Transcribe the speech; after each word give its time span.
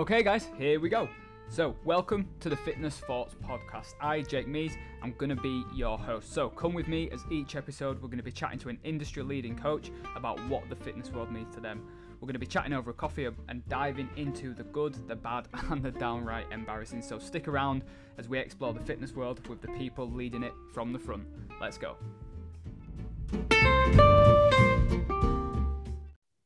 Okay, 0.00 0.22
guys, 0.22 0.48
here 0.56 0.80
we 0.80 0.88
go. 0.88 1.10
So, 1.50 1.76
welcome 1.84 2.26
to 2.40 2.48
the 2.48 2.56
Fitness 2.56 3.00
Thoughts 3.00 3.34
podcast. 3.46 3.92
I, 4.00 4.22
Jake 4.22 4.48
Mees, 4.48 4.78
I'm 5.02 5.12
going 5.18 5.28
to 5.28 5.36
be 5.36 5.62
your 5.74 5.98
host. 5.98 6.32
So, 6.32 6.48
come 6.48 6.72
with 6.72 6.88
me 6.88 7.10
as 7.10 7.22
each 7.30 7.54
episode 7.54 8.00
we're 8.00 8.08
going 8.08 8.16
to 8.16 8.24
be 8.24 8.32
chatting 8.32 8.58
to 8.60 8.70
an 8.70 8.78
industry 8.82 9.22
leading 9.22 9.54
coach 9.54 9.90
about 10.16 10.40
what 10.48 10.66
the 10.70 10.74
fitness 10.74 11.10
world 11.10 11.30
means 11.30 11.54
to 11.54 11.60
them. 11.60 11.86
We're 12.14 12.24
going 12.24 12.32
to 12.32 12.38
be 12.38 12.46
chatting 12.46 12.72
over 12.72 12.92
a 12.92 12.94
coffee 12.94 13.28
and 13.50 13.68
diving 13.68 14.08
into 14.16 14.54
the 14.54 14.62
good, 14.62 15.06
the 15.06 15.16
bad, 15.16 15.48
and 15.68 15.82
the 15.82 15.90
downright 15.90 16.46
embarrassing. 16.50 17.02
So, 17.02 17.18
stick 17.18 17.46
around 17.46 17.84
as 18.16 18.26
we 18.26 18.38
explore 18.38 18.72
the 18.72 18.80
fitness 18.80 19.14
world 19.14 19.46
with 19.48 19.60
the 19.60 19.68
people 19.72 20.10
leading 20.10 20.44
it 20.44 20.54
from 20.72 20.94
the 20.94 20.98
front. 20.98 21.26
Let's 21.60 21.76
go. 21.76 21.96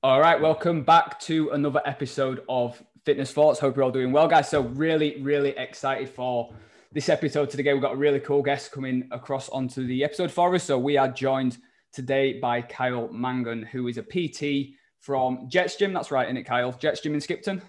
All 0.02 0.20
right, 0.20 0.40
welcome 0.40 0.82
back 0.82 1.20
to 1.20 1.50
another 1.50 1.82
episode 1.86 2.42
of 2.48 2.82
Fitness 3.04 3.32
Thoughts. 3.32 3.60
Hope 3.60 3.76
you're 3.76 3.84
all 3.84 3.90
doing 3.90 4.12
well, 4.12 4.26
guys. 4.26 4.48
So, 4.48 4.62
really, 4.62 5.20
really 5.20 5.50
excited 5.50 6.08
for 6.08 6.54
this 6.92 7.08
episode 7.08 7.50
today. 7.50 7.72
We've 7.72 7.82
got 7.82 7.92
a 7.92 7.96
really 7.96 8.20
cool 8.20 8.42
guest 8.42 8.72
coming 8.72 9.06
across 9.10 9.48
onto 9.50 9.86
the 9.86 10.02
episode 10.02 10.30
for 10.30 10.54
us. 10.54 10.64
So, 10.64 10.78
we 10.78 10.96
are 10.96 11.08
joined 11.08 11.58
today 11.92 12.40
by 12.40 12.62
Kyle 12.62 13.08
Mangan, 13.12 13.62
who 13.64 13.88
is 13.88 13.98
a 13.98 14.02
PT 14.02 14.74
from 15.00 15.48
Jetts 15.48 15.76
Gym. 15.76 15.92
That's 15.92 16.10
right, 16.10 16.26
isn't 16.26 16.38
it, 16.38 16.44
Kyle? 16.44 16.72
Jetts 16.72 17.00
Gym 17.00 17.14
in 17.14 17.20
Skipton. 17.20 17.60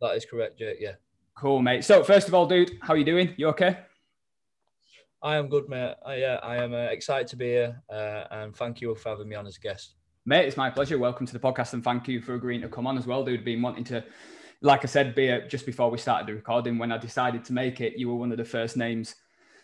That 0.00 0.16
is 0.16 0.24
correct, 0.24 0.58
Jake. 0.58 0.78
Yeah. 0.80 0.94
Cool, 1.36 1.62
mate. 1.62 1.84
So, 1.84 2.02
first 2.02 2.26
of 2.26 2.34
all, 2.34 2.46
dude, 2.46 2.72
how 2.82 2.94
are 2.94 2.96
you 2.96 3.04
doing? 3.04 3.34
You 3.36 3.46
okay? 3.48 3.78
I 5.22 5.36
am 5.36 5.48
good, 5.48 5.68
mate. 5.68 5.94
I, 6.04 6.16
yeah, 6.16 6.40
I 6.42 6.56
am 6.56 6.74
uh, 6.74 6.86
excited 6.86 7.28
to 7.28 7.36
be 7.36 7.46
here, 7.46 7.80
uh, 7.88 8.24
and 8.32 8.56
thank 8.56 8.80
you 8.80 8.92
for 8.96 9.10
having 9.10 9.28
me 9.28 9.36
on 9.36 9.46
as 9.46 9.56
a 9.56 9.60
guest. 9.60 9.94
Mate, 10.24 10.46
it's 10.46 10.56
my 10.56 10.70
pleasure. 10.70 10.98
Welcome 10.98 11.26
to 11.26 11.32
the 11.32 11.40
podcast 11.40 11.72
and 11.72 11.82
thank 11.82 12.06
you 12.06 12.20
for 12.20 12.34
agreeing 12.34 12.60
to 12.60 12.68
come 12.68 12.86
on 12.86 12.96
as 12.96 13.08
well, 13.08 13.24
dude. 13.24 13.44
Been 13.44 13.60
wanting 13.60 13.82
to, 13.86 14.04
like 14.60 14.84
I 14.84 14.86
said, 14.86 15.16
be 15.16 15.26
a, 15.26 15.48
just 15.48 15.66
before 15.66 15.90
we 15.90 15.98
started 15.98 16.28
the 16.28 16.34
recording, 16.34 16.78
when 16.78 16.92
I 16.92 16.98
decided 16.98 17.44
to 17.46 17.52
make 17.52 17.80
it, 17.80 17.98
you 17.98 18.08
were 18.08 18.14
one 18.14 18.30
of 18.30 18.38
the 18.38 18.44
first 18.44 18.76
names 18.76 19.16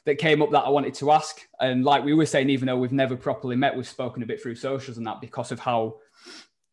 that 0.04 0.18
came 0.18 0.42
up 0.42 0.50
that 0.50 0.64
I 0.64 0.68
wanted 0.68 0.94
to 0.94 1.12
ask. 1.12 1.46
And 1.60 1.84
like 1.84 2.02
we 2.02 2.12
were 2.12 2.26
saying, 2.26 2.50
even 2.50 2.66
though 2.66 2.76
we've 2.76 2.90
never 2.90 3.16
properly 3.16 3.54
met, 3.54 3.76
we've 3.76 3.86
spoken 3.86 4.20
a 4.24 4.26
bit 4.26 4.42
through 4.42 4.56
socials 4.56 4.98
and 4.98 5.06
that 5.06 5.20
because 5.20 5.52
of 5.52 5.60
how 5.60 5.98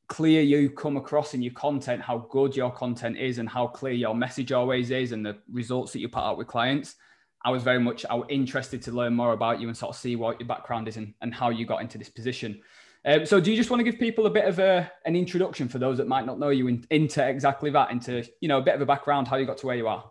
clear 0.07 0.41
you 0.41 0.71
come 0.71 0.97
across 0.97 1.35
in 1.35 1.43
your 1.43 1.53
content, 1.53 2.01
how 2.01 2.27
good 2.31 2.55
your 2.55 2.71
content 2.71 3.17
is, 3.17 3.37
and 3.37 3.47
how 3.47 3.67
clear 3.67 3.93
your 3.93 4.15
message 4.15 4.51
always 4.51 4.89
is, 4.89 5.11
and 5.11 5.23
the 5.23 5.37
results 5.51 5.93
that 5.93 5.99
you 5.99 6.09
put 6.09 6.23
out 6.23 6.39
with 6.39 6.47
clients. 6.47 6.95
I 7.43 7.51
was 7.51 7.61
very 7.61 7.79
much 7.79 8.03
I 8.09 8.15
was 8.15 8.25
interested 8.29 8.81
to 8.81 8.91
learn 8.91 9.13
more 9.13 9.33
about 9.33 9.61
you 9.61 9.67
and 9.67 9.77
sort 9.77 9.91
of 9.91 10.01
see 10.01 10.15
what 10.15 10.39
your 10.39 10.47
background 10.47 10.87
is 10.87 10.97
and, 10.97 11.13
and 11.21 11.35
how 11.35 11.51
you 11.51 11.67
got 11.67 11.83
into 11.83 11.99
this 11.99 12.09
position. 12.09 12.59
Um, 13.07 13.23
so, 13.23 13.39
do 13.39 13.51
you 13.51 13.57
just 13.57 13.69
want 13.69 13.81
to 13.81 13.83
give 13.83 13.99
people 13.99 14.25
a 14.25 14.31
bit 14.31 14.45
of 14.45 14.57
a, 14.57 14.91
an 15.05 15.15
introduction 15.15 15.69
for 15.69 15.77
those 15.77 15.97
that 15.99 16.07
might 16.07 16.25
not 16.25 16.39
know 16.39 16.49
you 16.49 16.67
in, 16.67 16.83
into 16.89 17.23
exactly 17.23 17.69
that, 17.69 17.91
into 17.91 18.27
you 18.41 18.47
know 18.47 18.57
a 18.57 18.63
bit 18.63 18.73
of 18.73 18.81
a 18.81 18.85
background, 18.85 19.27
how 19.27 19.35
you 19.35 19.45
got 19.45 19.59
to 19.59 19.67
where 19.67 19.75
you 19.75 19.87
are? 19.87 20.09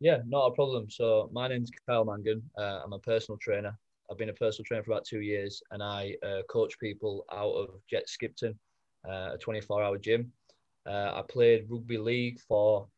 Yeah, 0.00 0.18
not 0.26 0.46
a 0.46 0.50
problem. 0.50 0.90
So, 0.90 1.30
my 1.32 1.46
name's 1.46 1.70
Kyle 1.86 2.04
Mangan. 2.04 2.42
Uh, 2.58 2.80
I'm 2.84 2.92
a 2.92 2.98
personal 2.98 3.38
trainer. 3.38 3.78
I've 4.10 4.18
been 4.18 4.30
a 4.30 4.34
personal 4.34 4.64
trainer 4.64 4.82
for 4.82 4.90
about 4.90 5.04
two 5.04 5.20
years, 5.20 5.62
and 5.70 5.80
I 5.80 6.16
uh, 6.26 6.42
coach 6.50 6.76
people 6.80 7.24
out 7.32 7.52
of 7.52 7.80
Jet 7.88 8.08
Skipton, 8.08 8.58
uh, 9.08 9.34
a 9.34 9.38
24-hour 9.38 9.98
gym. 9.98 10.32
Uh, 10.84 11.12
I 11.14 11.22
played 11.28 11.66
rugby 11.68 11.98
league 11.98 12.40
for 12.40 12.88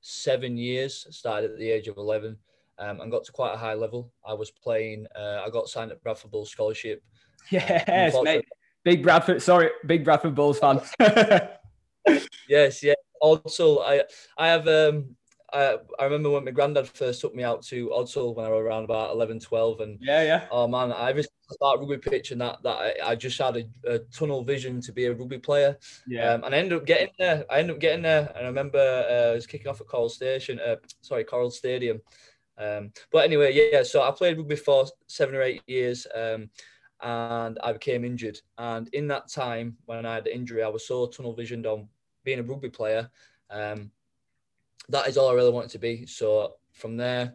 seven 0.00 0.56
years. 0.56 1.06
Started 1.10 1.50
at 1.50 1.58
the 1.58 1.70
age 1.70 1.86
of 1.86 1.98
11, 1.98 2.34
um, 2.78 3.00
and 3.02 3.10
got 3.10 3.24
to 3.24 3.32
quite 3.32 3.52
a 3.52 3.58
high 3.58 3.74
level. 3.74 4.10
I 4.26 4.32
was 4.32 4.50
playing. 4.50 5.06
Uh, 5.14 5.42
I 5.44 5.50
got 5.50 5.68
signed 5.68 5.90
at 5.92 6.02
Bradford 6.02 6.30
Bulls 6.30 6.50
scholarship 6.50 7.02
Yes, 7.50 8.14
mate. 8.22 8.44
Big 8.84 9.02
Bradford, 9.02 9.42
sorry, 9.42 9.70
big 9.86 10.04
Bradford 10.04 10.34
Bulls 10.34 10.58
fan. 10.58 10.80
yes, 12.48 12.82
yeah. 12.82 12.94
Also, 13.20 13.80
I 13.80 14.04
I 14.38 14.48
have 14.48 14.66
um 14.66 15.16
I, 15.52 15.76
I 15.98 16.04
remember 16.04 16.30
when 16.30 16.44
my 16.44 16.50
granddad 16.50 16.88
first 16.88 17.20
took 17.20 17.34
me 17.34 17.42
out 17.42 17.62
to 17.64 17.88
Odsal 17.88 18.34
when 18.34 18.46
I 18.46 18.50
was 18.50 18.60
around 18.60 18.84
about 18.84 19.10
11, 19.10 19.40
12. 19.40 19.80
And 19.80 19.98
yeah, 20.00 20.22
yeah. 20.22 20.46
Oh 20.50 20.68
man, 20.68 20.92
I 20.92 21.12
just 21.12 21.30
started 21.50 21.80
rugby 21.80 21.98
pitch 21.98 22.30
and 22.30 22.40
that 22.40 22.62
that 22.62 22.76
I, 22.76 22.94
I 23.10 23.14
just 23.16 23.38
had 23.38 23.56
a, 23.56 23.64
a, 23.92 23.98
tunnel 23.98 24.44
vision 24.44 24.80
to 24.82 24.92
be 24.92 25.06
a 25.06 25.12
rugby 25.12 25.38
player. 25.38 25.76
Yeah. 26.06 26.32
Um, 26.32 26.44
and 26.44 26.54
I 26.54 26.58
ended 26.58 26.78
up 26.78 26.86
getting 26.86 27.10
there. 27.18 27.44
I 27.50 27.60
ended 27.60 27.76
up 27.76 27.80
getting 27.80 28.02
there. 28.02 28.32
And 28.36 28.44
I 28.44 28.48
remember 28.48 28.78
uh, 28.78 29.32
I 29.32 29.34
was 29.34 29.46
kicking 29.46 29.68
off 29.68 29.80
at 29.80 29.88
Coral 29.88 30.08
Station, 30.08 30.60
uh, 30.60 30.76
sorry, 31.00 31.24
Coral 31.24 31.50
Stadium. 31.50 32.00
Um, 32.58 32.92
but 33.10 33.24
anyway, 33.24 33.52
yeah, 33.54 33.82
so 33.82 34.02
I 34.02 34.10
played 34.10 34.36
rugby 34.36 34.56
for 34.56 34.86
seven 35.06 35.34
or 35.34 35.42
eight 35.42 35.62
years. 35.66 36.06
Um, 36.14 36.50
and 37.02 37.58
I 37.62 37.72
became 37.72 38.04
injured. 38.04 38.40
And 38.58 38.88
in 38.92 39.06
that 39.08 39.28
time, 39.28 39.76
when 39.86 40.06
I 40.06 40.14
had 40.14 40.24
the 40.24 40.34
injury, 40.34 40.62
I 40.62 40.68
was 40.68 40.86
so 40.86 41.06
tunnel 41.06 41.34
visioned 41.34 41.66
on 41.66 41.88
being 42.24 42.38
a 42.38 42.42
rugby 42.42 42.70
player. 42.70 43.10
Um, 43.50 43.90
that 44.88 45.08
is 45.08 45.16
all 45.16 45.30
I 45.30 45.34
really 45.34 45.52
wanted 45.52 45.70
to 45.70 45.78
be. 45.78 46.06
So 46.06 46.54
from 46.72 46.96
there, 46.96 47.34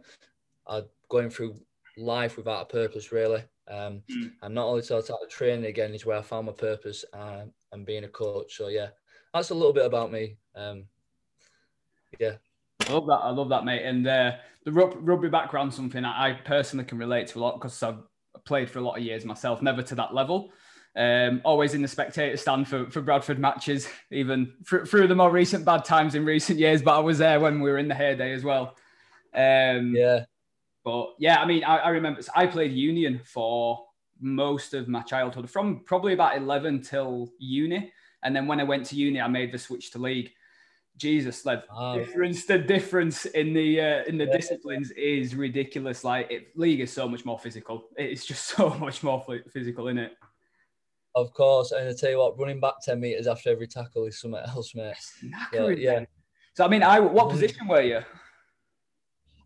I 0.66 0.82
going 1.08 1.30
through 1.30 1.56
life 1.96 2.36
without 2.36 2.62
a 2.62 2.66
purpose, 2.66 3.12
really. 3.12 3.42
Um, 3.68 4.02
mm. 4.10 4.30
And 4.42 4.54
not 4.54 4.66
only 4.66 4.82
till 4.82 4.98
I 4.98 5.00
started 5.00 5.30
training 5.30 5.66
again 5.66 5.92
is 5.92 6.06
where 6.06 6.18
I 6.18 6.22
found 6.22 6.46
my 6.46 6.52
purpose 6.52 7.04
um, 7.12 7.52
and 7.72 7.86
being 7.86 8.04
a 8.04 8.08
coach. 8.08 8.56
So 8.56 8.68
yeah, 8.68 8.88
that's 9.34 9.50
a 9.50 9.54
little 9.54 9.72
bit 9.72 9.86
about 9.86 10.12
me. 10.12 10.36
Um, 10.54 10.84
yeah. 12.18 12.34
I 12.88 12.92
love 12.92 13.06
that. 13.06 13.20
I 13.22 13.30
love 13.30 13.48
that, 13.48 13.64
mate. 13.64 13.82
And 13.84 14.06
uh, 14.06 14.32
the 14.64 14.72
rugby 14.72 15.28
background, 15.28 15.74
something 15.74 16.04
I 16.04 16.34
personally 16.44 16.84
can 16.84 16.98
relate 16.98 17.26
to 17.28 17.38
a 17.38 17.40
lot 17.40 17.58
because 17.58 17.82
I've 17.82 17.98
played 18.46 18.70
for 18.70 18.78
a 18.78 18.82
lot 18.82 18.96
of 18.96 19.04
years 19.04 19.24
myself, 19.24 19.60
never 19.60 19.82
to 19.82 19.94
that 19.96 20.14
level. 20.14 20.52
Um, 20.96 21.42
always 21.44 21.74
in 21.74 21.82
the 21.82 21.88
spectator 21.88 22.38
stand 22.38 22.68
for, 22.68 22.90
for 22.90 23.02
Bradford 23.02 23.38
matches, 23.38 23.86
even 24.10 24.54
through 24.66 25.08
the 25.08 25.14
more 25.14 25.30
recent 25.30 25.64
bad 25.66 25.84
times 25.84 26.14
in 26.14 26.24
recent 26.24 26.58
years. 26.58 26.80
But 26.80 26.96
I 26.96 27.00
was 27.00 27.18
there 27.18 27.38
when 27.38 27.60
we 27.60 27.70
were 27.70 27.76
in 27.76 27.88
the 27.88 27.94
heyday 27.94 28.32
as 28.32 28.42
well. 28.42 28.76
Um, 29.34 29.94
yeah. 29.94 30.24
But 30.84 31.14
yeah, 31.18 31.42
I 31.42 31.44
mean, 31.44 31.64
I, 31.64 31.78
I 31.78 31.88
remember 31.90 32.22
I 32.34 32.46
played 32.46 32.72
Union 32.72 33.20
for 33.24 33.84
most 34.20 34.72
of 34.72 34.88
my 34.88 35.02
childhood, 35.02 35.50
from 35.50 35.80
probably 35.84 36.14
about 36.14 36.36
11 36.36 36.82
till 36.82 37.30
uni. 37.38 37.92
And 38.22 38.34
then 38.34 38.46
when 38.46 38.60
I 38.60 38.64
went 38.64 38.86
to 38.86 38.96
uni, 38.96 39.20
I 39.20 39.28
made 39.28 39.52
the 39.52 39.58
switch 39.58 39.90
to 39.90 39.98
league. 39.98 40.32
Jesus, 40.96 41.44
like 41.44 41.62
oh. 41.74 41.98
difference 41.98 42.46
the 42.46 42.58
difference 42.58 43.26
in 43.26 43.52
the 43.52 43.80
uh, 43.80 44.04
in 44.04 44.16
the 44.16 44.24
yeah. 44.24 44.36
disciplines 44.36 44.90
is 44.92 45.34
ridiculous. 45.34 46.04
Like 46.04 46.30
it, 46.30 46.56
league 46.56 46.80
is 46.80 46.92
so 46.92 47.08
much 47.08 47.24
more 47.24 47.38
physical. 47.38 47.88
It's 47.96 48.24
just 48.24 48.46
so 48.56 48.70
much 48.70 49.02
more 49.02 49.24
physical 49.52 49.88
in 49.88 49.98
it. 49.98 50.12
Of 51.14 51.32
course, 51.32 51.72
and 51.72 51.88
I 51.88 51.94
tell 51.94 52.10
you 52.10 52.18
what, 52.18 52.38
running 52.38 52.60
back 52.60 52.74
ten 52.82 53.00
meters 53.00 53.26
after 53.26 53.50
every 53.50 53.66
tackle 53.66 54.04
is 54.04 54.20
something 54.20 54.40
else, 54.46 54.74
mate. 54.74 54.94
So, 55.52 55.68
yeah. 55.68 56.04
So 56.54 56.64
I 56.64 56.68
mean, 56.68 56.82
I 56.82 57.00
what 57.00 57.30
position 57.30 57.68
were 57.68 57.82
you? 57.82 58.00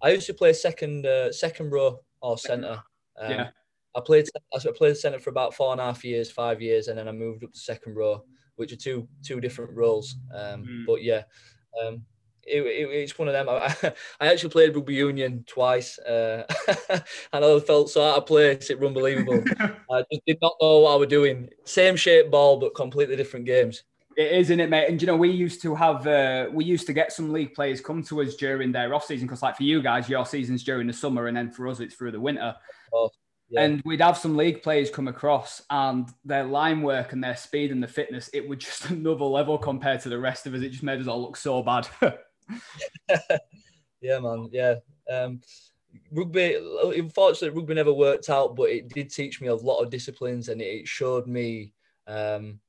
I 0.02 0.10
used 0.10 0.26
to 0.26 0.34
play 0.34 0.52
second 0.52 1.06
uh, 1.06 1.32
second 1.32 1.70
row 1.70 2.00
or 2.22 2.38
centre. 2.38 2.82
Um, 3.18 3.30
yeah. 3.30 3.50
I 3.96 4.00
played 4.00 4.26
I 4.54 4.58
played 4.76 4.96
centre 4.96 5.18
for 5.18 5.30
about 5.30 5.54
four 5.54 5.72
and 5.72 5.80
a 5.80 5.84
half 5.84 6.04
years, 6.04 6.30
five 6.30 6.62
years, 6.62 6.88
and 6.88 6.98
then 6.98 7.08
I 7.08 7.12
moved 7.12 7.44
up 7.44 7.52
to 7.52 7.58
second 7.58 7.96
row 7.96 8.24
which 8.60 8.72
are 8.72 8.76
two 8.76 9.08
two 9.24 9.40
different 9.40 9.74
roles. 9.74 10.16
Um, 10.34 10.64
mm. 10.64 10.86
But 10.86 11.02
yeah, 11.02 11.22
um, 11.82 12.02
it, 12.46 12.60
it, 12.60 12.90
it's 12.90 13.18
one 13.18 13.26
of 13.26 13.32
them. 13.32 13.48
I, 13.48 13.74
I, 14.20 14.30
actually 14.30 14.50
played 14.50 14.76
rugby 14.76 14.94
union 14.94 15.44
twice, 15.48 15.98
uh, 15.98 16.44
and 17.32 17.44
I 17.44 17.60
felt 17.60 17.88
so 17.88 18.02
out 18.02 18.18
of 18.18 18.26
place. 18.26 18.68
It 18.68 18.78
was 18.78 18.88
unbelievable. 18.88 19.42
I 19.90 20.04
just 20.12 20.26
did 20.26 20.38
not 20.42 20.56
know 20.60 20.80
what 20.80 20.92
I 20.92 20.96
was 20.96 21.08
doing. 21.08 21.48
Same 21.64 21.96
shape 21.96 22.30
ball, 22.30 22.58
but 22.58 22.74
completely 22.74 23.16
different 23.16 23.46
games. 23.46 23.82
It 24.16 24.32
is, 24.32 24.48
isn't 24.48 24.60
it, 24.60 24.68
mate? 24.68 24.88
And 24.90 25.00
you 25.00 25.06
know, 25.06 25.16
we 25.16 25.30
used 25.30 25.62
to 25.62 25.74
have, 25.74 26.06
uh, 26.06 26.48
we 26.52 26.66
used 26.66 26.86
to 26.88 26.92
get 26.92 27.12
some 27.12 27.32
league 27.32 27.54
players 27.54 27.80
come 27.80 28.02
to 28.04 28.20
us 28.20 28.34
during 28.34 28.72
their 28.72 28.92
off 28.92 29.06
season 29.06 29.26
because, 29.26 29.42
like 29.42 29.56
for 29.56 29.62
you 29.62 29.80
guys, 29.80 30.08
your 30.08 30.26
season's 30.26 30.62
during 30.62 30.86
the 30.86 30.92
summer, 30.92 31.28
and 31.28 31.36
then 31.36 31.50
for 31.50 31.66
us, 31.66 31.80
it's 31.80 31.94
through 31.94 32.12
the 32.12 32.20
winter. 32.20 32.54
Oh, 32.92 33.08
yeah. 33.50 33.62
And 33.62 33.82
we'd 33.84 34.00
have 34.00 34.16
some 34.16 34.36
league 34.36 34.62
players 34.62 34.90
come 34.90 35.08
across, 35.08 35.62
and 35.70 36.08
their 36.24 36.44
line 36.44 36.82
work 36.82 37.12
and 37.12 37.22
their 37.22 37.36
speed 37.36 37.72
and 37.72 37.82
the 37.82 37.88
fitness, 37.88 38.30
it 38.32 38.48
was 38.48 38.58
just 38.60 38.90
another 38.90 39.24
level 39.24 39.58
compared 39.58 40.00
to 40.02 40.08
the 40.08 40.18
rest 40.18 40.46
of 40.46 40.54
us. 40.54 40.62
It 40.62 40.70
just 40.70 40.84
made 40.84 41.00
us 41.00 41.08
all 41.08 41.22
look 41.22 41.36
so 41.36 41.62
bad. 41.62 41.88
yeah, 44.00 44.20
man. 44.20 44.48
Yeah. 44.52 44.76
Um, 45.10 45.40
rugby, 46.12 46.56
unfortunately, 46.96 47.58
rugby 47.58 47.74
never 47.74 47.92
worked 47.92 48.30
out, 48.30 48.54
but 48.54 48.70
it 48.70 48.88
did 48.88 49.10
teach 49.10 49.40
me 49.40 49.48
a 49.48 49.54
lot 49.54 49.80
of 49.80 49.90
disciplines, 49.90 50.48
and 50.48 50.62
it 50.62 50.86
showed 50.86 51.26
me 51.26 51.72
um, 52.06 52.60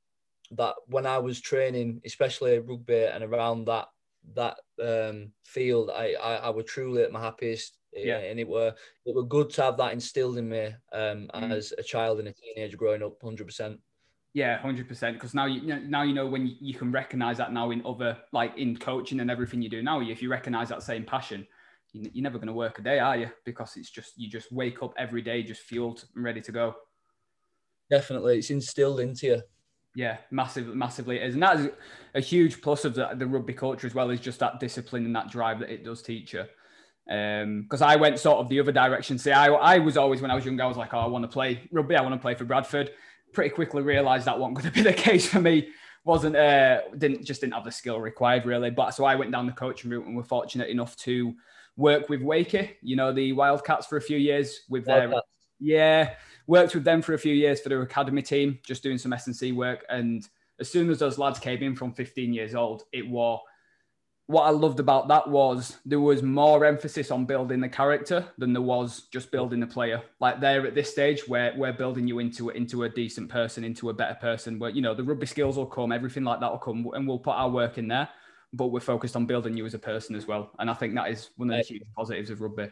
that 0.52 0.76
when 0.88 1.06
I 1.06 1.20
was 1.20 1.40
training, 1.40 2.02
especially 2.06 2.58
rugby 2.58 3.06
and 3.06 3.24
around 3.24 3.66
that 3.66 3.88
that 4.34 4.58
um, 4.82 5.32
field, 5.44 5.92
I, 5.92 6.14
I 6.14 6.36
I 6.36 6.50
was 6.50 6.66
truly 6.66 7.04
at 7.04 7.12
my 7.12 7.22
happiest 7.22 7.78
yeah. 7.94 8.18
and 8.18 8.40
it 8.40 8.48
were 8.48 8.74
it 9.06 9.16
were 9.16 9.24
good 9.24 9.50
to 9.50 9.62
have 9.62 9.78
that 9.78 9.94
instilled 9.94 10.38
in 10.38 10.50
me 10.50 10.66
um, 10.94 11.30
mm. 11.34 11.52
as 11.52 11.74
a 11.78 11.84
child 11.84 12.20
and 12.20 12.28
a 12.28 12.34
teenager 12.34 12.78
growing 12.78 13.04
up 13.04 13.22
100% 13.22 13.78
yeah 14.34 14.60
100% 14.62 15.14
because 15.14 15.34
now 15.34 15.46
you 15.46 15.62
now 15.82 16.04
you 16.04 16.14
know 16.14 16.26
when 16.26 16.48
you, 16.48 16.56
you 16.60 16.74
can 16.74 16.92
recognize 16.92 17.38
that 17.38 17.52
now 17.52 17.72
in 17.72 17.82
other 17.86 18.18
like 18.32 18.58
in 18.58 18.78
coaching 18.78 19.20
and 19.20 19.30
everything 19.30 19.62
you 19.62 19.70
do 19.70 19.84
now 19.84 20.00
if 20.00 20.22
you 20.22 20.30
recognize 20.30 20.70
that 20.70 20.84
same 20.84 21.04
passion 21.04 21.46
you're 21.94 22.24
never 22.24 22.38
going 22.38 22.48
to 22.48 22.54
work 22.54 22.80
a 22.80 22.82
day 22.82 23.00
are 23.00 23.18
you 23.18 23.30
because 23.44 23.76
it's 23.76 23.90
just 23.90 24.14
you 24.18 24.30
just 24.30 24.52
wake 24.52 24.82
up 24.82 24.94
every 24.98 25.22
day 25.22 25.44
just 25.44 25.62
fueled 25.62 26.06
and 26.16 26.24
ready 26.24 26.40
to 26.40 26.54
go 26.54 26.74
definitely 27.90 28.38
it's 28.38 28.50
instilled 28.50 29.02
into 29.02 29.28
you 29.28 29.42
Yeah, 29.94 30.18
massive, 30.30 30.68
massively 30.68 31.18
it 31.18 31.24
is, 31.24 31.34
and 31.34 31.44
that 31.44 31.60
is 31.60 31.70
a 32.16 32.22
huge 32.22 32.62
plus 32.62 32.86
of 32.86 32.96
the, 32.96 33.10
the 33.16 33.28
rugby 33.28 33.54
culture 33.54 33.88
as 33.88 33.94
well. 33.94 34.10
Is 34.10 34.22
just 34.22 34.40
that 34.40 34.60
discipline 34.60 35.06
and 35.06 35.16
that 35.16 35.30
drive 35.30 35.60
that 35.60 35.70
it 35.70 35.84
does 35.84 36.02
teach 36.02 36.34
you. 36.34 36.46
Because 37.12 37.82
um, 37.82 37.90
I 37.90 37.98
went 37.98 38.20
sort 38.20 38.40
of 38.40 38.48
the 38.48 38.60
other 38.60 38.72
direction. 38.72 39.18
See, 39.18 39.32
I, 39.32 39.48
I 39.48 39.80
was 39.80 39.98
always 39.98 40.22
when 40.22 40.32
I 40.32 40.36
was 40.36 40.46
younger, 40.46 40.64
I 40.64 40.68
was 40.68 40.78
like, 40.78 40.94
oh, 40.94 41.00
I 41.00 41.08
want 41.08 41.24
to 41.24 41.28
play 41.28 41.68
rugby. 41.72 41.96
I 41.96 42.02
want 42.02 42.14
to 42.14 42.20
play 42.20 42.36
for 42.36 42.46
Bradford. 42.46 42.92
Pretty 43.34 43.50
quickly 43.50 43.82
realised 43.82 44.26
that 44.26 44.40
wasn't 44.40 44.60
going 44.60 44.70
to 44.70 44.72
be 44.72 44.82
the 44.82 44.94
case 45.10 45.28
for 45.28 45.42
me. 45.42 45.70
Wasn't 46.06 46.36
uh, 46.36 46.82
didn't 46.98 47.26
just 47.26 47.42
didn't 47.42 47.54
have 47.54 47.66
the 47.66 47.72
skill 47.72 48.00
required 48.00 48.46
really. 48.46 48.70
But 48.70 48.92
so 48.92 49.04
I 49.04 49.16
went 49.16 49.32
down 49.32 49.46
the 49.46 49.52
coaching 49.52 49.92
route 49.92 50.06
and 50.06 50.16
we're 50.16 50.24
fortunate 50.24 50.70
enough 50.70 50.96
to 50.98 51.34
work 51.76 52.10
with 52.10 52.22
Wakey, 52.22 52.72
you 52.82 52.96
know, 52.96 53.12
the 53.12 53.34
Wildcats 53.34 53.88
for 53.88 53.98
a 53.98 54.02
few 54.02 54.18
years 54.18 54.62
with 54.70 54.86
their 54.86 55.14
yeah, 55.60 56.16
worked 56.48 56.74
with 56.74 56.84
them 56.84 57.02
for 57.02 57.14
a 57.14 57.20
few 57.20 57.36
years 57.36 57.62
for 57.62 57.70
their 57.70 57.82
academy 57.84 58.22
team, 58.22 58.60
just 58.66 58.84
doing 58.84 58.98
some 58.98 59.14
S 59.14 59.28
and 59.28 59.36
C 59.36 59.52
work. 59.52 59.86
And 59.90 60.28
as 60.60 60.70
soon 60.70 60.90
as 60.90 61.00
those 61.00 61.18
lads 61.18 61.40
came 61.40 61.62
in 61.62 61.76
from 61.76 61.94
15 61.94 62.34
years 62.34 62.56
old, 62.56 62.84
it 62.92 63.08
was 63.08 63.42
what 64.32 64.44
I 64.44 64.52
loved 64.52 64.80
about 64.80 65.10
that 65.10 65.30
was 65.30 65.78
there 65.86 66.00
was 66.00 66.24
more 66.24 66.64
emphasis 66.66 67.12
on 67.12 67.26
building 67.26 67.60
the 67.60 67.68
character 67.68 68.26
than 68.38 68.54
there 68.54 68.62
was 68.62 69.02
just 69.12 69.30
building 69.30 69.60
the 69.60 69.68
player. 69.68 70.02
Like 70.22 70.40
there 70.40 70.66
at 70.66 70.74
this 70.74 70.90
stage 70.90 71.28
where 71.28 71.54
we're 71.58 71.74
building 71.74 72.08
you 72.08 72.20
into 72.20 72.50
into 72.50 72.84
a 72.84 72.90
decent 72.90 73.30
person, 73.30 73.66
into 73.66 73.90
a 73.90 73.94
better 73.94 74.16
person. 74.16 74.58
Where 74.58 74.70
you 74.70 74.82
know 74.82 74.94
the 74.94 75.04
rugby 75.04 75.26
skills 75.26 75.58
will 75.58 75.66
come, 75.66 75.92
everything 75.92 76.24
like 76.24 76.40
that 76.40 76.50
will 76.50 76.60
come, 76.60 76.90
and 76.94 77.06
we'll 77.06 77.20
put 77.20 77.36
our 77.36 77.50
work 77.50 77.78
in 77.78 77.90
there. 77.90 78.08
But 78.54 78.68
we're 78.68 78.80
focused 78.80 79.18
on 79.18 79.26
building 79.26 79.58
you 79.58 79.66
as 79.66 79.74
a 79.74 79.80
person 79.80 80.16
as 80.16 80.28
well, 80.28 80.52
and 80.60 80.70
I 80.70 80.74
think 80.76 80.96
that 80.96 81.10
is 81.10 81.30
one 81.36 81.52
of 81.52 81.58
the 81.58 81.64
huge 81.64 81.84
positives 81.96 82.30
of 82.30 82.40
rugby. 82.40 82.70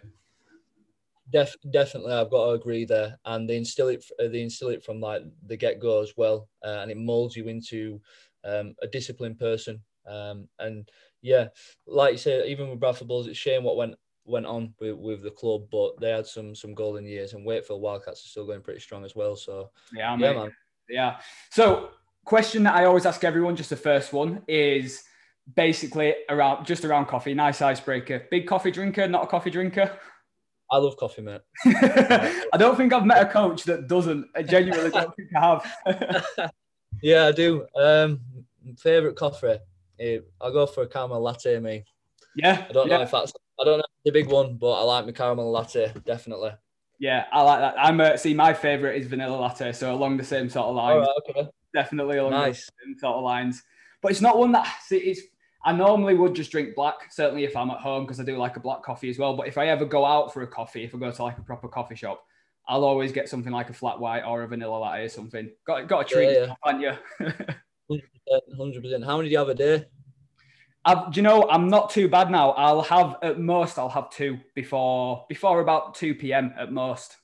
Def, 1.32 1.56
definitely, 1.72 2.14
I've 2.14 2.32
got 2.32 2.46
to 2.46 2.52
agree 2.52 2.86
there, 2.86 3.20
and 3.26 3.50
they 3.50 3.58
instill 3.58 3.90
it. 3.90 4.06
They 4.18 4.42
instill 4.42 4.70
it 4.70 4.84
from 4.84 5.02
like 5.02 5.24
the 5.46 5.58
get 5.58 5.80
go 5.80 6.02
as 6.02 6.14
well, 6.16 6.48
uh, 6.66 6.80
and 6.82 6.90
it 6.90 6.98
molds 6.98 7.36
you 7.36 7.50
into 7.50 8.00
um, 8.46 8.76
a 8.82 8.88
disciplined 8.88 9.40
person. 9.40 9.82
Um, 10.08 10.48
and 10.58 10.90
yeah, 11.22 11.48
like 11.88 12.14
you 12.14 12.18
say, 12.18 12.50
even 12.50 12.70
with 12.70 12.80
Bradford 12.80 13.08
Bulls, 13.08 13.28
it's 13.28 13.38
shame 13.38 13.64
what 13.64 13.78
went 13.78 13.96
went 14.26 14.46
on 14.46 14.74
with, 14.80 14.96
with 14.96 15.24
the 15.24 15.32
club, 15.32 15.64
but 15.72 16.00
they 16.00 16.12
had 16.12 16.26
some 16.26 16.56
some 16.56 16.74
golden 16.74 17.06
years, 17.06 17.34
and 17.34 17.46
Wakefield 17.46 17.82
Wildcats 17.82 18.26
are 18.26 18.30
still 18.30 18.46
going 18.46 18.62
pretty 18.62 18.80
strong 18.80 19.06
as 19.06 19.16
well. 19.16 19.36
So 19.36 19.72
yeah, 19.94 20.16
yeah, 20.18 20.34
man. 20.34 20.52
Yeah. 20.90 21.18
So, 21.52 21.92
question 22.26 22.64
that 22.64 22.76
I 22.76 22.86
always 22.86 23.06
ask 23.06 23.24
everyone, 23.24 23.56
just 23.56 23.70
the 23.70 23.76
first 23.76 24.12
one, 24.12 24.42
is 24.48 25.04
basically 25.56 26.16
around 26.30 26.66
just 26.66 26.86
around 26.86 27.08
coffee. 27.08 27.34
Nice 27.34 27.62
icebreaker. 27.62 28.28
Big 28.32 28.48
coffee 28.48 28.72
drinker, 28.72 29.08
not 29.08 29.24
a 29.24 29.28
coffee 29.28 29.52
drinker. 29.52 29.98
I 30.72 30.78
love 30.78 30.98
coffee, 30.98 31.24
mate. 31.24 31.42
I 31.66 32.58
don't 32.58 32.76
think 32.76 32.94
I've 32.94 33.06
met 33.06 33.24
a 33.24 33.26
coach 33.26 33.64
that 33.64 33.88
doesn't. 33.88 34.28
I 34.36 34.44
genuinely 34.44 34.92
don't 34.92 35.16
think 35.16 35.30
I 35.36 35.62
have. 35.86 36.52
yeah, 37.02 37.26
I 37.26 37.32
do. 37.32 37.66
Um, 37.76 38.20
favorite 38.78 39.16
coffee. 39.16 39.58
I'll 40.42 40.52
go 40.52 40.66
for 40.66 40.84
a 40.84 40.88
caramel 40.88 41.22
latte, 41.22 41.60
me. 41.60 41.84
Yeah. 42.36 42.66
I 42.70 42.74
don't 42.74 42.88
yeah. 42.88 42.98
know 42.98 43.04
if 43.04 43.12
that's 43.12 43.34
I 43.60 43.66
don't 43.66 43.80
know 43.80 43.84
the 44.06 44.12
big 44.12 44.28
one, 44.28 44.56
but 44.56 44.72
I 44.72 44.84
like 44.84 45.06
my 45.06 45.12
caramel 45.12 45.52
latte 45.52 45.94
definitely. 46.06 46.52
Yeah, 47.00 47.26
I 47.32 47.42
like 47.42 47.60
that. 47.60 47.76
I'm 47.78 48.00
uh, 48.02 48.18
see 48.18 48.34
my 48.34 48.54
favorite 48.54 48.98
is 48.98 49.08
vanilla 49.08 49.38
latte, 49.38 49.72
so 49.72 49.94
along 49.94 50.18
the 50.18 50.24
same 50.24 50.50
sort 50.50 50.68
of 50.68 50.76
lines. 50.76 51.08
okay. 51.30 51.48
Definitely 51.74 52.18
along 52.18 52.32
nice. 52.32 52.66
the 52.66 52.72
same 52.86 53.00
sort 53.00 53.16
of 53.16 53.24
lines. 53.24 53.64
But 54.02 54.12
it's 54.12 54.22
not 54.22 54.38
one 54.38 54.52
that 54.54 54.68
see, 54.84 54.98
it's. 54.98 55.22
I 55.66 55.74
normally 55.74 56.16
would 56.16 56.36
just 56.36 56.52
drink 56.52 56.74
black, 56.74 57.12
certainly 57.12 57.44
if 57.44 57.56
I'm 57.56 57.70
at 57.70 57.80
home 57.80 58.06
because 58.06 58.20
I 58.20 58.24
do 58.24 58.38
like 58.38 58.56
a 58.56 58.62
black 58.62 58.82
coffee 58.82 59.10
as 59.10 59.18
well. 59.18 59.36
But 59.36 59.48
if 59.48 59.58
I 59.58 59.68
ever 59.68 59.84
go 59.84 60.06
out 60.06 60.34
for 60.34 60.42
a 60.42 60.48
coffee, 60.48 60.86
if 60.86 60.96
I 60.96 60.98
go 60.98 61.12
to 61.12 61.24
like 61.24 61.38
a 61.38 61.42
proper 61.42 61.68
coffee 61.68 61.96
shop, 61.96 62.24
I'll 62.68 62.86
always 62.86 63.12
get 63.12 63.28
something 63.28 63.52
like 63.52 63.70
a 63.70 63.74
flat 63.74 64.00
white 64.00 64.24
or 64.24 64.44
a 64.44 64.48
vanilla 64.48 64.78
latte 64.78 65.04
or 65.04 65.10
something. 65.10 65.52
Got 65.68 65.88
got 65.88 66.02
a 66.02 66.06
treat, 66.06 66.32
yeah, 66.32 66.46
yeah. 66.46 66.54
haven't 66.64 66.82
you? 66.82 67.56
Hundred 68.58 68.82
percent. 68.84 69.04
How 69.04 69.18
many 69.18 69.30
do 69.30 69.34
you 69.34 69.40
have 69.40 69.50
a 69.50 69.56
day? 69.56 69.86
I've, 70.86 71.12
do 71.12 71.20
you 71.20 71.24
know 71.24 71.48
I'm 71.50 71.68
not 71.68 71.90
too 71.90 72.08
bad 72.08 72.32
now. 72.32 72.52
I'll 72.52 72.82
have 72.84 73.18
at 73.22 73.40
most 73.40 73.78
I'll 73.78 73.90
have 73.90 74.10
two 74.10 74.40
before 74.56 75.26
before 75.28 75.60
about 75.62 75.96
two 75.96 76.16
p.m. 76.16 76.54
at 76.58 76.72
most. 76.72 77.18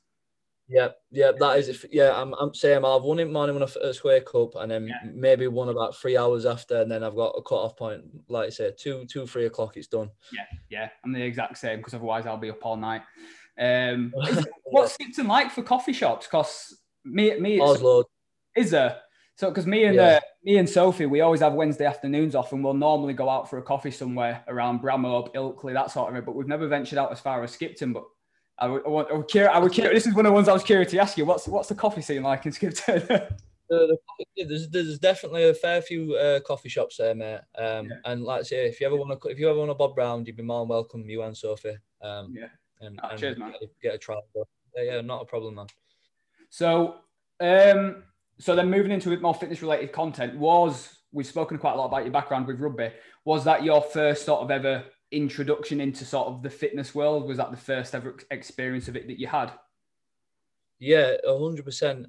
Yeah, 0.68 0.90
yeah, 1.12 1.32
that 1.40 1.60
is. 1.60 1.70
It. 1.70 1.92
Yeah, 1.92 2.20
I'm, 2.20 2.34
I'm 2.34 2.54
saying 2.54 2.84
I'll 2.84 3.00
have 3.00 3.04
one 3.04 3.20
in 3.20 3.28
the 3.28 3.34
morning 3.34 3.56
when 3.56 3.64
I 3.64 3.68
first 3.68 4.04
wake 4.04 4.34
up, 4.34 4.56
and 4.56 4.72
then 4.72 4.88
yeah. 4.88 5.12
maybe 5.14 5.48
one 5.48 5.70
about 5.70 5.96
three 5.96 6.18
hours 6.18 6.46
after, 6.46 6.82
and 6.82 6.90
then 6.90 7.04
I've 7.04 7.16
got 7.16 7.36
a 7.38 7.42
cut 7.44 7.56
off 7.56 7.78
point. 7.78 8.04
Like 8.30 8.48
I 8.48 8.50
said, 8.50 8.78
two, 8.80 9.06
two, 9.06 9.28
three 9.28 9.46
o'clock, 9.46 9.78
it's 9.78 9.88
done. 9.88 10.10
Yeah, 10.34 10.46
yeah, 10.70 10.90
I'm 11.04 11.14
the 11.14 11.22
exact 11.22 11.60
same 11.60 11.78
because 11.78 11.94
otherwise 11.94 12.26
I'll 12.26 12.38
be 12.38 12.50
up 12.50 12.66
all 12.66 12.78
night. 12.78 13.04
Um, 13.60 14.12
what's 14.64 14.94
Skipton 14.94 15.28
like 15.28 15.52
for 15.52 15.62
coffee 15.62 15.94
shops? 15.94 16.26
Because 16.26 16.76
me, 17.04 17.40
me, 17.40 17.60
Oslo. 17.60 18.06
Is 18.56 18.72
there? 18.72 19.02
So, 19.38 19.50
because 19.50 19.68
me 19.68 19.84
and 19.84 19.96
yeah. 19.96 20.04
uh, 20.04 20.20
me 20.46 20.58
and 20.58 20.70
Sophie, 20.70 21.06
we 21.06 21.20
always 21.20 21.42
have 21.42 21.54
Wednesday 21.54 21.86
afternoons 21.86 22.36
off, 22.36 22.54
and 22.54 22.64
we'll 22.64 22.74
normally 22.74 23.14
go 23.14 23.30
out 23.30 23.50
for 23.50 23.58
a 23.58 23.62
coffee 23.62 23.92
somewhere 23.92 24.44
around 24.48 24.82
Bramhall, 24.82 25.34
Ilkley, 25.34 25.74
that 25.74 25.92
sort 25.92 26.10
of 26.10 26.16
it. 26.16 26.26
But 26.26 26.36
we've 26.36 26.48
never 26.48 26.68
ventured 26.68 26.98
out 26.98 27.12
as 27.12 27.20
far 27.20 27.44
as 27.44 27.52
Skipton. 27.52 27.92
But 27.92 28.06
I, 28.58 28.68
would, 28.68 28.86
I, 28.86 28.90
want, 28.90 29.10
I, 29.12 29.14
would 29.16 29.38
I 29.38 29.60
would 29.60 29.74
curious, 29.74 30.04
This 30.04 30.08
is 30.08 30.16
one 30.16 30.26
of 30.26 30.30
the 30.30 30.34
ones 30.34 30.48
I 30.48 30.54
was 30.54 30.64
curious 30.64 30.92
to 30.92 31.00
ask 31.00 31.18
you. 31.18 31.26
What's 31.26 31.48
what's 31.48 31.68
the 31.68 31.76
coffee 31.76 32.02
scene 32.02 32.24
like 32.24 32.46
in 32.46 32.54
Skipton? 32.54 33.04
the, 33.70 33.98
the, 34.38 34.46
there's, 34.46 34.70
there's 34.70 35.00
definitely 35.00 35.50
a 35.50 35.54
fair 35.54 35.82
few 35.82 36.16
uh, 36.16 36.40
coffee 36.42 36.70
shops 36.70 36.96
there, 36.98 37.14
mate. 37.14 37.42
Um, 37.58 37.88
yeah. 37.88 37.96
And 38.06 38.24
like 38.24 38.40
I 38.40 38.44
say, 38.44 38.68
if 38.68 38.80
you 38.80 38.88
ever 38.88 38.96
want 38.96 39.22
to, 39.22 39.28
if 39.28 39.38
you 39.38 39.50
ever 39.50 39.60
want 39.60 39.72
to 39.72 39.76
bob 39.76 39.98
round, 39.98 40.28
you'd 40.28 40.38
be 40.38 40.44
more 40.44 40.62
than 40.62 40.70
welcome. 40.70 41.10
You 41.10 41.24
and 41.24 41.36
Sophie. 41.36 41.78
Um, 42.02 42.34
yeah. 42.38 42.48
And, 42.80 43.02
oh, 43.04 43.10
and 43.10 43.20
cheers, 43.20 43.38
man. 43.38 43.54
Get, 43.60 43.82
get 43.82 43.96
a 43.96 43.98
trial. 43.98 44.24
Yeah, 44.78 44.84
yeah, 44.84 45.02
not 45.02 45.24
a 45.24 45.26
problem, 45.26 45.56
man. 45.56 45.68
So, 46.50 46.96
um, 47.42 48.04
so 48.40 48.56
then 48.56 48.70
moving 48.70 48.92
into 48.92 49.10
a 49.10 49.12
bit 49.12 49.22
more 49.22 49.34
fitness 49.34 49.62
related 49.62 49.92
content 49.92 50.38
was 50.38 50.98
we've 51.12 51.26
spoken 51.26 51.58
quite 51.58 51.74
a 51.74 51.78
lot 51.78 51.86
about 51.86 52.04
your 52.04 52.12
background 52.12 52.48
with 52.48 52.60
rugby. 52.60 52.92
Was 53.24 53.44
that 53.46 53.64
your 53.64 53.82
first 53.82 54.26
sort 54.26 54.42
of 54.42 54.52
ever 54.52 54.84
introduction 55.12 55.80
into 55.80 56.04
sort 56.04 56.28
of 56.28 56.44
the 56.44 56.50
fitness 56.50 56.94
world? 56.94 57.28
Was 57.28 57.38
that 57.38 57.52
the 57.52 57.58
first 57.58 57.96
ever 57.96 58.18
experience 58.32 58.88
of 58.88 58.96
it 58.96 59.08
that 59.08 59.20
you 59.20 59.28
had? 59.28 59.52
Yeah, 60.80 61.14
100% 61.26 61.58
um, 61.58 61.64
percent. 61.64 62.08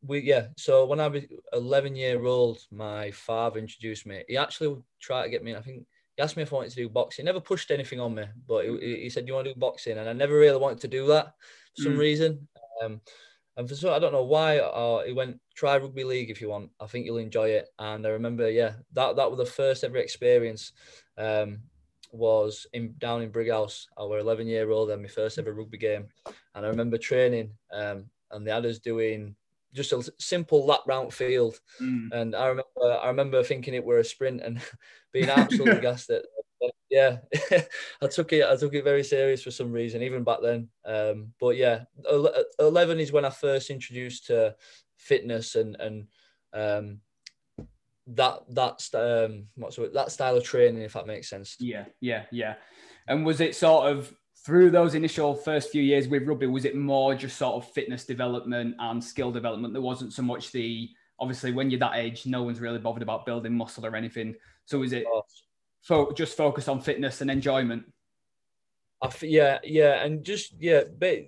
We 0.00 0.20
yeah. 0.20 0.46
So 0.56 0.86
when 0.86 1.00
I 1.00 1.08
was 1.08 1.24
eleven 1.52 1.96
year 1.96 2.24
old, 2.24 2.58
my 2.70 3.10
father 3.10 3.58
introduced 3.58 4.06
me. 4.06 4.22
He 4.28 4.36
actually 4.36 4.76
tried 5.00 5.24
to 5.24 5.28
get 5.28 5.42
me. 5.42 5.56
I 5.56 5.60
think 5.60 5.86
he 6.16 6.22
asked 6.22 6.36
me 6.36 6.44
if 6.44 6.52
I 6.52 6.56
wanted 6.56 6.70
to 6.70 6.76
do 6.76 6.88
boxing. 6.88 7.24
He 7.24 7.26
never 7.26 7.40
pushed 7.40 7.72
anything 7.72 7.98
on 7.98 8.14
me, 8.14 8.24
but 8.46 8.64
he, 8.64 9.02
he 9.02 9.10
said, 9.10 9.24
"Do 9.24 9.30
you 9.30 9.34
want 9.34 9.48
to 9.48 9.54
do 9.54 9.60
boxing?" 9.60 9.98
And 9.98 10.08
I 10.08 10.12
never 10.12 10.38
really 10.38 10.58
wanted 10.58 10.80
to 10.82 10.88
do 10.88 11.08
that 11.08 11.34
for 11.76 11.82
some 11.82 11.94
mm. 11.94 11.98
reason. 11.98 12.46
Um, 12.82 13.00
and 13.58 13.68
for 13.68 13.74
so 13.74 13.92
I 13.92 13.98
don't 13.98 14.12
know 14.12 14.22
why, 14.22 14.60
or 14.60 15.04
he 15.04 15.12
went 15.12 15.40
try 15.54 15.76
rugby 15.76 16.04
league 16.04 16.30
if 16.30 16.40
you 16.40 16.48
want. 16.48 16.70
I 16.80 16.86
think 16.86 17.04
you'll 17.04 17.18
enjoy 17.18 17.50
it. 17.50 17.68
And 17.78 18.06
I 18.06 18.10
remember, 18.10 18.48
yeah, 18.48 18.74
that 18.92 19.16
that 19.16 19.28
was 19.28 19.38
the 19.38 19.46
first 19.46 19.82
ever 19.82 19.96
experience. 19.96 20.72
Um, 21.18 21.58
was 22.12 22.66
in 22.72 22.94
down 22.98 23.20
in 23.20 23.30
Brighouse. 23.30 23.88
I 23.98 24.04
was 24.04 24.22
11 24.22 24.46
year 24.46 24.70
old 24.70 24.90
and 24.90 25.02
my 25.02 25.08
first 25.08 25.38
ever 25.38 25.52
rugby 25.52 25.76
game. 25.76 26.06
And 26.54 26.64
I 26.64 26.68
remember 26.68 26.98
training, 26.98 27.50
um, 27.72 28.06
and 28.30 28.46
the 28.46 28.52
others 28.52 28.78
doing 28.78 29.34
just 29.74 29.92
a 29.92 30.02
simple 30.18 30.64
lap 30.64 30.82
round 30.86 31.12
field. 31.12 31.60
Mm. 31.80 32.12
And 32.12 32.36
I 32.36 32.46
remember, 32.46 32.98
I 33.02 33.08
remember 33.08 33.42
thinking 33.42 33.74
it 33.74 33.84
were 33.84 33.98
a 33.98 34.04
sprint 34.04 34.40
and 34.40 34.60
being 35.12 35.28
absolutely 35.36 35.80
gassed 35.80 36.10
at 36.10 36.22
yeah, 36.90 37.18
I 38.02 38.06
took 38.06 38.32
it. 38.32 38.44
I 38.44 38.56
took 38.56 38.74
it 38.74 38.84
very 38.84 39.04
serious 39.04 39.42
for 39.42 39.50
some 39.50 39.72
reason, 39.72 40.02
even 40.02 40.24
back 40.24 40.38
then. 40.42 40.68
Um, 40.84 41.32
but 41.40 41.56
yeah, 41.56 41.84
eleven 42.58 43.00
is 43.00 43.12
when 43.12 43.24
I 43.24 43.30
first 43.30 43.70
introduced 43.70 44.26
to 44.26 44.54
fitness 44.96 45.54
and 45.54 45.76
and 45.80 46.06
um, 46.52 47.00
that 48.08 48.40
that 48.50 48.88
um, 48.94 49.46
what's 49.56 49.78
it, 49.78 49.94
that 49.94 50.12
style 50.12 50.36
of 50.36 50.44
training, 50.44 50.82
if 50.82 50.94
that 50.94 51.06
makes 51.06 51.28
sense. 51.28 51.56
Yeah, 51.58 51.84
yeah, 52.00 52.24
yeah. 52.30 52.54
And 53.06 53.24
was 53.24 53.40
it 53.40 53.54
sort 53.54 53.90
of 53.90 54.12
through 54.44 54.70
those 54.70 54.94
initial 54.94 55.34
first 55.34 55.70
few 55.70 55.82
years 55.82 56.08
with 56.08 56.26
rugby? 56.26 56.46
Was 56.46 56.64
it 56.64 56.76
more 56.76 57.14
just 57.14 57.36
sort 57.36 57.56
of 57.56 57.70
fitness 57.72 58.04
development 58.04 58.76
and 58.78 59.02
skill 59.02 59.30
development? 59.30 59.74
There 59.74 59.82
wasn't 59.82 60.12
so 60.12 60.22
much 60.22 60.52
the 60.52 60.90
obviously 61.20 61.52
when 61.52 61.70
you're 61.70 61.80
that 61.80 61.96
age, 61.96 62.26
no 62.26 62.42
one's 62.42 62.60
really 62.60 62.78
bothered 62.78 63.02
about 63.02 63.26
building 63.26 63.54
muscle 63.54 63.84
or 63.84 63.96
anything. 63.96 64.34
So 64.64 64.82
is 64.82 64.92
it? 64.92 65.04
Fo- 65.82 66.12
just 66.12 66.36
focus 66.36 66.68
on 66.68 66.80
fitness 66.80 67.20
and 67.20 67.30
enjoyment. 67.30 67.84
I 69.02 69.06
f- 69.06 69.22
yeah, 69.22 69.58
yeah, 69.62 70.04
and 70.04 70.24
just 70.24 70.54
yeah, 70.58 70.82
but 70.98 71.20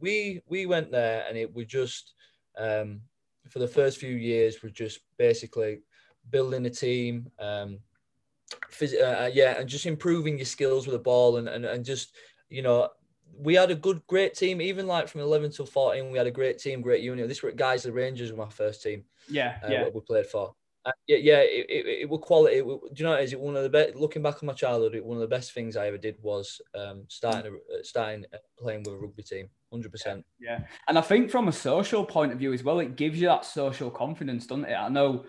we 0.00 0.40
we 0.48 0.66
went 0.66 0.90
there 0.90 1.24
and 1.28 1.36
it 1.36 1.54
was 1.54 1.66
just 1.66 2.14
um, 2.58 3.00
for 3.48 3.58
the 3.58 3.68
first 3.68 3.98
few 3.98 4.14
years 4.14 4.62
we're 4.62 4.70
just 4.70 5.00
basically 5.18 5.80
building 6.30 6.66
a 6.66 6.70
team, 6.70 7.30
um, 7.38 7.78
phys- 8.70 9.00
uh, 9.00 9.24
uh, 9.24 9.30
yeah, 9.32 9.60
and 9.60 9.68
just 9.68 9.86
improving 9.86 10.38
your 10.38 10.46
skills 10.46 10.86
with 10.86 10.94
the 10.94 11.02
ball 11.02 11.36
and, 11.36 11.48
and 11.48 11.64
and 11.64 11.84
just 11.84 12.16
you 12.48 12.62
know 12.62 12.88
we 13.38 13.54
had 13.54 13.70
a 13.70 13.74
good 13.74 14.00
great 14.06 14.34
team 14.34 14.60
even 14.60 14.86
like 14.86 15.08
from 15.08 15.20
11 15.20 15.50
till 15.50 15.66
14 15.66 16.10
we 16.10 16.18
had 16.18 16.26
a 16.26 16.30
great 16.30 16.58
team 16.58 16.80
great 16.80 17.02
unit 17.02 17.28
this 17.28 17.42
were 17.42 17.50
guys 17.52 17.82
the 17.82 17.92
rangers 17.92 18.32
were 18.32 18.44
my 18.44 18.50
first 18.50 18.82
team 18.82 19.04
yeah 19.28 19.58
uh, 19.64 19.70
yeah. 19.70 19.88
we 19.92 20.00
played 20.00 20.26
for 20.26 20.54
uh, 20.86 20.92
yeah, 21.08 21.16
yeah, 21.16 21.38
it, 21.40 21.66
it, 21.68 21.86
it 22.02 22.08
will 22.08 22.18
quality. 22.18 22.58
It 22.58 22.64
do 22.64 22.90
you 22.94 23.04
know? 23.04 23.16
Is 23.16 23.32
it 23.32 23.40
one 23.40 23.56
of 23.56 23.64
the 23.64 23.68
best? 23.68 23.96
Looking 23.96 24.22
back 24.22 24.36
on 24.42 24.46
my 24.46 24.52
childhood, 24.52 24.94
it, 24.94 25.04
one 25.04 25.16
of 25.16 25.20
the 25.20 25.36
best 25.36 25.52
things 25.52 25.76
I 25.76 25.88
ever 25.88 25.98
did 25.98 26.16
was 26.22 26.60
um, 26.74 27.04
starting 27.08 27.52
uh, 27.54 27.82
starting 27.82 28.24
uh, 28.32 28.38
playing 28.56 28.84
with 28.84 28.94
a 28.94 28.96
rugby 28.96 29.24
team. 29.24 29.48
hundred 29.72 29.90
percent. 29.90 30.24
Yeah, 30.38 30.60
and 30.86 30.96
I 30.96 31.00
think 31.00 31.30
from 31.30 31.48
a 31.48 31.52
social 31.52 32.04
point 32.04 32.32
of 32.32 32.38
view 32.38 32.52
as 32.52 32.62
well, 32.62 32.78
it 32.78 32.94
gives 32.94 33.20
you 33.20 33.26
that 33.26 33.44
social 33.44 33.90
confidence, 33.90 34.46
doesn't 34.46 34.66
it? 34.66 34.74
I 34.74 34.88
know. 34.88 35.24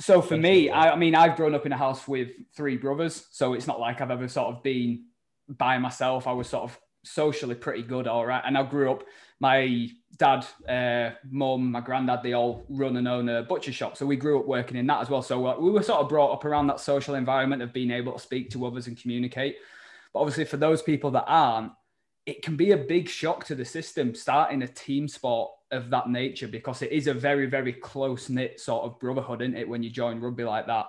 So 0.00 0.22
for 0.22 0.38
me, 0.38 0.70
I, 0.70 0.92
I 0.92 0.96
mean, 0.96 1.14
I've 1.14 1.36
grown 1.36 1.54
up 1.54 1.66
in 1.66 1.72
a 1.72 1.76
house 1.76 2.08
with 2.08 2.30
three 2.56 2.78
brothers, 2.78 3.26
so 3.30 3.52
it's 3.52 3.66
not 3.66 3.78
like 3.78 4.00
I've 4.00 4.10
ever 4.10 4.26
sort 4.26 4.54
of 4.56 4.62
been 4.62 5.04
by 5.48 5.76
myself. 5.78 6.26
I 6.26 6.32
was 6.32 6.48
sort 6.48 6.64
of 6.64 6.80
socially 7.04 7.54
pretty 7.54 7.82
good, 7.82 8.08
all 8.08 8.24
right. 8.24 8.42
And 8.44 8.56
I 8.56 8.62
grew 8.62 8.90
up, 8.90 9.04
my 9.38 9.88
dad, 10.18 10.46
uh, 10.68 11.14
mum, 11.30 11.72
my 11.72 11.80
granddad, 11.80 12.22
they 12.22 12.32
all 12.32 12.64
run 12.68 12.96
and 12.96 13.08
own 13.08 13.28
a 13.28 13.42
butcher 13.42 13.72
shop. 13.72 13.96
So 13.96 14.06
we 14.06 14.16
grew 14.16 14.38
up 14.40 14.46
working 14.46 14.76
in 14.76 14.86
that 14.86 15.00
as 15.00 15.10
well. 15.10 15.22
So 15.22 15.46
uh, 15.46 15.58
we 15.58 15.70
were 15.70 15.82
sort 15.82 16.00
of 16.00 16.08
brought 16.08 16.32
up 16.32 16.44
around 16.44 16.66
that 16.68 16.80
social 16.80 17.14
environment 17.14 17.62
of 17.62 17.72
being 17.72 17.90
able 17.90 18.12
to 18.12 18.18
speak 18.18 18.50
to 18.50 18.66
others 18.66 18.86
and 18.86 19.00
communicate. 19.00 19.56
But 20.12 20.20
obviously, 20.20 20.44
for 20.44 20.58
those 20.58 20.82
people 20.82 21.10
that 21.12 21.24
aren't, 21.26 21.72
it 22.26 22.42
can 22.42 22.56
be 22.56 22.72
a 22.72 22.76
big 22.76 23.08
shock 23.08 23.44
to 23.46 23.54
the 23.54 23.64
system 23.64 24.14
starting 24.14 24.62
a 24.62 24.68
team 24.68 25.08
sport 25.08 25.50
of 25.72 25.90
that 25.90 26.08
nature 26.08 26.46
because 26.46 26.82
it 26.82 26.92
is 26.92 27.06
a 27.06 27.14
very, 27.14 27.46
very 27.46 27.72
close 27.72 28.28
knit 28.28 28.60
sort 28.60 28.84
of 28.84 29.00
brotherhood, 29.00 29.42
isn't 29.42 29.56
it? 29.56 29.68
When 29.68 29.82
you 29.82 29.90
join 29.90 30.20
rugby 30.20 30.44
like 30.44 30.66
that. 30.66 30.86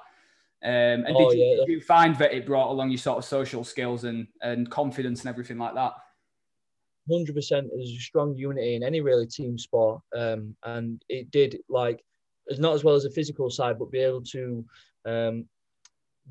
Um, 0.64 1.06
and 1.06 1.16
oh, 1.16 1.30
did, 1.30 1.40
you, 1.40 1.46
yeah. 1.46 1.56
did, 1.66 1.72
you, 1.72 1.82
find 1.82 2.18
that 2.20 2.34
it 2.34 2.46
brought 2.46 2.70
along 2.70 2.90
your 2.90 2.98
sort 2.98 3.18
of 3.18 3.26
social 3.26 3.66
skills 3.66 4.06
and, 4.06 4.28
and 4.42 4.70
confidence 4.70 5.22
and 5.22 5.30
everything 5.30 5.58
like 5.58 5.74
that? 5.76 5.94
100% 7.10 7.34
there's 7.50 7.90
a 7.90 8.00
strong 8.00 8.36
unity 8.36 8.76
in 8.76 8.84
any 8.84 9.02
really 9.02 9.28
team 9.28 9.58
sport. 9.58 10.02
Um, 10.16 10.56
and 10.64 11.04
it 11.10 11.32
did 11.32 11.60
like, 11.70 12.04
it's 12.48 12.60
not 12.60 12.74
as 12.74 12.84
well 12.84 12.96
as 12.96 13.04
the 13.04 13.10
physical 13.10 13.50
side, 13.50 13.80
but 13.80 13.92
be 13.92 14.00
able 14.00 14.22
to 14.24 14.66
um, 15.06 15.46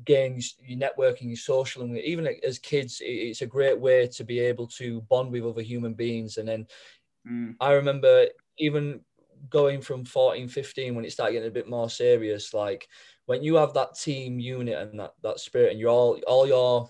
gain 0.05 0.39
your 0.59 0.79
networking, 0.79 1.27
your 1.27 1.35
social, 1.35 1.83
and 1.83 1.97
even 1.99 2.27
as 2.43 2.59
kids, 2.59 3.01
it's 3.01 3.41
a 3.41 3.47
great 3.47 3.79
way 3.79 4.07
to 4.07 4.23
be 4.23 4.39
able 4.39 4.67
to 4.67 5.01
bond 5.01 5.31
with 5.31 5.45
other 5.45 5.61
human 5.61 5.93
beings. 5.93 6.37
And 6.37 6.47
then 6.47 6.67
mm. 7.27 7.55
I 7.59 7.73
remember 7.73 8.27
even 8.57 9.01
going 9.49 9.81
from 9.81 10.05
14, 10.05 10.47
15 10.47 10.95
when 10.95 11.05
it 11.05 11.11
started 11.11 11.33
getting 11.33 11.47
a 11.47 11.51
bit 11.51 11.69
more 11.69 11.89
serious, 11.89 12.53
like 12.53 12.87
when 13.25 13.43
you 13.43 13.55
have 13.55 13.73
that 13.73 13.95
team 13.95 14.39
unit 14.39 14.77
and 14.77 14.99
that 14.99 15.13
that 15.23 15.39
spirit, 15.39 15.71
and 15.71 15.79
you're 15.79 15.89
all 15.89 16.19
all 16.27 16.47
your 16.47 16.89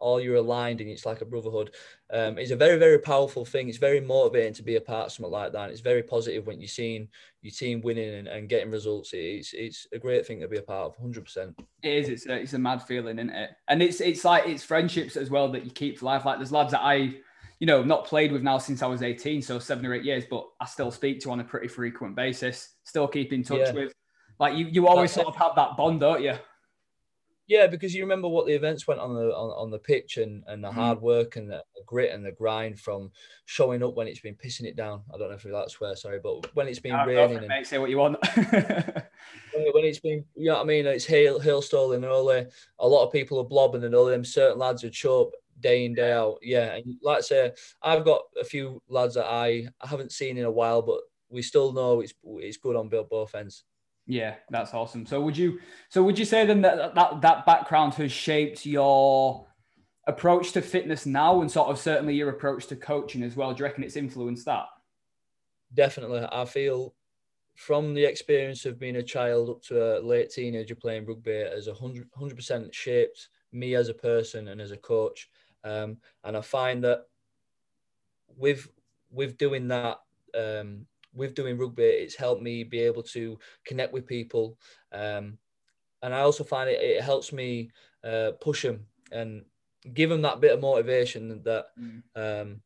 all 0.00 0.20
you're 0.20 0.36
aligned 0.36 0.80
and 0.80 0.90
it's 0.90 1.06
like 1.06 1.20
a 1.20 1.26
brotherhood. 1.26 1.70
Um, 2.12 2.38
it's 2.38 2.50
a 2.50 2.56
very, 2.56 2.78
very 2.78 2.98
powerful 2.98 3.44
thing. 3.44 3.68
It's 3.68 3.78
very 3.78 4.00
motivating 4.00 4.54
to 4.54 4.62
be 4.62 4.76
a 4.76 4.80
part 4.80 5.06
of 5.06 5.12
something 5.12 5.30
like 5.30 5.52
that. 5.52 5.64
And 5.64 5.72
it's 5.72 5.80
very 5.80 6.02
positive 6.02 6.46
when 6.46 6.60
you're 6.60 6.68
seeing 6.68 7.08
your 7.42 7.52
team 7.52 7.80
winning 7.82 8.14
and, 8.14 8.26
and 8.26 8.48
getting 8.48 8.70
results. 8.70 9.10
It's 9.12 9.52
it's 9.52 9.86
a 9.92 9.98
great 9.98 10.26
thing 10.26 10.40
to 10.40 10.48
be 10.48 10.56
a 10.56 10.62
part 10.62 10.86
of, 10.86 10.98
100%. 10.98 11.54
It 11.82 11.88
is. 11.88 12.08
It's 12.08 12.26
a, 12.26 12.34
it's 12.34 12.54
a 12.54 12.58
mad 12.58 12.82
feeling, 12.82 13.18
isn't 13.18 13.30
it? 13.30 13.50
And 13.68 13.82
it's 13.82 14.00
it's 14.00 14.24
like 14.24 14.46
it's 14.46 14.64
friendships 14.64 15.16
as 15.16 15.30
well 15.30 15.50
that 15.52 15.64
you 15.64 15.70
keep 15.70 15.98
for 15.98 16.06
life. 16.06 16.24
Like 16.24 16.38
there's 16.38 16.52
lads 16.52 16.72
that 16.72 16.82
I, 16.82 17.14
you 17.60 17.66
know, 17.66 17.82
not 17.82 18.06
played 18.06 18.32
with 18.32 18.42
now 18.42 18.58
since 18.58 18.82
I 18.82 18.86
was 18.86 19.02
18, 19.02 19.42
so 19.42 19.58
seven 19.58 19.84
or 19.86 19.94
eight 19.94 20.04
years, 20.04 20.24
but 20.28 20.48
I 20.60 20.66
still 20.66 20.90
speak 20.90 21.20
to 21.20 21.30
on 21.30 21.40
a 21.40 21.44
pretty 21.44 21.68
frequent 21.68 22.16
basis. 22.16 22.74
Still 22.84 23.06
keep 23.06 23.32
in 23.32 23.42
touch 23.42 23.60
yeah. 23.60 23.72
with. 23.72 23.92
Like 24.38 24.56
you, 24.56 24.66
you 24.66 24.88
always 24.88 25.10
That's 25.10 25.22
sort 25.22 25.34
it. 25.34 25.36
of 25.38 25.46
have 25.46 25.56
that 25.56 25.76
bond, 25.76 26.00
don't 26.00 26.22
you? 26.22 26.34
Yeah, 27.50 27.66
because 27.66 27.92
you 27.92 28.04
remember 28.04 28.28
what 28.28 28.46
the 28.46 28.52
events 28.52 28.86
went 28.86 29.00
on 29.00 29.12
the 29.12 29.34
on, 29.34 29.50
on 29.50 29.70
the 29.72 29.78
pitch 29.80 30.18
and, 30.18 30.44
and 30.46 30.62
the 30.62 30.68
mm. 30.68 30.72
hard 30.72 31.02
work 31.02 31.34
and 31.34 31.50
the, 31.50 31.64
the, 31.74 31.82
grit 31.84 32.12
and 32.12 32.24
the 32.24 32.30
grind 32.30 32.78
from 32.78 33.10
showing 33.44 33.82
up 33.82 33.96
when 33.96 34.06
it's 34.06 34.20
been 34.20 34.36
pissing 34.36 34.66
it 34.66 34.76
down. 34.76 35.02
I 35.12 35.18
don't 35.18 35.30
know 35.30 35.34
if 35.34 35.42
to 35.42 35.64
swear, 35.68 35.96
sorry, 35.96 36.20
but 36.22 36.54
when 36.54 36.68
it's 36.68 36.78
been 36.78 36.92
no, 36.92 37.04
raining, 37.04 37.38
and, 37.38 37.48
mate, 37.48 37.66
say 37.66 37.78
what 37.78 37.90
you 37.90 37.98
want. 37.98 38.18
when 38.36 39.84
it's 39.84 39.98
been, 39.98 40.24
you 40.36 40.46
know 40.46 40.58
what 40.58 40.62
I 40.62 40.64
mean, 40.64 40.86
it's 40.86 41.04
hail, 41.04 41.40
hailstorming, 41.40 42.04
and 42.04 42.04
a 42.04 42.86
lot 42.86 43.04
of 43.04 43.12
people 43.12 43.40
are 43.40 43.44
blobbing, 43.44 43.82
and 43.82 43.96
all 43.96 44.06
of 44.06 44.12
them 44.12 44.24
certain 44.24 44.60
lads 44.60 44.84
are 44.84 44.92
show 44.92 45.22
up 45.22 45.30
day 45.58 45.84
in 45.84 45.92
day 45.92 46.12
out. 46.12 46.38
Yeah, 46.42 46.76
and 46.76 46.98
like 47.02 47.18
I 47.18 47.22
say, 47.22 47.52
I've 47.82 48.04
got 48.04 48.22
a 48.40 48.44
few 48.44 48.80
lads 48.88 49.14
that 49.14 49.26
I, 49.26 49.66
I 49.80 49.88
haven't 49.88 50.12
seen 50.12 50.38
in 50.38 50.44
a 50.44 50.52
while, 50.52 50.82
but 50.82 51.00
we 51.28 51.42
still 51.42 51.72
know 51.72 52.00
it's 52.00 52.14
it's 52.24 52.58
good 52.58 52.76
on 52.76 52.88
both 52.88 53.34
ends. 53.34 53.64
Yeah, 54.10 54.34
that's 54.50 54.74
awesome. 54.74 55.06
So 55.06 55.20
would 55.20 55.36
you 55.36 55.60
so 55.88 56.02
would 56.02 56.18
you 56.18 56.24
say 56.24 56.44
then 56.44 56.62
that 56.62 56.96
that, 56.96 57.20
that 57.20 57.46
background 57.46 57.94
has 57.94 58.10
shaped 58.10 58.66
your 58.66 59.46
approach 60.08 60.50
to 60.52 60.62
fitness 60.62 61.06
now 61.06 61.40
and 61.40 61.48
sort 61.50 61.68
of 61.68 61.78
certainly 61.78 62.16
your 62.16 62.30
approach 62.30 62.66
to 62.66 62.76
coaching 62.76 63.22
as 63.22 63.36
well? 63.36 63.52
Do 63.54 63.60
you 63.60 63.66
reckon 63.66 63.84
it's 63.84 63.94
influenced 63.94 64.46
that? 64.46 64.66
Definitely. 65.74 66.26
I 66.32 66.44
feel 66.44 66.92
from 67.54 67.94
the 67.94 68.04
experience 68.04 68.66
of 68.66 68.80
being 68.80 68.96
a 68.96 69.02
child 69.02 69.48
up 69.48 69.62
to 69.62 69.98
a 69.98 70.00
late 70.00 70.30
teenager 70.30 70.74
playing 70.74 71.06
rugby 71.06 71.30
as 71.30 71.68
a 71.68 71.74
hundred 71.74 72.34
percent 72.34 72.74
shaped 72.74 73.28
me 73.52 73.76
as 73.76 73.88
a 73.88 73.94
person 73.94 74.48
and 74.48 74.60
as 74.60 74.72
a 74.72 74.76
coach. 74.76 75.30
Um, 75.62 75.98
and 76.24 76.36
I 76.36 76.40
find 76.40 76.82
that 76.82 77.06
with 78.36 78.68
with 79.12 79.38
doing 79.38 79.68
that, 79.68 80.00
um, 80.36 80.86
with 81.14 81.34
doing 81.34 81.58
rugby, 81.58 81.84
it's 81.84 82.14
helped 82.14 82.42
me 82.42 82.64
be 82.64 82.80
able 82.80 83.02
to 83.02 83.38
connect 83.64 83.92
with 83.92 84.06
people. 84.06 84.56
Um, 84.92 85.38
and 86.02 86.14
I 86.14 86.20
also 86.20 86.44
find 86.44 86.70
it, 86.70 86.80
it 86.80 87.02
helps 87.02 87.32
me 87.32 87.70
uh, 88.04 88.32
push 88.40 88.62
them 88.62 88.86
and 89.12 89.44
give 89.92 90.10
them 90.10 90.22
that 90.22 90.40
bit 90.40 90.52
of 90.52 90.60
motivation 90.60 91.42
that 91.44 91.66
mm. 91.78 92.02
um, 92.16 92.60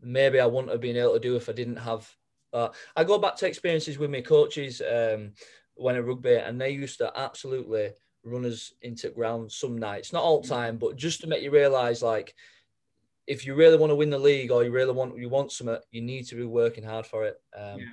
maybe 0.00 0.40
I 0.40 0.46
wouldn't 0.46 0.72
have 0.72 0.80
been 0.80 0.96
able 0.96 1.14
to 1.14 1.20
do 1.20 1.36
if 1.36 1.48
I 1.48 1.52
didn't 1.52 1.76
have. 1.76 2.08
Uh, 2.52 2.68
I 2.96 3.04
go 3.04 3.18
back 3.18 3.36
to 3.36 3.46
experiences 3.46 3.98
with 3.98 4.10
my 4.10 4.20
coaches 4.20 4.80
um, 4.80 5.32
when 5.74 5.96
at 5.96 6.04
rugby, 6.04 6.36
and 6.36 6.60
they 6.60 6.70
used 6.70 6.98
to 6.98 7.12
absolutely 7.16 7.90
run 8.24 8.44
us 8.44 8.72
into 8.82 9.10
ground 9.10 9.50
some 9.52 9.76
nights, 9.76 10.12
not 10.12 10.22
all 10.22 10.42
mm. 10.42 10.48
time, 10.48 10.78
but 10.78 10.96
just 10.96 11.20
to 11.20 11.26
make 11.26 11.42
you 11.42 11.50
realize 11.50 12.02
like 12.02 12.34
if 13.26 13.46
you 13.46 13.54
really 13.54 13.76
want 13.76 13.90
to 13.90 13.96
win 13.96 14.10
the 14.10 14.18
league 14.18 14.50
or 14.50 14.64
you 14.64 14.70
really 14.70 14.92
want 14.92 15.16
you 15.18 15.28
want 15.28 15.52
something, 15.52 15.78
you 15.90 16.02
need 16.02 16.26
to 16.26 16.34
be 16.34 16.44
working 16.44 16.84
hard 16.84 17.06
for 17.06 17.24
it. 17.24 17.40
Um, 17.56 17.78
yeah. 17.78 17.86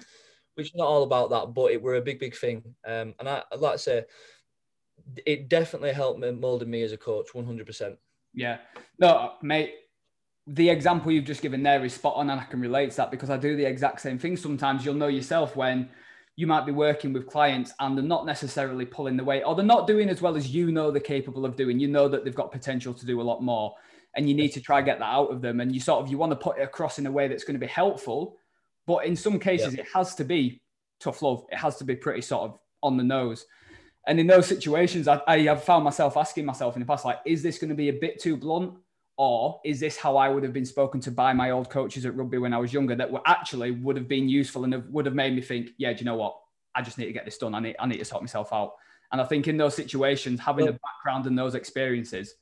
Which 0.55 0.67
is 0.67 0.75
not 0.75 0.87
all 0.87 1.03
about 1.03 1.29
that, 1.29 1.53
but 1.53 1.71
it 1.71 1.81
were 1.81 1.95
a 1.95 2.01
big, 2.01 2.19
big 2.19 2.35
thing. 2.35 2.61
Um, 2.85 3.15
and 3.19 3.29
I, 3.29 3.43
like 3.55 3.73
to 3.73 3.79
say, 3.79 4.03
it 5.25 5.47
definitely 5.47 5.93
helped 5.93 6.19
me 6.19 6.31
molded 6.31 6.67
me 6.67 6.83
as 6.83 6.91
a 6.91 6.97
coach, 6.97 7.33
one 7.33 7.45
hundred 7.45 7.67
percent. 7.67 7.97
Yeah, 8.33 8.57
no, 8.99 9.33
mate. 9.41 9.73
The 10.47 10.69
example 10.69 11.11
you've 11.11 11.25
just 11.25 11.41
given 11.41 11.63
there 11.63 11.85
is 11.85 11.93
spot 11.93 12.15
on, 12.15 12.29
and 12.29 12.39
I 12.39 12.43
can 12.43 12.59
relate 12.59 12.91
to 12.91 12.97
that 12.97 13.11
because 13.11 13.29
I 13.29 13.37
do 13.37 13.55
the 13.55 13.65
exact 13.65 14.01
same 14.01 14.19
thing. 14.19 14.35
Sometimes 14.35 14.83
you'll 14.83 14.95
know 14.95 15.07
yourself 15.07 15.55
when 15.55 15.89
you 16.35 16.47
might 16.47 16.65
be 16.65 16.71
working 16.71 17.13
with 17.13 17.27
clients 17.27 17.73
and 17.79 17.97
they're 17.97 18.03
not 18.03 18.25
necessarily 18.25 18.85
pulling 18.85 19.17
the 19.17 19.23
weight 19.23 19.43
or 19.43 19.53
they're 19.53 19.65
not 19.65 19.85
doing 19.85 20.09
as 20.09 20.21
well 20.21 20.35
as 20.35 20.49
you 20.49 20.71
know 20.71 20.89
they're 20.89 21.01
capable 21.01 21.45
of 21.45 21.55
doing. 21.55 21.79
You 21.79 21.87
know 21.87 22.07
that 22.07 22.23
they've 22.23 22.35
got 22.35 22.51
potential 22.51 22.93
to 22.93 23.05
do 23.05 23.21
a 23.21 23.23
lot 23.23 23.43
more 23.43 23.75
and 24.15 24.27
you 24.27 24.35
need 24.35 24.49
to 24.49 24.61
try 24.61 24.77
and 24.79 24.85
get 24.85 24.99
that 24.99 25.05
out 25.05 25.31
of 25.31 25.41
them. 25.41 25.59
And 25.59 25.73
you 25.73 25.79
sort 25.79 26.03
of 26.03 26.11
you 26.11 26.17
want 26.17 26.31
to 26.31 26.35
put 26.35 26.57
it 26.57 26.61
across 26.61 26.99
in 26.99 27.05
a 27.05 27.11
way 27.11 27.27
that's 27.27 27.43
going 27.43 27.55
to 27.55 27.65
be 27.65 27.71
helpful, 27.71 28.37
but 28.85 29.05
in 29.05 29.15
some 29.15 29.39
cases 29.39 29.73
yeah. 29.73 29.81
it 29.81 29.87
has 29.93 30.15
to 30.15 30.23
be 30.23 30.61
tough 30.99 31.21
love. 31.21 31.45
It 31.51 31.57
has 31.57 31.77
to 31.77 31.83
be 31.83 31.95
pretty 31.95 32.21
sort 32.21 32.43
of 32.43 32.59
on 32.83 32.97
the 32.97 33.03
nose. 33.03 33.45
And 34.07 34.19
in 34.19 34.27
those 34.27 34.47
situations, 34.47 35.07
I, 35.07 35.21
I 35.27 35.39
have 35.41 35.63
found 35.63 35.83
myself 35.83 36.17
asking 36.17 36.45
myself 36.45 36.75
in 36.75 36.79
the 36.79 36.85
past, 36.85 37.05
like, 37.05 37.19
is 37.25 37.43
this 37.43 37.59
going 37.59 37.69
to 37.69 37.75
be 37.75 37.89
a 37.89 37.93
bit 37.93 38.19
too 38.19 38.35
blunt? 38.35 38.73
Or 39.17 39.59
is 39.63 39.79
this 39.79 39.97
how 39.97 40.17
I 40.17 40.29
would 40.29 40.41
have 40.41 40.53
been 40.53 40.65
spoken 40.65 40.99
to 41.01 41.11
by 41.11 41.33
my 41.33 41.51
old 41.51 41.69
coaches 41.69 42.07
at 42.07 42.15
rugby 42.15 42.39
when 42.39 42.53
I 42.53 42.57
was 42.57 42.73
younger 42.73 42.95
that 42.95 43.11
were 43.11 43.21
actually 43.27 43.69
would 43.69 43.95
have 43.95 44.07
been 44.07 44.27
useful 44.27 44.63
and 44.63 44.73
have, 44.73 44.87
would 44.87 45.05
have 45.05 45.13
made 45.13 45.35
me 45.35 45.41
think, 45.41 45.71
yeah, 45.77 45.93
do 45.93 45.99
you 45.99 46.05
know 46.05 46.15
what? 46.15 46.39
I 46.73 46.81
just 46.81 46.97
need 46.97 47.05
to 47.05 47.13
get 47.13 47.25
this 47.25 47.37
done. 47.37 47.53
I 47.53 47.59
need, 47.59 47.75
I 47.77 47.85
need 47.85 47.99
to 47.99 48.05
sort 48.05 48.23
myself 48.23 48.51
out. 48.51 48.73
And 49.11 49.21
I 49.21 49.25
think 49.25 49.47
in 49.47 49.57
those 49.57 49.75
situations, 49.75 50.39
having 50.39 50.67
a 50.67 50.71
background 50.71 51.27
and 51.27 51.37
those 51.37 51.53
experiences 51.53 52.33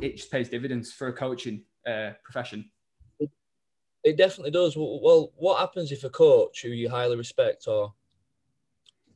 it 0.00 0.16
just 0.16 0.30
pays 0.30 0.48
dividends 0.48 0.92
for 0.92 1.08
a 1.08 1.12
coaching 1.12 1.62
uh, 1.86 2.10
profession. 2.22 2.70
It, 4.02 4.16
definitely 4.16 4.50
does. 4.50 4.76
Well, 4.76 5.32
what 5.36 5.58
happens 5.58 5.92
if 5.92 6.04
a 6.04 6.10
coach 6.10 6.62
who 6.62 6.70
you 6.70 6.88
highly 6.88 7.16
respect 7.16 7.68
or 7.68 7.92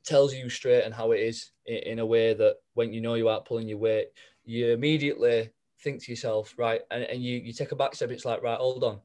tells 0.05 0.35
you 0.35 0.51
straight 0.51 0.83
and 0.83 0.93
how 0.93 1.13
it 1.13 1.21
is 1.21 1.53
in, 1.65 1.99
a 1.99 2.07
way 2.07 2.35
that 2.35 2.57
when 2.75 2.93
you 2.93 3.01
know 3.01 3.15
you 3.15 3.29
aren't 3.29 3.47
pulling 3.47 3.67
your 3.67 3.79
weight, 3.79 4.09
you 4.45 4.73
immediately 4.73 5.51
think 5.81 6.03
to 6.03 6.13
yourself, 6.13 6.55
right, 6.59 6.83
and, 6.91 7.05
and 7.05 7.23
you, 7.23 7.39
you 7.39 7.53
take 7.55 7.73
a 7.73 7.77
back 7.77 7.95
step, 7.95 8.11
it's 8.11 8.27
like, 8.27 8.43
right, 8.43 8.59
hold 8.59 8.85
on. 8.85 9.01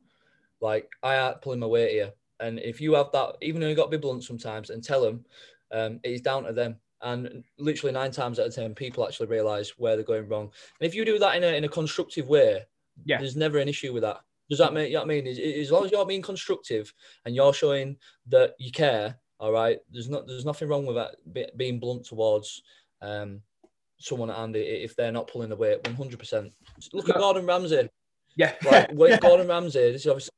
Like, 0.60 0.90
I 1.02 1.16
aren't 1.16 1.42
pulling 1.42 1.62
my 1.62 1.68
weight 1.68 1.92
here. 1.92 2.12
And 2.42 2.60
if 2.60 2.82
you 2.82 2.94
have 2.94 3.12
that, 3.14 3.38
even 3.42 3.62
though 3.62 3.68
you've 3.68 3.78
got 3.78 3.86
to 3.86 3.98
be 3.98 4.02
blunt 4.02 4.24
sometimes 4.24 4.70
and 4.70 4.84
tell 4.84 5.02
them, 5.02 5.26
um, 5.72 6.00
it 6.04 6.12
is 6.12 6.22
down 6.22 6.44
to 6.44 6.54
them. 6.54 6.78
And 7.02 7.44
literally 7.58 7.94
nine 7.94 8.12
times 8.12 8.40
out 8.40 8.48
of 8.48 8.56
ten, 8.56 8.76
people 8.76 9.06
actually 9.06 9.28
realize 9.28 9.74
where 9.78 9.96
they're 9.96 10.04
going 10.04 10.28
wrong. 10.28 10.52
And 10.80 10.88
if 10.88 10.94
you 10.94 11.06
do 11.06 11.20
that 11.20 11.36
in 11.38 11.44
a, 11.44 11.56
in 11.56 11.64
a 11.64 11.70
constructive 11.70 12.28
way, 12.28 12.66
yeah, 13.06 13.20
there's 13.20 13.36
never 13.36 13.60
an 13.60 13.70
issue 13.70 13.94
with 13.94 14.04
that. 14.04 14.20
Does 14.50 14.60
that 14.60 14.74
make 14.74 14.90
you 14.90 14.96
know 14.96 15.02
what 15.02 15.12
I 15.12 15.22
mean? 15.22 15.28
As, 15.28 15.40
as 15.40 15.72
long 15.72 15.86
as 15.86 15.92
you're 15.92 16.06
being 16.06 16.22
constructive 16.22 16.94
and 17.26 17.36
you're 17.36 17.54
showing 17.54 17.98
that 18.28 18.56
you 18.60 18.72
care, 18.72 19.16
all 19.40 19.52
right, 19.52 19.80
there's 19.92 20.10
not 20.10 20.28
there's 20.28 20.46
nothing 20.46 20.68
wrong 20.68 20.86
with 20.86 20.98
that 20.98 21.58
being 21.58 21.80
blunt 21.80 22.06
towards 22.06 22.64
um, 23.02 23.42
someone 24.00 24.30
and 24.30 24.56
if 24.56 24.96
they're 24.96 25.12
not 25.12 25.28
pulling 25.28 25.50
the 25.50 25.56
weight 25.56 25.84
100%. 25.84 26.52
Look 26.94 27.10
at 27.10 27.18
Gordon 27.18 27.46
Ramsay. 27.46 27.90
Yeah. 28.36 28.54
Like, 28.64 28.96
Gordon 29.22 29.48
Ramsay, 29.48 29.92
this 29.92 30.02
is 30.02 30.08
obviously 30.08 30.32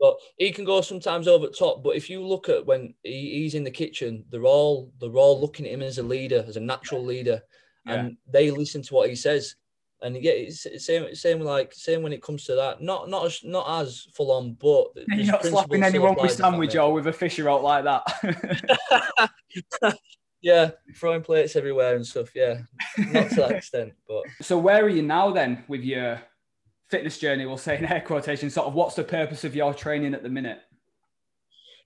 but 0.00 0.16
he 0.36 0.50
can 0.50 0.64
go 0.64 0.80
sometimes 0.80 1.28
over 1.28 1.46
the 1.46 1.52
top. 1.52 1.82
But 1.82 1.96
if 1.96 2.10
you 2.10 2.24
look 2.24 2.48
at 2.48 2.66
when 2.66 2.94
he, 3.02 3.42
he's 3.42 3.54
in 3.54 3.64
the 3.64 3.70
kitchen, 3.70 4.24
they're 4.30 4.44
all 4.44 4.92
they're 5.00 5.10
all 5.10 5.40
looking 5.40 5.66
at 5.66 5.72
him 5.72 5.82
as 5.82 5.98
a 5.98 6.02
leader, 6.02 6.44
as 6.46 6.56
a 6.56 6.60
natural 6.60 7.04
leader, 7.04 7.42
yeah. 7.86 7.94
and 7.94 8.16
they 8.30 8.50
listen 8.50 8.82
to 8.82 8.94
what 8.94 9.08
he 9.08 9.16
says. 9.16 9.56
and 10.02 10.16
yeah, 10.16 10.32
it's 10.32 10.66
same 10.84 11.14
same 11.14 11.40
like 11.40 11.72
same 11.72 12.02
when 12.02 12.12
it 12.12 12.22
comes 12.22 12.44
to 12.44 12.54
that. 12.54 12.82
Not 12.82 13.08
not 13.08 13.26
as 13.26 13.40
not 13.44 13.82
as 13.82 14.06
full 14.14 14.30
on, 14.32 14.54
but 14.54 14.88
you're 15.08 15.32
not 15.32 15.44
slapping 15.44 15.82
anyone 15.82 16.16
with 16.20 16.32
sandwich 16.32 16.76
or 16.76 16.92
with 16.92 17.06
a 17.06 17.12
fisher 17.12 17.48
out 17.48 17.62
like 17.62 17.84
that. 17.84 19.30
yeah, 20.42 20.70
throwing 20.96 21.22
plates 21.22 21.56
everywhere 21.56 21.96
and 21.96 22.06
stuff. 22.06 22.34
Yeah, 22.34 22.60
not 22.98 23.30
to 23.30 23.36
that 23.36 23.52
extent, 23.52 23.94
but. 24.06 24.22
So 24.42 24.58
where 24.58 24.84
are 24.84 24.88
you 24.88 25.02
now 25.02 25.32
then 25.32 25.64
with 25.68 25.82
your 25.82 26.20
fitness 26.88 27.18
journey? 27.18 27.46
We'll 27.46 27.58
say 27.58 27.78
in 27.78 27.84
air 27.84 28.00
quotation. 28.00 28.50
Sort 28.50 28.66
of, 28.66 28.74
what's 28.74 28.94
the 28.94 29.04
purpose 29.04 29.44
of 29.44 29.54
your 29.54 29.74
training 29.74 30.14
at 30.14 30.22
the 30.22 30.28
minute? 30.28 30.60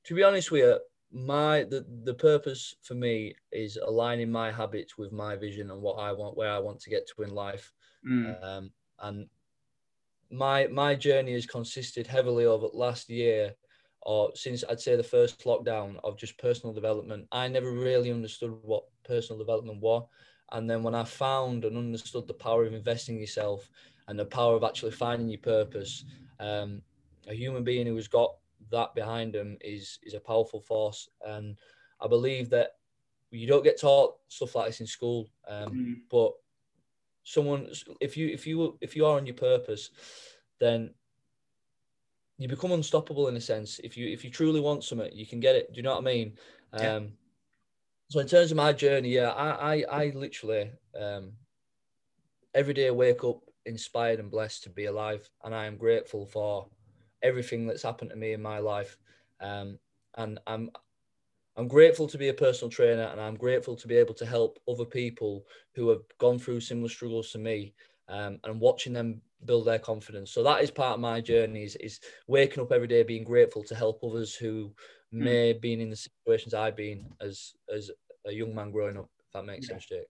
To 0.04 0.14
be 0.14 0.22
honest 0.22 0.50
with 0.50 0.62
you, 0.62 0.78
my 1.12 1.64
the, 1.64 1.84
the 2.04 2.14
purpose 2.14 2.76
for 2.82 2.94
me 2.94 3.34
is 3.52 3.76
aligning 3.76 4.30
my 4.30 4.52
habits 4.52 4.96
with 4.96 5.12
my 5.12 5.36
vision 5.36 5.70
and 5.70 5.82
what 5.82 5.94
I 5.94 6.12
want, 6.12 6.36
where 6.36 6.50
I 6.50 6.58
want 6.58 6.80
to 6.80 6.90
get 6.90 7.08
to 7.08 7.22
in 7.22 7.34
life. 7.34 7.72
Mm. 8.08 8.42
Um, 8.44 8.70
and 9.00 9.26
my 10.30 10.68
my 10.68 10.94
journey 10.94 11.32
has 11.32 11.46
consisted 11.46 12.06
heavily 12.06 12.46
over 12.46 12.68
last 12.72 13.10
year 13.10 13.54
or 14.02 14.30
since 14.34 14.64
I'd 14.68 14.80
say 14.80 14.96
the 14.96 15.02
first 15.02 15.44
lockdown 15.44 15.96
of 16.04 16.16
just 16.16 16.38
personal 16.38 16.72
development. 16.72 17.26
I 17.32 17.48
never 17.48 17.70
really 17.70 18.10
understood 18.10 18.56
what 18.62 18.84
personal 19.04 19.38
development 19.38 19.80
was. 19.80 20.06
And 20.52 20.68
then 20.68 20.82
when 20.82 20.94
I 20.94 21.04
found 21.04 21.64
and 21.64 21.76
understood 21.76 22.26
the 22.26 22.34
power 22.34 22.64
of 22.64 22.72
investing 22.72 23.16
in 23.16 23.20
yourself 23.20 23.68
and 24.10 24.18
the 24.18 24.24
power 24.24 24.56
of 24.56 24.64
actually 24.64 24.90
finding 24.90 25.28
your 25.28 25.38
purpose, 25.38 26.04
um, 26.40 26.82
a 27.28 27.32
human 27.32 27.62
being 27.62 27.86
who 27.86 27.94
has 27.94 28.08
got 28.08 28.34
that 28.72 28.92
behind 28.92 29.32
them 29.32 29.56
is 29.60 30.00
is 30.02 30.14
a 30.14 30.20
powerful 30.20 30.60
force. 30.60 31.08
And 31.24 31.56
I 32.00 32.08
believe 32.08 32.50
that 32.50 32.72
you 33.30 33.46
don't 33.46 33.62
get 33.62 33.80
taught 33.80 34.16
stuff 34.26 34.56
like 34.56 34.66
this 34.66 34.80
in 34.80 34.86
school, 34.88 35.30
um, 35.46 35.70
mm. 35.70 35.94
but 36.10 36.32
someone 37.22 37.68
if 38.00 38.16
you 38.16 38.26
if 38.28 38.48
you 38.48 38.76
if 38.80 38.96
you 38.96 39.06
are 39.06 39.16
on 39.16 39.26
your 39.26 39.36
purpose 39.36 39.90
then 40.58 40.90
you 42.38 42.48
become 42.48 42.72
unstoppable 42.72 43.28
in 43.28 43.36
a 43.36 43.40
sense 43.40 43.78
if 43.84 43.96
you 43.96 44.08
if 44.08 44.24
you 44.24 44.30
truly 44.30 44.58
want 44.58 44.82
something 44.82 45.10
you 45.12 45.26
can 45.26 45.38
get 45.38 45.54
it 45.54 45.70
do 45.72 45.76
you 45.76 45.82
know 45.82 45.92
what 45.92 46.00
i 46.00 46.04
mean 46.04 46.32
yeah. 46.78 46.94
um 46.94 47.12
so 48.08 48.18
in 48.18 48.26
terms 48.26 48.50
of 48.50 48.56
my 48.56 48.72
journey 48.72 49.10
yeah 49.10 49.28
i 49.30 49.74
i, 49.74 49.84
I 49.90 50.12
literally 50.14 50.70
um 50.98 51.32
every 52.54 52.74
day 52.74 52.88
I 52.88 52.90
wake 52.90 53.22
up 53.22 53.42
inspired 53.66 54.18
and 54.18 54.30
blessed 54.30 54.62
to 54.62 54.70
be 54.70 54.86
alive 54.86 55.28
and 55.44 55.54
i 55.54 55.66
am 55.66 55.76
grateful 55.76 56.26
for 56.26 56.66
everything 57.22 57.66
that's 57.66 57.82
happened 57.82 58.10
to 58.10 58.16
me 58.16 58.32
in 58.32 58.42
my 58.42 58.58
life 58.58 58.96
um 59.40 59.78
and 60.16 60.38
i'm 60.46 60.70
I'm 61.56 61.68
grateful 61.68 62.06
to 62.08 62.16
be 62.16 62.28
a 62.28 62.34
personal 62.34 62.70
trainer 62.70 63.02
and 63.02 63.20
I'm 63.20 63.36
grateful 63.36 63.76
to 63.76 63.88
be 63.88 63.96
able 63.96 64.14
to 64.14 64.24
help 64.24 64.58
other 64.68 64.84
people 64.84 65.44
who 65.74 65.88
have 65.90 66.00
gone 66.18 66.38
through 66.38 66.60
similar 66.60 66.88
struggles 66.88 67.32
to 67.32 67.38
me 67.38 67.74
um, 68.08 68.38
and 68.44 68.60
watching 68.60 68.92
them 68.92 69.20
build 69.44 69.66
their 69.66 69.78
confidence. 69.78 70.30
So 70.30 70.42
that 70.42 70.62
is 70.62 70.70
part 70.70 70.94
of 70.94 71.00
my 71.00 71.20
journey 71.20 71.64
is, 71.64 71.76
is 71.76 72.00
waking 72.26 72.62
up 72.62 72.72
every 72.72 72.86
day 72.86 73.02
being 73.02 73.24
grateful 73.24 73.62
to 73.64 73.74
help 73.74 74.02
others 74.02 74.34
who 74.34 74.72
mm. 75.12 75.24
may 75.24 75.48
have 75.48 75.60
been 75.60 75.80
in 75.80 75.90
the 75.90 75.96
situations 75.96 76.54
I've 76.54 76.76
been 76.76 77.06
as 77.20 77.54
as 77.74 77.90
a 78.26 78.32
young 78.32 78.54
man 78.54 78.70
growing 78.70 78.96
up, 78.96 79.10
if 79.18 79.32
that 79.32 79.44
makes 79.44 79.66
yeah. 79.66 79.74
sense, 79.74 79.86
Jake. 79.86 80.06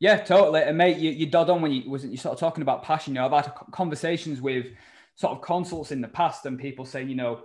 Yeah, 0.00 0.16
totally. 0.18 0.62
And 0.62 0.78
mate, 0.78 0.96
you, 0.96 1.10
you 1.10 1.26
dod 1.26 1.50
on 1.50 1.60
when 1.62 1.72
you 1.72 1.88
wasn't 1.90 2.12
you 2.12 2.18
sort 2.18 2.32
of 2.32 2.40
talking 2.40 2.62
about 2.62 2.82
passion. 2.82 3.14
You 3.14 3.20
know, 3.20 3.26
I've 3.26 3.44
had 3.44 3.54
conversations 3.70 4.40
with 4.40 4.66
sort 5.14 5.32
of 5.36 5.42
consults 5.42 5.92
in 5.92 6.00
the 6.00 6.08
past 6.08 6.46
and 6.46 6.58
people 6.58 6.84
saying, 6.86 7.08
you 7.10 7.16
know, 7.16 7.42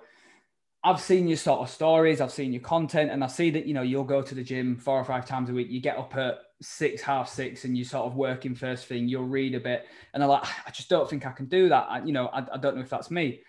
I've 0.84 1.02
seen 1.02 1.28
your 1.28 1.38
sort 1.38 1.62
of 1.62 1.70
stories, 1.70 2.22
I've 2.22 2.32
seen 2.32 2.54
your 2.54 2.62
content, 2.62 3.12
and 3.12 3.24
I 3.24 3.28
see 3.28 3.50
that 3.52 3.66
you 3.66 3.74
know 3.74 3.82
you'll 3.82 4.04
go 4.06 4.22
to 4.22 4.36
the 4.36 4.44
gym 4.44 4.78
four 4.78 5.00
or 5.00 5.06
five 5.06 5.26
times 5.26 5.50
a 5.50 5.54
week. 5.54 5.70
You 5.70 5.82
get 5.82 5.98
up 5.98 6.16
at 6.16 6.38
six, 6.62 7.02
half 7.02 7.30
six, 7.30 7.66
and 7.66 7.78
you 7.78 7.84
sort 7.84 8.06
of 8.06 8.16
working 8.16 8.56
first 8.56 8.88
thing. 8.88 9.08
You'll 9.10 9.26
read 9.28 9.56
a 9.56 9.60
bit, 9.60 9.88
and 10.14 10.22
they're 10.22 10.30
like, 10.30 10.46
I 10.68 10.72
just 10.72 10.90
don't 10.90 11.10
think 11.10 11.26
I 11.26 11.32
can 11.32 11.48
do 11.48 11.70
that. 11.70 11.88
I, 11.90 12.04
you 12.04 12.14
know, 12.14 12.28
I, 12.28 12.46
I 12.54 12.58
don't 12.58 12.76
know 12.76 12.84
if 12.84 12.90
that's 12.90 13.12
me. 13.12 13.42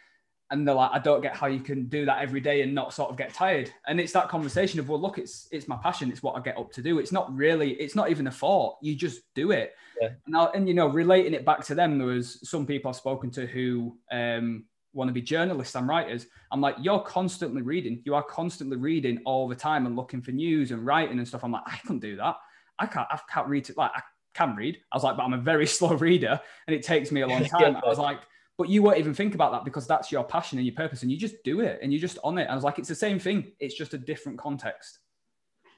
And 0.50 0.66
they're 0.66 0.74
like, 0.74 0.90
I 0.92 1.00
don't 1.00 1.20
get 1.20 1.34
how 1.34 1.48
you 1.48 1.60
can 1.60 1.86
do 1.86 2.04
that 2.04 2.22
every 2.22 2.40
day 2.40 2.62
and 2.62 2.74
not 2.74 2.94
sort 2.94 3.10
of 3.10 3.16
get 3.16 3.34
tired. 3.34 3.72
And 3.88 4.00
it's 4.00 4.12
that 4.12 4.28
conversation 4.28 4.78
of, 4.78 4.88
well, 4.88 5.00
look, 5.00 5.18
it's 5.18 5.48
it's 5.50 5.66
my 5.66 5.76
passion. 5.76 6.10
It's 6.10 6.22
what 6.22 6.36
I 6.36 6.40
get 6.40 6.56
up 6.56 6.72
to 6.74 6.82
do. 6.82 7.00
It's 7.00 7.10
not 7.10 7.34
really, 7.34 7.72
it's 7.72 7.96
not 7.96 8.10
even 8.10 8.28
a 8.28 8.30
thought. 8.30 8.76
You 8.80 8.94
just 8.94 9.22
do 9.34 9.50
it. 9.50 9.74
Yeah. 10.00 10.10
And, 10.26 10.36
I, 10.36 10.44
and 10.54 10.68
you 10.68 10.74
know, 10.74 10.86
relating 10.86 11.34
it 11.34 11.44
back 11.44 11.64
to 11.64 11.74
them, 11.74 11.98
there 11.98 12.06
was 12.06 12.48
some 12.48 12.64
people 12.64 12.88
I've 12.88 12.96
spoken 12.96 13.30
to 13.32 13.46
who 13.46 13.96
um, 14.12 14.64
want 14.92 15.08
to 15.08 15.12
be 15.12 15.22
journalists 15.22 15.74
and 15.74 15.88
writers. 15.88 16.26
I'm 16.52 16.60
like, 16.60 16.76
you're 16.80 17.00
constantly 17.00 17.62
reading. 17.62 18.02
You 18.04 18.14
are 18.14 18.22
constantly 18.22 18.76
reading 18.76 19.20
all 19.24 19.48
the 19.48 19.56
time 19.56 19.86
and 19.86 19.96
looking 19.96 20.22
for 20.22 20.30
news 20.30 20.70
and 20.70 20.86
writing 20.86 21.18
and 21.18 21.26
stuff. 21.26 21.44
I'm 21.44 21.52
like, 21.52 21.64
I 21.66 21.76
can't 21.86 22.00
do 22.00 22.16
that. 22.16 22.36
I 22.78 22.86
can't. 22.86 23.08
I 23.10 23.18
can't 23.32 23.48
read 23.48 23.68
it. 23.68 23.76
Like 23.76 23.92
I 23.94 24.02
can 24.34 24.54
read. 24.54 24.78
I 24.92 24.96
was 24.96 25.04
like, 25.04 25.16
but 25.16 25.24
I'm 25.24 25.32
a 25.32 25.38
very 25.38 25.66
slow 25.78 25.94
reader, 25.94 26.40
and 26.66 26.76
it 26.76 26.82
takes 26.82 27.12
me 27.12 27.22
a 27.22 27.26
long 27.26 27.44
time. 27.46 27.76
I 27.76 27.88
was 27.88 27.98
like, 27.98 28.20
but 28.58 28.68
you 28.68 28.82
won't 28.82 28.98
even 28.98 29.14
think 29.14 29.34
about 29.34 29.52
that 29.52 29.64
because 29.64 29.86
that's 29.86 30.10
your 30.10 30.24
passion 30.24 30.58
and 30.58 30.66
your 30.66 30.74
purpose, 30.74 31.02
and 31.02 31.10
you 31.10 31.18
just 31.18 31.42
do 31.44 31.60
it 31.60 31.78
and 31.82 31.92
you're 31.92 32.00
just 32.00 32.18
on 32.24 32.38
it. 32.38 32.42
And 32.42 32.52
I 32.52 32.54
was 32.54 32.64
like, 32.64 32.78
it's 32.78 32.88
the 32.88 32.94
same 32.94 33.18
thing. 33.18 33.52
It's 33.60 33.74
just 33.74 33.94
a 33.94 33.98
different 33.98 34.38
context. 34.38 35.00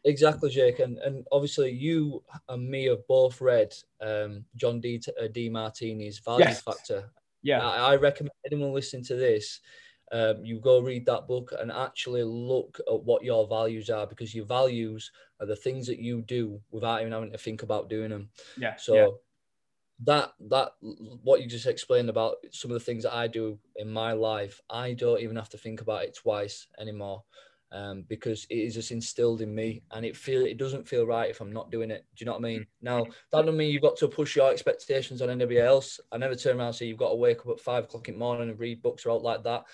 Exactly, 0.04 0.50
Jake, 0.50 0.78
and 0.78 0.98
and 0.98 1.26
obviously 1.32 1.70
you 1.72 2.22
and 2.48 2.68
me 2.68 2.84
have 2.84 3.06
both 3.08 3.40
read 3.40 3.74
um, 4.00 4.44
John 4.56 4.80
D. 4.80 5.00
Uh, 5.20 5.24
Demartini's 5.24 6.20
Value 6.20 6.44
yes. 6.44 6.62
Factor, 6.62 7.10
yeah, 7.42 7.66
I, 7.66 7.92
I 7.92 7.96
recommend 7.96 8.32
anyone 8.46 8.72
listening 8.72 9.04
to 9.04 9.16
this. 9.16 9.60
Um, 10.10 10.44
you 10.44 10.58
go 10.58 10.80
read 10.80 11.04
that 11.06 11.26
book 11.28 11.52
and 11.58 11.70
actually 11.70 12.22
look 12.22 12.80
at 12.88 13.02
what 13.02 13.22
your 13.22 13.46
values 13.46 13.90
are 13.90 14.06
because 14.06 14.34
your 14.34 14.46
values 14.46 15.10
are 15.40 15.46
the 15.46 15.56
things 15.56 15.86
that 15.86 15.98
you 15.98 16.22
do 16.22 16.60
without 16.70 17.00
even 17.00 17.12
having 17.12 17.32
to 17.32 17.38
think 17.38 17.62
about 17.62 17.90
doing 17.90 18.10
them. 18.10 18.30
Yeah. 18.56 18.76
So 18.76 18.94
yeah. 18.94 19.08
That 20.04 20.32
that 20.48 20.72
what 21.22 21.42
you 21.42 21.48
just 21.48 21.66
explained 21.66 22.08
about 22.08 22.36
some 22.52 22.70
of 22.70 22.74
the 22.74 22.84
things 22.84 23.02
that 23.02 23.14
I 23.14 23.26
do 23.26 23.58
in 23.76 23.90
my 23.90 24.12
life, 24.12 24.60
I 24.70 24.92
don't 24.92 25.20
even 25.20 25.36
have 25.36 25.48
to 25.50 25.58
think 25.58 25.80
about 25.80 26.04
it 26.04 26.16
twice 26.16 26.68
anymore 26.78 27.24
um, 27.72 28.04
because 28.08 28.46
it 28.48 28.54
is 28.54 28.74
just 28.74 28.92
instilled 28.92 29.40
in 29.40 29.54
me 29.54 29.82
and 29.90 30.04
it 30.04 30.16
feel 30.16 30.46
it 30.46 30.56
doesn't 30.56 30.88
feel 30.88 31.04
right 31.04 31.28
if 31.28 31.40
I'm 31.40 31.52
not 31.52 31.70
doing 31.70 31.90
it. 31.90 32.06
Do 32.14 32.22
you 32.22 32.26
know 32.26 32.32
what 32.32 32.38
I 32.38 32.42
mean? 32.42 32.66
Now 32.80 33.04
that 33.04 33.42
doesn't 33.42 33.56
mean 33.56 33.72
you've 33.72 33.82
got 33.82 33.96
to 33.98 34.08
push 34.08 34.36
your 34.36 34.50
expectations 34.50 35.20
on 35.20 35.30
anybody 35.30 35.60
else. 35.60 36.00
I 36.12 36.18
never 36.18 36.34
turn 36.34 36.58
around 36.58 36.68
and 36.68 36.76
say 36.76 36.86
you've 36.86 36.96
got 36.96 37.10
to 37.10 37.16
wake 37.16 37.40
up 37.40 37.48
at 37.48 37.60
five 37.60 37.84
o'clock 37.84 38.08
in 38.08 38.14
the 38.14 38.20
morning 38.20 38.50
and 38.50 38.58
read 38.58 38.82
books 38.82 39.04
or 39.04 39.10
out 39.10 39.22
like 39.22 39.42
that. 39.44 39.64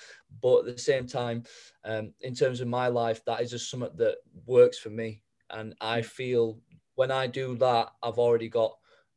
But 0.43 0.61
at 0.61 0.77
the 0.77 0.79
same 0.79 1.07
time, 1.07 1.45
um, 1.85 2.13
in 2.23 2.35
terms 2.35 2.61
of 2.61 2.69
my 2.69 2.89
life, 2.89 3.25
that 3.27 3.41
is 3.41 3.51
just 3.51 3.71
something 3.71 3.91
that 3.97 4.17
works 4.47 4.79
for 4.79 4.91
me. 4.91 5.23
And 5.51 5.75
I 5.81 6.03
feel 6.03 6.59
when 6.97 7.11
I 7.11 7.27
do 7.27 7.57
that, 7.59 7.91
I've 8.03 8.19
already 8.19 8.49
got 8.49 8.77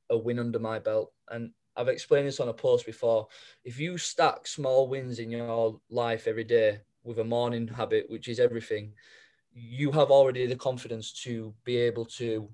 a 0.10 0.17
win 0.17 0.39
under 0.39 0.60
my 0.60 0.80
belt. 0.80 1.12
And 1.30 1.52
I've 1.76 1.89
explained 1.89 2.28
this 2.28 2.39
on 2.39 2.50
a 2.50 2.54
post 2.54 2.86
before. 2.86 3.28
If 3.63 3.80
you 3.80 3.98
stack 3.98 4.48
small 4.48 4.88
wins 4.88 5.20
in 5.20 5.30
your 5.30 5.80
life 5.89 6.28
every 6.28 6.43
day, 6.43 6.80
with 7.08 7.20
a 7.20 7.24
morning 7.24 7.67
habit, 7.67 8.10
which 8.10 8.28
is 8.28 8.39
everything, 8.39 8.93
you 9.54 9.91
have 9.91 10.12
already 10.12 10.46
the 10.46 10.56
confidence 10.56 11.13
to 11.24 11.54
be 11.63 11.78
able 11.78 12.06
to 12.06 12.50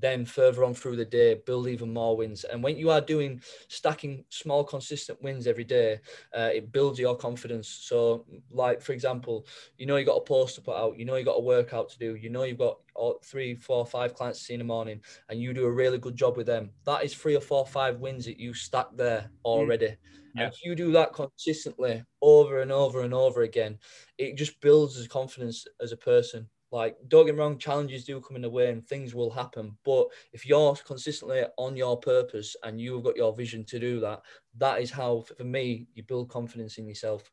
then 0.00 0.24
further 0.24 0.64
on 0.64 0.74
through 0.74 0.96
the 0.96 1.04
day 1.04 1.34
build 1.46 1.68
even 1.68 1.92
more 1.92 2.16
wins 2.16 2.44
and 2.44 2.62
when 2.62 2.76
you 2.76 2.90
are 2.90 3.00
doing 3.00 3.40
stacking 3.68 4.24
small 4.30 4.64
consistent 4.64 5.20
wins 5.22 5.46
every 5.46 5.64
day 5.64 5.98
uh, 6.36 6.50
it 6.52 6.72
builds 6.72 6.98
your 6.98 7.16
confidence 7.16 7.68
so 7.68 8.24
like 8.50 8.80
for 8.80 8.92
example 8.92 9.46
you 9.76 9.86
know 9.86 9.96
you 9.96 10.06
got 10.06 10.16
a 10.16 10.24
post 10.24 10.54
to 10.54 10.60
put 10.60 10.76
out 10.76 10.98
you 10.98 11.04
know 11.04 11.16
you 11.16 11.24
got 11.24 11.32
a 11.32 11.40
workout 11.40 11.88
to 11.90 11.98
do 11.98 12.14
you 12.16 12.30
know 12.30 12.44
you've 12.44 12.58
got 12.58 12.78
three 13.24 13.54
four 13.54 13.84
five 13.84 14.14
clients 14.14 14.38
to 14.38 14.44
see 14.46 14.54
in 14.54 14.60
the 14.60 14.64
morning 14.64 15.00
and 15.28 15.40
you 15.40 15.52
do 15.52 15.66
a 15.66 15.70
really 15.70 15.98
good 15.98 16.16
job 16.16 16.36
with 16.36 16.46
them 16.46 16.70
that 16.84 17.04
is 17.04 17.14
three 17.14 17.36
or 17.36 17.40
four 17.40 17.66
five 17.66 17.98
wins 18.00 18.24
that 18.24 18.38
you 18.38 18.54
stack 18.54 18.86
there 18.94 19.30
already 19.44 19.88
mm. 19.88 19.96
yeah. 20.36 20.46
if 20.46 20.64
you 20.64 20.74
do 20.74 20.92
that 20.92 21.12
consistently 21.12 22.02
over 22.20 22.60
and 22.60 22.72
over 22.72 23.02
and 23.02 23.12
over 23.12 23.42
again 23.42 23.78
it 24.18 24.36
just 24.36 24.60
builds 24.60 24.96
his 24.96 25.08
confidence 25.08 25.66
as 25.80 25.92
a 25.92 25.96
person 25.96 26.48
like, 26.72 26.96
don't 27.08 27.26
get 27.26 27.34
me 27.34 27.40
wrong, 27.40 27.58
challenges 27.58 28.04
do 28.04 28.20
come 28.20 28.36
in 28.36 28.42
the 28.42 28.50
way 28.50 28.70
and 28.70 28.86
things 28.86 29.14
will 29.14 29.30
happen. 29.30 29.76
But 29.84 30.08
if 30.32 30.46
you're 30.46 30.74
consistently 30.76 31.44
on 31.58 31.76
your 31.76 31.98
purpose 31.98 32.56
and 32.62 32.80
you've 32.80 33.04
got 33.04 33.16
your 33.16 33.34
vision 33.34 33.64
to 33.66 33.78
do 33.78 34.00
that, 34.00 34.22
that 34.56 34.80
is 34.80 34.90
how, 34.90 35.24
for 35.36 35.44
me, 35.44 35.86
you 35.94 36.02
build 36.02 36.28
confidence 36.30 36.78
in 36.78 36.88
yourself. 36.88 37.30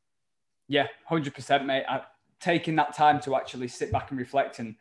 Yeah, 0.68 0.88
100%, 1.10 1.66
mate. 1.66 1.86
I, 1.90 2.02
taking 2.40 2.76
that 2.76 2.96
time 2.96 3.20
to 3.22 3.36
actually 3.36 3.68
sit 3.68 3.92
back 3.92 4.12
and 4.12 4.20
reflect 4.20 4.60
and 4.60 4.76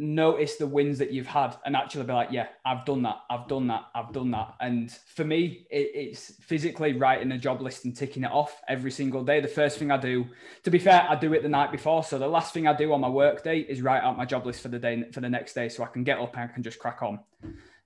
notice 0.00 0.56
the 0.56 0.66
wins 0.66 0.98
that 0.98 1.12
you've 1.12 1.26
had 1.26 1.54
and 1.66 1.76
actually 1.76 2.04
be 2.04 2.12
like, 2.14 2.30
yeah, 2.32 2.46
I've 2.64 2.86
done 2.86 3.02
that, 3.02 3.18
I've 3.28 3.46
done 3.46 3.66
that, 3.66 3.84
I've 3.94 4.12
done 4.12 4.30
that. 4.30 4.54
And 4.58 4.90
for 4.90 5.24
me, 5.24 5.66
it, 5.70 5.90
it's 5.94 6.32
physically 6.40 6.94
writing 6.94 7.30
a 7.32 7.38
job 7.38 7.60
list 7.60 7.84
and 7.84 7.94
ticking 7.94 8.24
it 8.24 8.30
off 8.32 8.62
every 8.66 8.90
single 8.90 9.22
day. 9.22 9.40
The 9.40 9.48
first 9.48 9.78
thing 9.78 9.90
I 9.90 9.98
do, 9.98 10.24
to 10.64 10.70
be 10.70 10.78
fair, 10.78 11.06
I 11.06 11.16
do 11.16 11.34
it 11.34 11.42
the 11.42 11.50
night 11.50 11.70
before. 11.70 12.02
So 12.02 12.18
the 12.18 12.26
last 12.26 12.54
thing 12.54 12.66
I 12.66 12.72
do 12.72 12.94
on 12.94 13.02
my 13.02 13.10
work 13.10 13.44
day 13.44 13.60
is 13.60 13.82
write 13.82 14.02
out 14.02 14.16
my 14.16 14.24
job 14.24 14.46
list 14.46 14.62
for 14.62 14.68
the 14.68 14.78
day 14.78 15.04
for 15.12 15.20
the 15.20 15.28
next 15.28 15.52
day, 15.52 15.68
so 15.68 15.84
I 15.84 15.88
can 15.88 16.02
get 16.02 16.18
up 16.18 16.34
and 16.34 16.50
I 16.50 16.52
can 16.52 16.62
just 16.62 16.78
crack 16.78 17.02
on. 17.02 17.20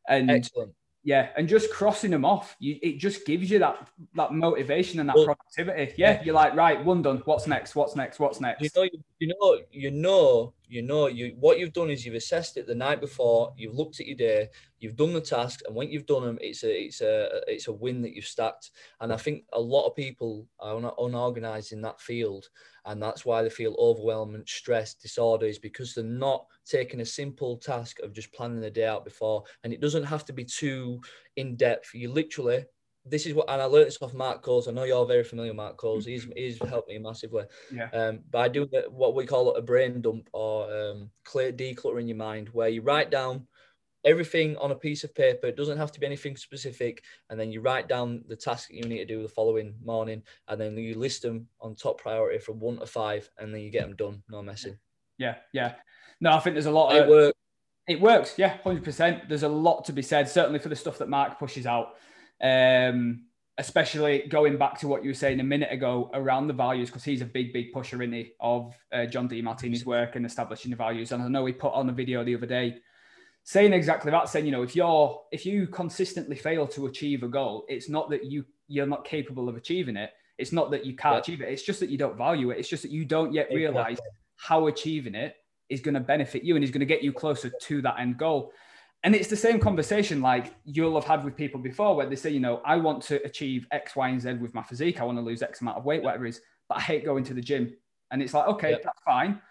And 0.08 0.30
Excellent. 0.30 0.72
Yeah, 1.06 1.28
and 1.36 1.46
just 1.46 1.70
crossing 1.70 2.10
them 2.10 2.24
off, 2.24 2.56
you, 2.58 2.78
it 2.82 2.96
just 2.96 3.26
gives 3.26 3.50
you 3.50 3.58
that 3.58 3.88
that 4.14 4.32
motivation 4.32 5.00
and 5.00 5.08
that 5.10 5.16
well, 5.16 5.26
productivity. 5.26 5.92
Yeah, 5.98 6.12
yeah, 6.12 6.22
you're 6.22 6.34
like, 6.34 6.54
right, 6.54 6.82
one 6.82 7.02
done. 7.02 7.20
What's 7.26 7.46
next? 7.46 7.74
What's 7.74 7.94
next? 7.94 8.18
What's 8.18 8.40
next? 8.40 8.62
You 8.62 8.70
know, 8.74 8.88
you 9.18 9.28
know, 9.28 9.60
you 9.70 9.90
know, 9.90 10.54
you 10.66 10.80
know, 10.80 11.08
you 11.08 11.36
what 11.38 11.58
you've 11.58 11.74
done 11.74 11.90
is 11.90 12.06
you've 12.06 12.14
assessed 12.14 12.56
it 12.56 12.66
the 12.66 12.74
night 12.74 13.02
before. 13.02 13.52
You've 13.54 13.74
looked 13.74 14.00
at 14.00 14.06
your 14.06 14.16
day. 14.16 14.48
You've 14.78 14.96
done 14.96 15.12
the 15.12 15.20
tasks, 15.20 15.62
and 15.66 15.76
when 15.76 15.90
you've 15.90 16.06
done 16.06 16.24
them, 16.24 16.38
it's 16.40 16.64
a 16.64 16.84
it's 16.84 17.02
a 17.02 17.42
it's 17.48 17.68
a 17.68 17.72
win 17.72 18.00
that 18.00 18.14
you've 18.14 18.24
stacked. 18.24 18.70
And 19.00 19.12
I 19.12 19.18
think 19.18 19.44
a 19.52 19.60
lot 19.60 19.86
of 19.86 19.94
people 19.94 20.48
are 20.58 20.90
unorganized 20.98 21.72
in 21.72 21.82
that 21.82 22.00
field, 22.00 22.48
and 22.86 23.02
that's 23.02 23.24
why 23.24 23.42
they 23.42 23.50
feel 23.50 23.74
overwhelmed, 23.78 24.48
stressed, 24.48 25.02
disorder 25.02 25.46
is 25.46 25.58
because 25.58 25.94
they're 25.94 26.04
not 26.04 26.46
taking 26.66 27.00
a 27.00 27.06
simple 27.06 27.56
task 27.56 28.00
of 28.00 28.12
just 28.12 28.32
planning 28.32 28.60
the 28.60 28.70
day 28.70 28.86
out 28.86 29.04
before. 29.04 29.44
And 29.62 29.72
it 29.72 29.80
doesn't 29.80 30.04
have 30.04 30.24
to 30.26 30.32
be 30.32 30.44
too 30.44 31.00
in 31.36 31.56
depth. 31.56 31.94
You 31.94 32.12
literally 32.12 32.64
this 33.06 33.26
is 33.26 33.34
what, 33.34 33.50
and 33.50 33.60
I 33.60 33.66
learned 33.66 33.86
this 33.86 34.00
off 34.00 34.14
Mark 34.14 34.42
Coles. 34.42 34.66
I 34.66 34.72
know 34.72 34.84
you're 34.84 35.04
very 35.04 35.24
familiar 35.24 35.50
with 35.50 35.56
Mark 35.56 35.76
Coles. 35.76 36.06
He's 36.06 36.26
he's 36.36 36.58
helped 36.58 36.88
me 36.88 36.98
massively. 36.98 37.44
Yeah. 37.72 37.88
Um, 37.92 38.20
but 38.30 38.38
I 38.38 38.48
do 38.48 38.66
what 38.88 39.14
we 39.14 39.26
call 39.26 39.54
a 39.54 39.62
brain 39.62 40.00
dump 40.00 40.30
or 40.32 40.72
um, 40.74 41.10
clear 41.24 41.52
decluttering 41.52 42.08
your 42.08 42.16
mind, 42.16 42.48
where 42.48 42.70
you 42.70 42.80
write 42.80 43.10
down 43.10 43.46
everything 44.04 44.56
on 44.58 44.70
a 44.70 44.74
piece 44.74 45.04
of 45.04 45.14
paper. 45.14 45.46
It 45.46 45.56
doesn't 45.56 45.78
have 45.78 45.92
to 45.92 46.00
be 46.00 46.06
anything 46.06 46.36
specific, 46.36 47.02
and 47.30 47.38
then 47.38 47.50
you 47.50 47.60
write 47.60 47.88
down 47.88 48.24
the 48.28 48.36
task 48.36 48.70
you 48.70 48.82
need 48.82 48.98
to 48.98 49.04
do 49.04 49.22
the 49.22 49.28
following 49.28 49.74
morning, 49.84 50.22
and 50.48 50.60
then 50.60 50.76
you 50.76 50.94
list 50.94 51.22
them 51.22 51.48
on 51.60 51.74
top 51.74 52.00
priority 52.00 52.38
from 52.38 52.60
one 52.60 52.78
to 52.78 52.86
five, 52.86 53.30
and 53.38 53.52
then 53.52 53.60
you 53.60 53.70
get 53.70 53.82
them 53.82 53.96
done. 53.96 54.22
No 54.28 54.42
messing. 54.42 54.78
Yeah, 55.18 55.36
yeah. 55.52 55.74
No, 56.20 56.32
I 56.32 56.40
think 56.40 56.54
there's 56.54 56.66
a 56.66 56.70
lot. 56.70 56.94
It 56.94 57.02
of, 57.02 57.08
works. 57.08 57.38
It 57.86 58.00
works. 58.00 58.34
Yeah, 58.38 58.56
hundred 58.58 58.84
percent. 58.84 59.28
There's 59.28 59.42
a 59.42 59.48
lot 59.48 59.84
to 59.86 59.92
be 59.92 60.02
said, 60.02 60.28
certainly 60.28 60.58
for 60.58 60.68
the 60.68 60.76
stuff 60.76 60.98
that 60.98 61.08
Mark 61.08 61.38
pushes 61.38 61.66
out 61.66 61.94
um, 62.42 63.24
especially 63.58 64.26
going 64.28 64.58
back 64.58 64.78
to 64.80 64.88
what 64.88 65.04
you 65.04 65.10
were 65.10 65.14
saying 65.14 65.40
a 65.40 65.44
minute 65.44 65.72
ago 65.72 66.10
around 66.12 66.48
the 66.48 66.52
values, 66.52 66.90
because 66.90 67.04
he's 67.04 67.22
a 67.22 67.26
big, 67.26 67.52
big 67.52 67.72
pusher 67.72 68.02
in 68.02 68.10
the 68.10 68.32
of 68.40 68.74
uh, 68.92 69.06
John 69.06 69.28
Demartini's 69.28 69.86
work 69.86 70.16
and 70.16 70.26
establishing 70.26 70.70
the 70.70 70.76
values. 70.76 71.12
And 71.12 71.22
I 71.22 71.28
know 71.28 71.46
he 71.46 71.52
put 71.52 71.72
on 71.72 71.88
a 71.88 71.92
video 71.92 72.24
the 72.24 72.34
other 72.34 72.46
day 72.46 72.78
saying 73.44 73.72
exactly 73.72 74.10
that, 74.10 74.28
saying, 74.28 74.46
you 74.46 74.52
know, 74.52 74.62
if 74.62 74.74
you're 74.74 75.20
if 75.30 75.46
you 75.46 75.66
consistently 75.68 76.36
fail 76.36 76.66
to 76.68 76.86
achieve 76.86 77.22
a 77.22 77.28
goal, 77.28 77.64
it's 77.68 77.88
not 77.88 78.10
that 78.10 78.24
you 78.24 78.44
you're 78.68 78.86
not 78.86 79.04
capable 79.04 79.48
of 79.48 79.56
achieving 79.56 79.96
it. 79.96 80.10
It's 80.36 80.52
not 80.52 80.70
that 80.72 80.84
you 80.84 80.96
can't 80.96 81.14
yeah. 81.14 81.20
achieve 81.20 81.40
it. 81.42 81.48
It's 81.50 81.62
just 81.62 81.80
that 81.80 81.90
you 81.90 81.98
don't 81.98 82.16
value 82.16 82.50
it. 82.50 82.58
It's 82.58 82.68
just 82.68 82.82
that 82.82 82.90
you 82.90 83.04
don't 83.04 83.32
yet 83.32 83.48
realize 83.52 83.98
exactly. 83.98 84.10
how 84.36 84.66
achieving 84.66 85.14
it 85.14 85.36
is 85.68 85.80
going 85.80 85.94
to 85.94 86.00
benefit 86.00 86.42
you 86.42 86.56
and 86.56 86.64
is 86.64 86.70
going 86.70 86.80
to 86.80 86.86
get 86.86 87.02
you 87.02 87.12
closer 87.12 87.50
to 87.50 87.82
that 87.82 88.00
end 88.00 88.18
goal 88.18 88.52
and 89.04 89.14
it's 89.14 89.28
the 89.28 89.36
same 89.36 89.60
conversation 89.60 90.22
like 90.22 90.54
you'll 90.64 90.94
have 90.94 91.04
had 91.04 91.24
with 91.24 91.36
people 91.36 91.60
before 91.60 91.94
where 91.94 92.06
they 92.06 92.16
say, 92.16 92.30
you 92.30 92.40
know, 92.40 92.62
I 92.64 92.76
want 92.76 93.02
to 93.04 93.22
achieve 93.22 93.66
X, 93.70 93.94
Y, 93.94 94.08
and 94.08 94.20
Z 94.20 94.32
with 94.34 94.54
my 94.54 94.62
physique. 94.62 94.98
I 94.98 95.04
want 95.04 95.18
to 95.18 95.22
lose 95.22 95.42
X 95.42 95.60
amount 95.60 95.76
of 95.76 95.84
weight, 95.84 96.02
whatever 96.02 96.24
it 96.24 96.30
is, 96.30 96.40
but 96.70 96.78
I 96.78 96.80
hate 96.80 97.04
going 97.04 97.22
to 97.24 97.34
the 97.34 97.42
gym. 97.42 97.76
And 98.10 98.22
it's 98.22 98.32
like, 98.32 98.48
okay, 98.48 98.70
yep. 98.70 98.82
that's 98.82 99.02
fine. 99.02 99.42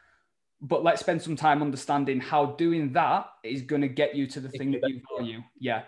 But 0.66 0.82
let's 0.82 1.02
spend 1.02 1.22
some 1.22 1.36
time 1.36 1.62
understanding 1.62 2.22
how 2.22 2.46
doing 2.46 2.94
that 2.94 3.28
is 3.44 3.62
going 3.62 3.82
to 3.82 3.90
get 3.90 4.16
you 4.16 4.26
to 4.28 4.40
the 4.40 4.48
thing 4.48 4.72
that 4.72 4.82
you 4.90 5.02
value. 5.18 5.44
Yeah. 5.60 5.84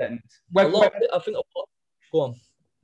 And 0.00 0.20
whether, 0.50 0.70
lot, 0.70 0.92
I 1.14 1.18
think, 1.20 1.36
go 2.12 2.20
on. 2.20 2.34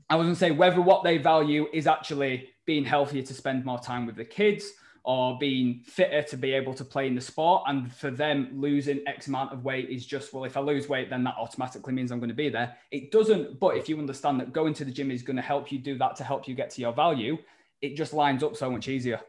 I 0.09 0.15
was 0.15 0.27
going 0.27 0.35
to 0.35 0.39
say 0.39 0.53
whether 0.53 0.81
what 0.81 1.03
they 1.03 1.19
value 1.19 1.67
is 1.73 1.89
actually 1.89 2.49
being 2.67 2.85
healthier 2.85 3.23
to 3.23 3.35
spend 3.35 3.65
more 3.65 3.81
time 3.81 4.07
with 4.07 4.15
the 4.15 4.25
kids 4.25 4.71
or 5.03 5.37
being 5.39 5.81
fitter 5.85 6.23
to 6.23 6.37
be 6.37 6.53
able 6.53 6.73
to 6.75 6.85
play 6.85 7.09
in 7.09 7.15
the 7.15 7.21
sport. 7.21 7.65
And 7.67 7.93
for 7.93 8.11
them, 8.11 8.51
losing 8.55 9.01
X 9.07 9.27
amount 9.27 9.53
of 9.53 9.65
weight 9.65 9.91
is 9.91 10.07
just, 10.07 10.33
well, 10.33 10.45
if 10.45 10.57
I 10.57 10.61
lose 10.61 10.89
weight, 10.89 11.11
then 11.11 11.25
that 11.25 11.35
automatically 11.37 11.95
means 11.95 12.13
I'm 12.13 12.21
going 12.21 12.29
to 12.29 12.35
be 12.35 12.49
there. 12.49 12.77
It 12.91 13.11
doesn't, 13.11 13.59
but 13.59 13.77
if 13.77 13.89
you 13.89 13.99
understand 13.99 14.39
that 14.39 14.53
going 14.53 14.73
to 14.75 14.85
the 14.85 14.93
gym 14.93 15.11
is 15.11 15.23
going 15.23 15.37
to 15.37 15.43
help 15.43 15.73
you 15.73 15.79
do 15.79 15.99
that 15.99 16.15
to 16.17 16.25
help 16.25 16.47
you 16.47 16.55
get 16.55 16.71
to 16.71 16.81
your 16.81 16.93
value, 16.93 17.39
it 17.83 17.97
just 17.97 18.13
lines 18.13 18.43
up 18.43 18.57
so 18.57 18.71
much 18.71 18.87
easier. 18.87 19.21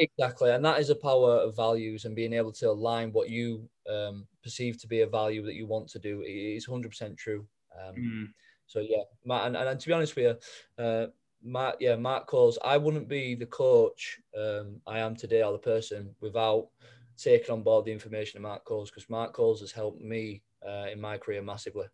Exactly. 0.00 0.50
And 0.50 0.64
that 0.64 0.80
is 0.80 0.88
a 0.88 0.94
power 0.94 1.36
of 1.36 1.54
values 1.54 2.06
and 2.06 2.16
being 2.16 2.32
able 2.32 2.52
to 2.52 2.70
align 2.70 3.12
what 3.12 3.28
you 3.28 3.68
um, 3.88 4.26
perceive 4.42 4.80
to 4.80 4.88
be 4.88 5.02
a 5.02 5.06
value 5.06 5.44
that 5.44 5.54
you 5.54 5.66
want 5.66 5.88
to 5.90 5.98
do 5.98 6.22
is 6.22 6.66
100% 6.66 7.18
true. 7.18 7.46
Um, 7.78 7.94
mm. 7.94 8.28
So, 8.66 8.80
yeah, 8.80 9.02
Matt, 9.26 9.48
and, 9.48 9.56
and, 9.56 9.78
to 9.78 9.86
be 9.86 9.92
honest 9.92 10.16
with 10.16 10.38
you, 10.78 10.82
uh, 10.82 11.06
Mark, 11.42 11.76
yeah, 11.80 11.96
Mark 11.96 12.26
Coles. 12.26 12.58
I 12.64 12.78
wouldn't 12.78 13.08
be 13.08 13.34
the 13.34 13.46
coach 13.46 14.18
um, 14.38 14.80
I 14.86 15.00
am 15.00 15.16
today 15.16 15.42
or 15.42 15.52
the 15.52 15.58
person 15.58 16.14
without 16.20 16.68
taking 17.18 17.50
on 17.50 17.62
board 17.62 17.84
the 17.84 17.92
information 17.92 18.38
of 18.38 18.42
Mark 18.42 18.64
Coles 18.64 18.90
because 18.90 19.10
Mark 19.10 19.34
Coles 19.34 19.60
has 19.60 19.72
helped 19.72 20.00
me 20.00 20.42
uh, 20.66 20.86
in 20.90 21.00
my 21.00 21.18
career 21.18 21.42
massively. 21.42 21.86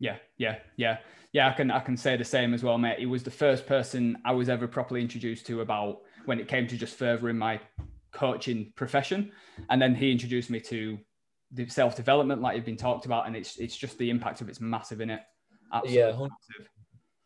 Yeah, 0.00 0.16
yeah, 0.38 0.56
yeah, 0.76 0.98
yeah. 1.32 1.48
I 1.48 1.52
can 1.52 1.70
I 1.70 1.78
can 1.78 1.96
say 1.96 2.16
the 2.16 2.24
same 2.24 2.52
as 2.52 2.64
well, 2.64 2.78
mate. 2.78 2.98
He 2.98 3.06
was 3.06 3.22
the 3.22 3.30
first 3.30 3.64
person 3.64 4.18
I 4.24 4.32
was 4.32 4.48
ever 4.48 4.66
properly 4.66 5.00
introduced 5.00 5.46
to 5.46 5.60
about 5.60 6.00
when 6.26 6.40
it 6.40 6.48
came 6.48 6.66
to 6.68 6.76
just 6.76 6.96
furthering 6.96 7.38
my 7.38 7.60
coaching 8.12 8.72
profession, 8.76 9.32
and 9.70 9.80
then 9.80 9.94
he 9.94 10.10
introduced 10.10 10.50
me 10.50 10.60
to 10.60 10.98
the 11.52 11.68
self 11.68 11.96
development, 11.96 12.42
like 12.42 12.56
you've 12.56 12.64
been 12.64 12.76
talked 12.76 13.06
about, 13.06 13.26
and 13.26 13.36
it's 13.36 13.56
it's 13.58 13.76
just 13.76 13.98
the 13.98 14.10
impact 14.10 14.40
of 14.40 14.48
it's 14.48 14.60
massive 14.60 15.00
in 15.00 15.10
it. 15.10 15.20
Absolutely 15.72 15.98
yeah, 15.98 16.10
massive 16.12 16.68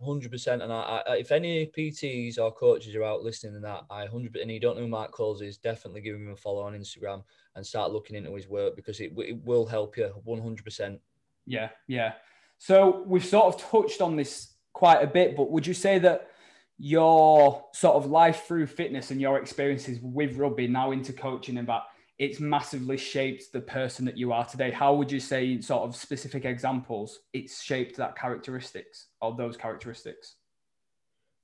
hundred 0.01 0.31
percent. 0.31 0.63
And 0.63 0.73
I, 0.73 1.03
I, 1.07 1.17
if 1.17 1.33
any 1.33 1.67
PTs 1.67 2.39
or 2.39 2.53
coaches 2.53 2.95
are 2.95 3.05
out 3.05 3.23
listening 3.23 3.55
to 3.55 3.61
that, 3.61 3.85
I 3.91 4.07
hundred 4.07 4.37
and 4.37 4.51
you 4.51 4.61
don't 4.61 4.77
know 4.77 4.83
who 4.83 4.89
Mark 4.89 5.13
Coles 5.13 5.43
is, 5.43 5.59
definitely 5.59 6.01
give 6.01 6.17
him 6.17 6.31
a 6.31 6.37
follow 6.37 6.63
on 6.63 6.75
Instagram 6.75 7.25
and 7.57 7.67
start 7.67 7.93
looking 7.93 8.17
into 8.17 8.35
his 8.35 8.49
work 8.49 8.77
because 8.77 9.01
it, 9.01 9.13
it 9.17 9.45
will 9.45 9.67
help 9.67 9.97
you 9.97 10.09
one 10.25 10.41
hundred 10.41 10.65
percent. 10.65 11.01
Yeah, 11.47 11.71
yeah. 11.87 12.13
So 12.59 13.05
we've 13.07 13.25
sort 13.25 13.55
of 13.55 13.61
touched 13.61 14.01
on 14.01 14.17
this 14.17 14.55
quite 14.73 15.03
a 15.03 15.07
bit, 15.07 15.37
but 15.37 15.51
would 15.51 15.67
you 15.67 15.75
say 15.75 15.99
that 16.01 16.29
your 16.79 17.65
sort 17.73 17.97
of 17.97 18.07
life 18.07 18.45
through 18.47 18.67
fitness 18.67 19.11
and 19.11 19.21
your 19.21 19.39
experiences 19.39 19.99
with 20.01 20.37
rugby 20.37 20.69
now 20.69 20.93
into 20.93 21.13
coaching 21.13 21.59
and 21.59 21.69
that 21.69 21.83
it's 22.19 22.41
massively 22.41 22.97
shaped 22.97 23.53
the 23.53 23.61
person 23.61 24.05
that 24.05 24.17
you 24.17 24.33
are 24.33 24.45
today. 24.45 24.71
How 24.71 24.95
would 24.95 25.11
you 25.11 25.21
say, 25.21 25.61
sort 25.61 25.83
of 25.83 25.95
specific 25.95 26.45
examples, 26.45 27.21
it's 27.33 27.63
shaped 27.63 27.97
that 27.97 28.17
characteristics 28.17 29.07
or 29.21 29.37
those 29.37 29.57
characteristics? 29.57 30.35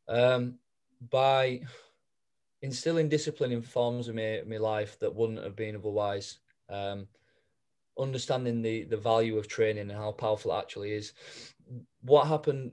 Um, 0.09 0.59
by 1.11 1.62
instilling 2.62 3.09
discipline 3.09 3.53
in 3.53 3.62
forms 3.62 4.09
of 4.09 4.14
my, 4.14 4.42
my 4.47 4.57
life 4.57 4.99
that 4.99 5.14
wouldn't 5.14 5.42
have 5.42 5.55
been 5.57 5.77
otherwise. 5.77 6.38
Um, 6.68 7.07
understanding 7.99 8.61
the 8.61 8.85
the 8.85 8.97
value 8.97 9.38
of 9.38 9.47
training 9.47 9.90
and 9.90 9.99
how 9.99 10.11
powerful 10.11 10.53
it 10.53 10.59
actually 10.59 10.92
is. 10.92 11.12
What 12.03 12.27
happened? 12.27 12.73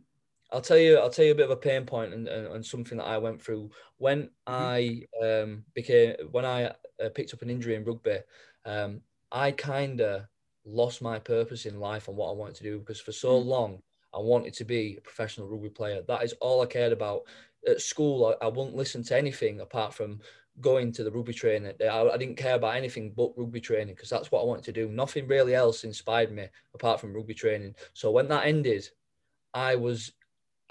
I'll 0.52 0.62
tell 0.62 0.78
you. 0.78 0.98
I'll 0.98 1.10
tell 1.10 1.26
you 1.26 1.32
a 1.32 1.36
bit 1.36 1.46
of 1.46 1.52
a 1.52 1.56
pain 1.56 1.86
point 1.86 2.14
and, 2.14 2.28
and, 2.28 2.48
and 2.48 2.66
something 2.66 2.98
that 2.98 3.06
I 3.06 3.18
went 3.18 3.42
through 3.42 3.72
when 3.98 4.30
mm-hmm. 4.48 4.54
I 4.54 5.04
um, 5.26 5.64
became 5.74 6.16
when 6.32 6.46
I 6.46 6.66
uh, 6.66 7.10
picked 7.14 7.34
up 7.34 7.42
an 7.42 7.50
injury 7.50 7.76
in 7.76 7.86
rugby, 7.86 8.20
um, 8.66 9.02
I 9.32 9.52
kind 9.52 10.02
of 10.02 10.24
lost 10.66 11.02
my 11.02 11.20
purpose 11.20 11.66
in 11.66 11.80
life 11.80 12.08
and 12.08 12.18
what 12.18 12.30
I 12.30 12.34
wanted 12.34 12.56
to 12.56 12.64
do 12.64 12.80
because 12.80 13.00
for 13.00 13.12
so 13.12 13.42
mm. 13.42 13.46
long 13.46 13.82
I 14.14 14.20
wanted 14.20 14.54
to 14.56 14.66
be 14.66 14.98
a 14.98 15.02
professional 15.02 15.48
rugby 15.48 15.70
player. 15.70 16.02
That 16.08 16.24
is 16.24 16.34
all 16.42 16.62
I 16.62 16.66
cared 16.66 16.92
about. 16.92 17.22
At 17.68 17.82
school, 17.82 18.36
I, 18.42 18.46
I 18.46 18.50
wouldn't 18.50 18.76
listen 18.76 19.04
to 19.04 19.18
anything 19.18 19.60
apart 19.62 19.94
from 19.94 20.20
going 20.60 20.92
to 20.94 21.04
the 21.04 21.12
rugby 21.12 21.34
training. 21.34 21.74
I, 21.82 22.10
I 22.10 22.18
didn't 22.18 22.38
care 22.38 22.56
about 22.56 22.76
anything 22.76 23.14
but 23.16 23.34
rugby 23.38 23.62
training 23.62 23.96
because 23.96 24.10
that's 24.10 24.32
what 24.32 24.42
I 24.42 24.46
wanted 24.46 24.66
to 24.66 24.74
do. 24.74 24.90
Nothing 24.90 25.28
really 25.28 25.56
else 25.56 25.84
inspired 25.84 26.32
me 26.32 26.48
apart 26.74 27.00
from 27.00 27.14
rugby 27.14 27.34
training. 27.34 27.76
So 27.94 28.12
when 28.12 28.28
that 28.30 28.46
ended, 28.46 28.90
I 29.54 29.76
was, 29.76 30.12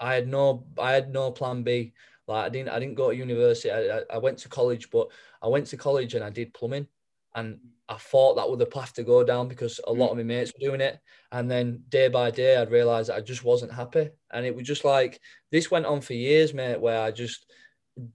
I 0.01 0.15
had 0.15 0.27
no, 0.27 0.65
I 0.77 0.93
had 0.93 1.13
no 1.13 1.31
plan 1.31 1.63
B. 1.63 1.93
Like 2.27 2.45
I 2.45 2.49
didn't, 2.49 2.69
I 2.69 2.79
didn't 2.79 2.95
go 2.95 3.09
to 3.09 3.15
university. 3.15 3.71
I, 3.71 4.01
I 4.11 4.17
went 4.17 4.39
to 4.39 4.49
college, 4.49 4.89
but 4.89 5.07
I 5.41 5.47
went 5.47 5.67
to 5.67 5.77
college 5.77 6.15
and 6.15 6.23
I 6.23 6.29
did 6.29 6.53
plumbing, 6.53 6.87
and 7.35 7.59
I 7.87 7.95
thought 7.95 8.35
that 8.35 8.49
was 8.49 8.59
the 8.59 8.65
path 8.65 8.93
to 8.93 9.03
go 9.03 9.23
down 9.23 9.47
because 9.47 9.79
a 9.85 9.93
lot 9.93 10.11
of 10.11 10.17
my 10.17 10.23
mates 10.23 10.53
were 10.53 10.67
doing 10.67 10.81
it. 10.81 10.99
And 11.31 11.49
then 11.49 11.83
day 11.89 12.07
by 12.07 12.31
day, 12.31 12.57
I'd 12.57 12.71
realised 12.71 13.09
I 13.09 13.21
just 13.21 13.43
wasn't 13.43 13.73
happy, 13.73 14.09
and 14.31 14.45
it 14.45 14.55
was 14.55 14.65
just 14.65 14.83
like 14.83 15.19
this 15.51 15.69
went 15.69 15.85
on 15.85 16.01
for 16.01 16.13
years, 16.13 16.53
mate, 16.53 16.81
where 16.81 17.01
I 17.01 17.11
just 17.11 17.45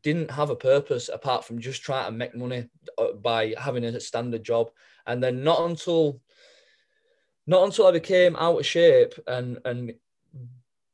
didn't 0.02 0.30
have 0.30 0.50
a 0.50 0.56
purpose 0.56 1.08
apart 1.12 1.44
from 1.44 1.60
just 1.60 1.82
trying 1.82 2.06
to 2.06 2.12
make 2.12 2.34
money 2.34 2.68
uh, 2.98 3.12
by 3.12 3.54
having 3.58 3.84
a 3.84 4.00
standard 4.00 4.42
job. 4.42 4.70
And 5.06 5.22
then 5.22 5.44
not 5.44 5.60
until 5.60 6.20
not 7.46 7.64
until 7.64 7.86
I 7.86 7.92
became 7.92 8.34
out 8.36 8.58
of 8.58 8.66
shape 8.66 9.14
and 9.26 9.58
and 9.64 9.92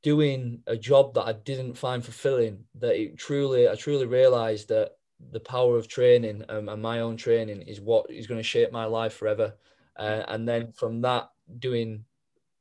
doing 0.02 0.62
a 0.66 0.76
job 0.76 1.14
that 1.14 1.22
I 1.22 1.32
didn't 1.32 1.74
find 1.74 2.04
fulfilling 2.04 2.64
that 2.80 3.00
it 3.00 3.16
truly 3.16 3.68
I 3.68 3.74
truly 3.74 4.06
realized 4.06 4.68
that 4.68 4.96
the 5.30 5.40
power 5.40 5.76
of 5.76 5.88
training 5.88 6.44
um, 6.48 6.68
and 6.68 6.82
my 6.82 7.00
own 7.00 7.16
training 7.16 7.62
is 7.62 7.80
what 7.80 8.10
is 8.10 8.26
going 8.26 8.40
to 8.40 8.44
shape 8.44 8.72
my 8.72 8.84
life 8.84 9.14
forever. 9.14 9.54
Uh, 9.96 10.22
and 10.28 10.48
then 10.48 10.72
from 10.72 11.00
that, 11.02 11.30
doing, 11.58 12.04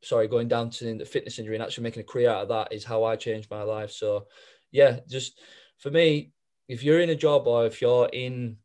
sorry, 0.03 0.27
going 0.27 0.47
down 0.47 0.69
to 0.69 0.97
the 0.97 1.05
fitness 1.05 1.39
injury 1.39 1.55
and 1.55 1.63
actually 1.63 1.83
making 1.83 2.01
a 2.01 2.05
career 2.05 2.29
out 2.29 2.43
of 2.43 2.49
that 2.49 2.71
is 2.71 2.83
how 2.83 3.03
I 3.03 3.15
changed 3.15 3.49
my 3.49 3.63
life. 3.63 3.91
So, 3.91 4.27
yeah, 4.71 4.99
just 5.09 5.39
for 5.79 5.89
me, 5.89 6.31
if 6.67 6.83
you're 6.83 7.01
in 7.01 7.09
a 7.09 7.15
job 7.15 7.47
or 7.47 7.65
if 7.65 7.81
you're 7.81 8.09
in 8.13 8.57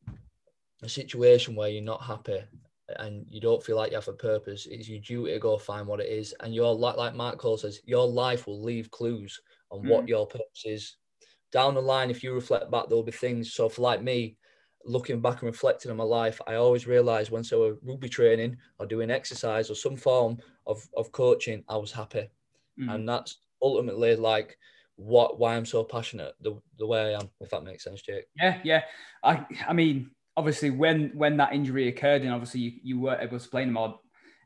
a 0.83 0.89
situation 0.89 1.57
where 1.57 1.71
you're 1.71 1.83
not 1.83 2.03
happy 2.03 2.43
and 2.99 3.27
you 3.29 3.41
don't 3.41 3.63
feel 3.63 3.77
like 3.77 3.91
you 3.91 3.97
have 3.97 4.09
a 4.09 4.13
purpose, 4.13 4.67
it's 4.71 4.89
your 4.89 5.01
duty 5.01 5.33
to 5.33 5.39
go 5.39 5.59
find 5.59 5.87
what 5.87 6.01
it 6.01 6.09
is. 6.09 6.35
And 6.41 6.55
your 6.55 6.75
like 6.75 6.97
like 6.97 7.15
Mark 7.15 7.39
Cole 7.39 7.59
says, 7.59 7.81
your 7.85 8.07
life 8.07 8.47
will 8.47 8.63
leave 8.63 8.91
clues 8.91 9.41
on 9.71 9.83
mm. 9.83 9.89
what 9.89 10.09
your 10.09 10.27
purpose 10.27 10.65
is 10.65 10.97
down 11.53 11.75
the 11.75 11.83
line, 11.83 12.11
if 12.11 12.23
you 12.23 12.35
reflect 12.35 12.71
back, 12.71 12.89
there'll 12.89 13.03
be 13.03 13.13
things. 13.13 13.55
So 13.55 13.69
for 13.69 13.83
like 13.83 14.03
me, 14.03 14.37
looking 14.85 15.21
back 15.21 15.43
and 15.43 15.51
reflecting 15.51 15.91
on 15.91 15.97
my 15.97 16.05
life, 16.05 16.41
I 16.47 16.55
always 16.55 16.87
realized 16.87 17.31
once 17.31 17.53
I 17.53 17.57
was 17.57 17.77
rugby 17.83 18.09
training 18.09 18.59
or 18.79 18.87
doing 18.87 19.11
exercise 19.11 19.71
or 19.71 19.75
some 19.75 19.97
form 19.97 20.39
of, 20.67 20.87
of 20.97 21.13
coaching, 21.13 21.65
I 21.69 21.77
was 21.77 21.93
happy. 21.93 22.29
Mm. 22.79 22.95
And 22.95 23.09
that's 23.09 23.39
ultimately 23.63 24.17
like 24.17 24.59
what 24.97 25.39
why 25.39 25.57
I'm 25.57 25.67
so 25.67 25.85
passionate 25.85 26.35
the, 26.41 26.61
the 26.79 26.87
way 26.87 27.15
I 27.15 27.19
am, 27.19 27.31
if 27.41 27.51
that 27.51 27.65
makes 27.65 27.85
sense, 27.85 28.03
Jake. 28.03 28.27
Yeah, 28.37 28.59
yeah. 28.65 28.83
I 29.23 29.47
I 29.67 29.73
mean, 29.73 30.11
obviously 30.37 30.71
when 30.71 31.11
when 31.15 31.37
that 31.39 31.53
injury 31.53 31.89
occurred 31.89 32.23
and 32.23 32.33
obviously 32.33 32.61
you, 32.61 32.73
you 32.83 33.01
weren't 33.01 33.23
able 33.23 33.39
to 33.39 33.49
play 33.49 33.65
more, 33.65 33.99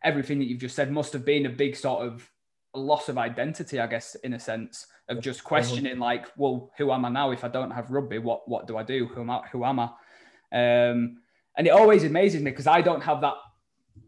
everything 0.05 0.39
that 0.39 0.47
you've 0.47 0.61
just 0.61 0.77
said 0.77 0.91
must 0.91 1.13
have 1.13 1.25
been 1.25 1.47
a 1.47 1.51
big 1.51 1.77
sort 1.77 2.07
of 2.07 2.31
loss 2.75 3.09
of 3.09 3.19
identity, 3.19 3.81
I 3.81 3.87
guess, 3.87 4.15
in 4.17 4.35
a 4.35 4.41
sense 4.41 4.87
of 5.09 5.21
just 5.21 5.43
questioning 5.43 5.99
like, 5.99 6.27
well, 6.37 6.71
who 6.79 6.93
am 6.93 7.05
I 7.05 7.09
now 7.09 7.33
if 7.33 7.43
I 7.43 7.49
don't 7.49 7.73
have 7.73 7.91
rugby? 7.91 8.19
What 8.19 8.49
what 8.49 8.67
do 8.67 8.77
I 8.77 8.83
do? 8.83 9.07
Who 9.07 9.23
am 9.23 9.31
I? 9.31 9.41
Who 9.53 9.65
am 9.65 9.81
I? 9.81 9.91
Um, 10.53 11.19
and 11.57 11.67
it 11.67 11.71
always 11.71 12.05
amazes 12.05 12.43
me 12.43 12.51
because 12.51 12.67
I 12.67 12.81
don't 12.81 13.03
have 13.03 13.21
that 13.23 13.35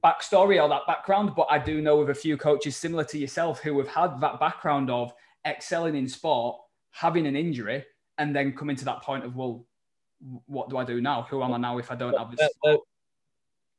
backstory 0.02 0.62
or 0.62 0.68
that 0.68 0.86
background, 0.86 1.32
but 1.36 1.46
I 1.50 1.58
do 1.58 1.80
know 1.80 2.00
of 2.00 2.08
a 2.08 2.14
few 2.14 2.36
coaches 2.36 2.76
similar 2.76 3.04
to 3.04 3.18
yourself 3.18 3.60
who 3.60 3.78
have 3.78 3.88
had 3.88 4.20
that 4.20 4.40
background 4.40 4.90
of 4.90 5.12
excelling 5.46 5.96
in 5.96 6.08
sport, 6.08 6.56
having 6.90 7.26
an 7.26 7.36
injury, 7.36 7.84
and 8.18 8.34
then 8.34 8.52
coming 8.52 8.76
to 8.76 8.84
that 8.84 9.02
point 9.02 9.24
of, 9.24 9.36
well, 9.36 9.66
what 10.46 10.70
do 10.70 10.76
I 10.76 10.85
do 10.85 11.00
now? 11.00 11.22
Who 11.30 11.42
am 11.42 11.52
I 11.52 11.58
now 11.58 11.78
if 11.78 11.90
I 11.90 11.94
don't 11.94 12.16
have 12.16 12.35
this? 12.37 12.48
Where, 12.61 12.78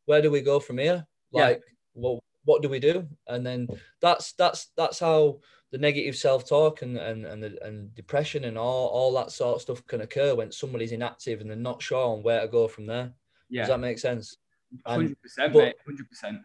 where 0.06 0.21
do 0.21 0.32
we 0.32 0.41
go 0.41 0.60
from 0.60 0.77
here? 0.77 1.06
Like, 1.32 1.62
yeah. 1.65 1.73
well, 1.93 2.23
what 2.45 2.62
do 2.62 2.69
we 2.69 2.79
do? 2.79 3.08
And 3.27 3.45
then 3.45 3.67
that's 4.01 4.34
that's 4.34 4.67
that's 4.75 4.99
how 4.99 5.39
the 5.71 5.77
negative 5.77 6.15
self-talk 6.15 6.82
and 6.82 6.97
and 6.97 7.25
and, 7.25 7.41
the, 7.41 7.58
and 7.65 7.95
depression 7.95 8.43
and 8.43 8.58
all 8.58 8.88
all 8.88 9.13
that 9.13 9.32
sort 9.32 9.56
of 9.56 9.62
stuff 9.62 9.86
can 9.88 10.01
occur 10.01 10.36
when 10.36 10.51
somebody's 10.51 10.91
inactive 10.91 11.41
and 11.41 11.49
they're 11.49 11.58
not 11.58 11.82
sure 11.82 12.10
on 12.10 12.23
where 12.23 12.41
to 12.41 12.47
go 12.47 12.67
from 12.67 12.86
there. 12.86 13.12
Yeah. 13.49 13.62
Does 13.62 13.69
that 13.69 13.79
make 13.79 13.99
sense? 13.99 14.38
Hundred 14.86 15.21
percent, 15.21 15.56
mate. 15.56 15.75
Hundred 15.86 16.10
percent. 16.10 16.39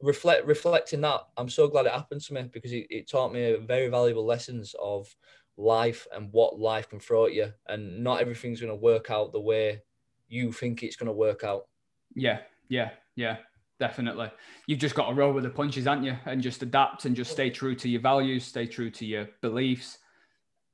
Reflect 0.00 0.46
reflecting 0.46 1.00
that, 1.02 1.22
I'm 1.36 1.48
so 1.48 1.68
glad 1.68 1.86
it 1.86 1.92
happened 1.92 2.20
to 2.22 2.34
me 2.34 2.42
because 2.52 2.72
it, 2.72 2.86
it 2.90 3.08
taught 3.08 3.32
me 3.32 3.56
very 3.66 3.88
valuable 3.88 4.24
lessons 4.24 4.74
of 4.80 5.14
life 5.56 6.06
and 6.14 6.32
what 6.32 6.58
life 6.58 6.88
can 6.88 7.00
throw 7.00 7.26
at 7.26 7.34
you, 7.34 7.52
and 7.68 8.02
not 8.02 8.20
everything's 8.20 8.60
going 8.60 8.72
to 8.72 8.76
work 8.76 9.10
out 9.10 9.32
the 9.32 9.40
way 9.40 9.82
you 10.28 10.52
think 10.52 10.82
it's 10.82 10.96
going 10.96 11.06
to 11.06 11.12
work 11.12 11.44
out. 11.44 11.66
Yeah, 12.14 12.40
yeah, 12.68 12.90
yeah, 13.16 13.38
definitely. 13.78 14.30
You've 14.66 14.80
just 14.80 14.94
got 14.94 15.08
to 15.08 15.14
roll 15.14 15.32
with 15.32 15.44
the 15.44 15.50
punches, 15.50 15.86
aren't 15.86 16.04
you? 16.04 16.16
And 16.26 16.42
just 16.42 16.62
adapt 16.62 17.04
and 17.04 17.14
just 17.14 17.30
stay 17.30 17.50
true 17.50 17.74
to 17.76 17.88
your 17.88 18.00
values, 18.00 18.44
stay 18.44 18.66
true 18.66 18.90
to 18.90 19.06
your 19.06 19.28
beliefs, 19.40 19.98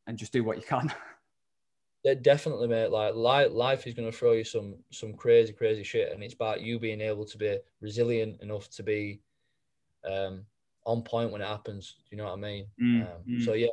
and 0.07 0.19
just 0.19 0.33
do 0.33 0.45
what 0.45 0.57
you 0.57 0.65
can. 0.65 0.93
Yeah, 2.03 2.15
definitely, 2.15 2.69
mate. 2.69 2.91
Like 2.91 3.15
life, 3.15 3.51
life 3.53 3.87
is 3.87 3.93
going 3.93 4.11
to 4.11 4.17
throw 4.17 4.33
you 4.33 4.45
some 4.45 4.77
some 4.91 5.13
crazy, 5.13 5.53
crazy 5.53 5.83
shit, 5.83 6.13
and 6.13 6.23
it's 6.23 6.33
about 6.33 6.63
you 6.63 6.79
being 6.79 7.01
able 7.01 7.27
to 7.27 7.37
be 7.37 7.59
resilient 7.83 8.41
enough 8.41 8.71
to 8.71 8.83
be 8.83 9.21
um, 10.11 10.47
on 10.87 11.03
point 11.03 11.31
when 11.31 11.43
it 11.43 11.47
happens. 11.47 11.97
Do 11.99 12.17
you 12.17 12.17
know 12.17 12.25
what 12.25 12.39
I 12.39 12.41
mean? 12.41 12.67
Mm, 12.83 13.03
um, 13.03 13.23
mm. 13.29 13.45
So 13.45 13.53
yeah, 13.53 13.69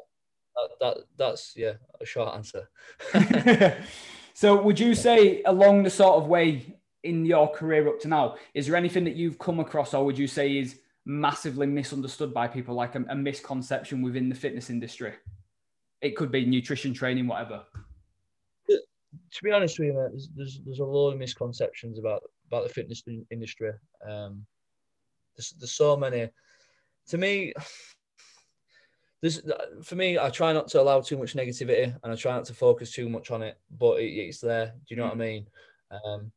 that, 0.57 0.79
that 0.79 0.97
that's 1.17 1.53
yeah 1.55 1.73
a 2.01 2.05
short 2.05 2.33
answer. 2.35 2.69
so 4.33 4.61
would 4.61 4.79
you 4.79 4.95
say 4.95 5.41
along 5.43 5.83
the 5.83 5.89
sort 5.89 6.17
of 6.17 6.27
way 6.27 6.75
in 7.03 7.25
your 7.25 7.49
career 7.49 7.87
up 7.87 7.99
to 8.01 8.07
now, 8.07 8.35
is 8.53 8.67
there 8.67 8.75
anything 8.75 9.03
that 9.05 9.15
you've 9.15 9.39
come 9.39 9.59
across, 9.59 9.93
or 9.93 10.03
would 10.03 10.17
you 10.17 10.27
say 10.27 10.57
is 10.57 10.79
massively 11.05 11.67
misunderstood 11.67 12.33
by 12.33 12.47
people, 12.47 12.75
like 12.75 12.95
a, 12.95 13.05
a 13.09 13.15
misconception 13.15 14.01
within 14.01 14.29
the 14.29 14.35
fitness 14.35 14.69
industry? 14.69 15.13
It 16.01 16.15
could 16.15 16.31
be 16.31 16.45
nutrition 16.45 16.93
training, 16.93 17.27
whatever 17.27 17.63
to 19.31 19.43
be 19.43 19.51
honest 19.51 19.79
with 19.79 19.89
you, 19.89 19.93
mate, 19.93 20.09
there's, 20.11 20.29
there's, 20.35 20.61
there's 20.65 20.79
a 20.79 20.85
lot 20.85 21.11
of 21.11 21.17
misconceptions 21.17 21.99
about 21.99 22.23
about 22.47 22.63
the 22.63 22.73
fitness 22.73 23.03
industry. 23.29 23.71
Um, 24.07 24.45
there's, 25.35 25.51
there's 25.59 25.73
so 25.73 25.97
many. 25.97 26.29
To 27.09 27.17
me, 27.17 27.53
this 29.21 29.41
for 29.84 29.95
me, 29.95 30.19
I 30.19 30.30
try 30.30 30.53
not 30.53 30.67
to 30.69 30.82
allow 30.82 31.01
too 31.01 31.17
much 31.17 31.36
negativity, 31.36 31.95
and 32.03 32.13
I 32.13 32.15
try 32.15 32.36
not 32.36 32.45
to 32.45 32.53
focus 32.53 32.91
too 32.91 33.10
much 33.10 33.32
on 33.32 33.41
it. 33.41 33.58
But 33.77 33.99
it, 33.99 34.12
it's 34.12 34.41
there. 34.41 34.67
Do 34.67 34.95
you 34.95 34.97
know 34.97 35.03
mm. 35.03 35.10
what 35.10 35.15
I 35.15 35.17
mean? 35.17 35.47
Um, 35.91 36.32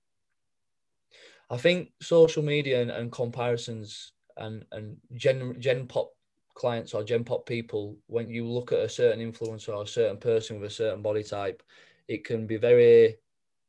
I 1.50 1.56
think 1.56 1.90
social 2.00 2.42
media 2.42 2.80
and, 2.80 2.90
and 2.90 3.12
comparisons 3.12 4.12
and 4.36 4.64
and 4.72 4.96
gen 5.14 5.56
gen 5.60 5.86
pop 5.86 6.12
clients 6.54 6.94
or 6.94 7.02
gen 7.02 7.24
pop 7.24 7.46
people, 7.46 7.96
when 8.06 8.28
you 8.28 8.46
look 8.46 8.72
at 8.72 8.80
a 8.80 8.88
certain 8.88 9.20
influencer 9.20 9.74
or 9.74 9.82
a 9.82 9.86
certain 9.86 10.18
person 10.18 10.60
with 10.60 10.70
a 10.70 10.74
certain 10.74 11.02
body 11.02 11.22
type, 11.22 11.62
it 12.08 12.24
can 12.24 12.46
be 12.46 12.56
very 12.56 13.16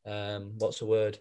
um, 0.05 0.53
what's 0.57 0.79
the 0.79 0.85
word? 0.85 1.19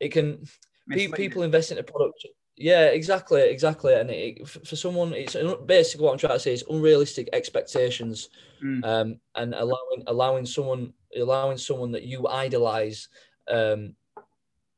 It 0.00 0.08
can 0.08 0.46
people 0.90 1.42
invest 1.42 1.70
in 1.70 1.78
a 1.78 1.82
product. 1.82 2.26
Yeah, 2.62 2.84
exactly, 2.86 3.40
exactly. 3.42 3.94
And 3.94 4.08
it, 4.08 4.48
for 4.48 4.76
someone, 4.76 5.12
it's 5.14 5.36
basically 5.66 6.04
what 6.04 6.12
I'm 6.12 6.18
trying 6.18 6.34
to 6.34 6.38
say 6.38 6.52
is 6.52 6.64
unrealistic 6.70 7.28
expectations, 7.32 8.28
mm. 8.62 8.84
um, 8.84 9.18
and 9.34 9.52
allowing 9.52 10.04
allowing 10.06 10.46
someone 10.46 10.92
allowing 11.16 11.58
someone 11.58 11.90
that 11.90 12.04
you 12.04 12.28
idolize 12.28 13.08
um, 13.48 13.96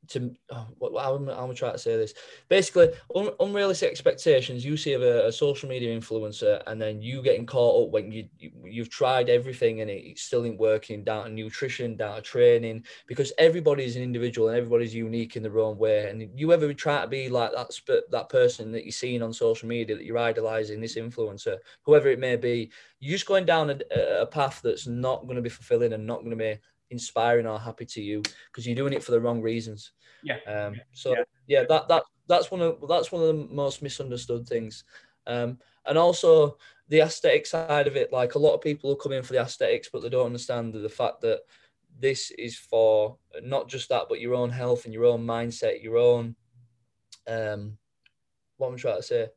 to 0.08 0.34
oh, 0.50 0.98
how, 0.98 1.16
am, 1.16 1.26
how 1.26 1.44
am 1.44 1.50
I 1.50 1.54
trying 1.54 1.72
to 1.72 1.78
say 1.78 1.96
this? 1.96 2.14
Basically, 2.48 2.90
un, 3.14 3.30
unrealistic 3.40 3.90
expectations 3.90 4.64
you 4.64 4.76
see 4.76 4.92
of 4.92 5.02
a, 5.02 5.26
a, 5.26 5.32
social 5.32 5.68
media 5.68 5.98
influencer, 5.98 6.62
and 6.66 6.80
then 6.80 7.02
you 7.02 7.22
getting 7.22 7.46
caught 7.46 7.84
up 7.84 7.92
when 7.92 8.12
you, 8.12 8.28
you 8.38 8.82
have 8.82 8.90
tried 8.90 9.28
everything 9.28 9.80
and 9.80 9.90
it, 9.90 10.04
it 10.04 10.18
still 10.18 10.44
ain't 10.44 10.58
working 10.58 11.04
down 11.04 11.34
nutrition, 11.34 11.96
down 11.96 12.22
training, 12.22 12.84
because 13.06 13.32
everybody's 13.38 13.96
an 13.96 14.02
individual 14.02 14.48
and 14.48 14.56
everybody's 14.56 14.94
unique 14.94 15.36
in 15.36 15.42
their 15.42 15.58
own 15.58 15.78
way. 15.78 16.08
And 16.08 16.28
you 16.38 16.52
ever 16.52 16.72
try 16.74 17.02
to 17.02 17.08
be 17.08 17.28
like 17.28 17.52
that 17.52 17.70
that 18.10 18.28
person 18.28 18.72
that 18.72 18.84
you're 18.84 18.92
seeing 18.92 19.22
on 19.22 19.32
social 19.32 19.68
media 19.68 19.96
that 19.96 20.04
you're 20.04 20.18
idolizing, 20.18 20.80
this 20.80 20.96
influencer, 20.96 21.58
whoever 21.82 22.08
it 22.08 22.18
may 22.18 22.36
be, 22.36 22.70
you're 23.00 23.16
just 23.16 23.26
going 23.26 23.44
down 23.44 23.70
a, 23.70 24.20
a 24.20 24.26
path 24.26 24.60
that's 24.62 24.86
not 24.86 25.24
going 25.24 25.36
to 25.36 25.42
be 25.42 25.48
fulfilling 25.48 25.92
and 25.92 26.06
not 26.06 26.20
going 26.20 26.30
to 26.30 26.36
be 26.36 26.58
inspiring 26.94 27.46
or 27.46 27.58
happy 27.58 27.84
to 27.84 28.02
you 28.02 28.22
because 28.46 28.66
you're 28.66 28.76
doing 28.76 28.92
it 28.92 29.04
for 29.04 29.12
the 29.12 29.20
wrong 29.20 29.42
reasons. 29.42 29.92
Yeah. 30.22 30.38
Um, 30.46 30.74
so 30.92 31.10
yeah. 31.10 31.24
yeah, 31.46 31.64
that 31.68 31.88
that 31.88 32.04
that's 32.26 32.50
one 32.50 32.62
of 32.62 32.82
that's 32.88 33.12
one 33.12 33.22
of 33.22 33.28
the 33.28 33.54
most 33.54 33.82
misunderstood 33.82 34.46
things. 34.48 34.84
Um, 35.26 35.58
and 35.86 35.98
also 35.98 36.56
the 36.88 37.00
aesthetic 37.00 37.46
side 37.46 37.86
of 37.86 37.96
it, 37.96 38.12
like 38.12 38.34
a 38.34 38.38
lot 38.38 38.54
of 38.54 38.60
people 38.60 38.90
will 38.90 38.96
come 38.96 39.12
in 39.12 39.22
for 39.22 39.32
the 39.32 39.40
aesthetics, 39.40 39.88
but 39.92 40.02
they 40.02 40.08
don't 40.08 40.26
understand 40.26 40.72
the, 40.72 40.78
the 40.78 40.88
fact 40.88 41.20
that 41.22 41.40
this 41.98 42.30
is 42.32 42.56
for 42.56 43.16
not 43.42 43.68
just 43.68 43.88
that, 43.88 44.06
but 44.08 44.20
your 44.20 44.34
own 44.34 44.50
health 44.50 44.84
and 44.84 44.94
your 44.94 45.04
own 45.04 45.24
mindset, 45.26 45.82
your 45.82 45.96
own 45.96 46.34
um, 47.26 47.78
what 48.56 48.68
I'm 48.68 48.76
trying 48.76 48.96
to 48.96 49.02
say. 49.02 49.28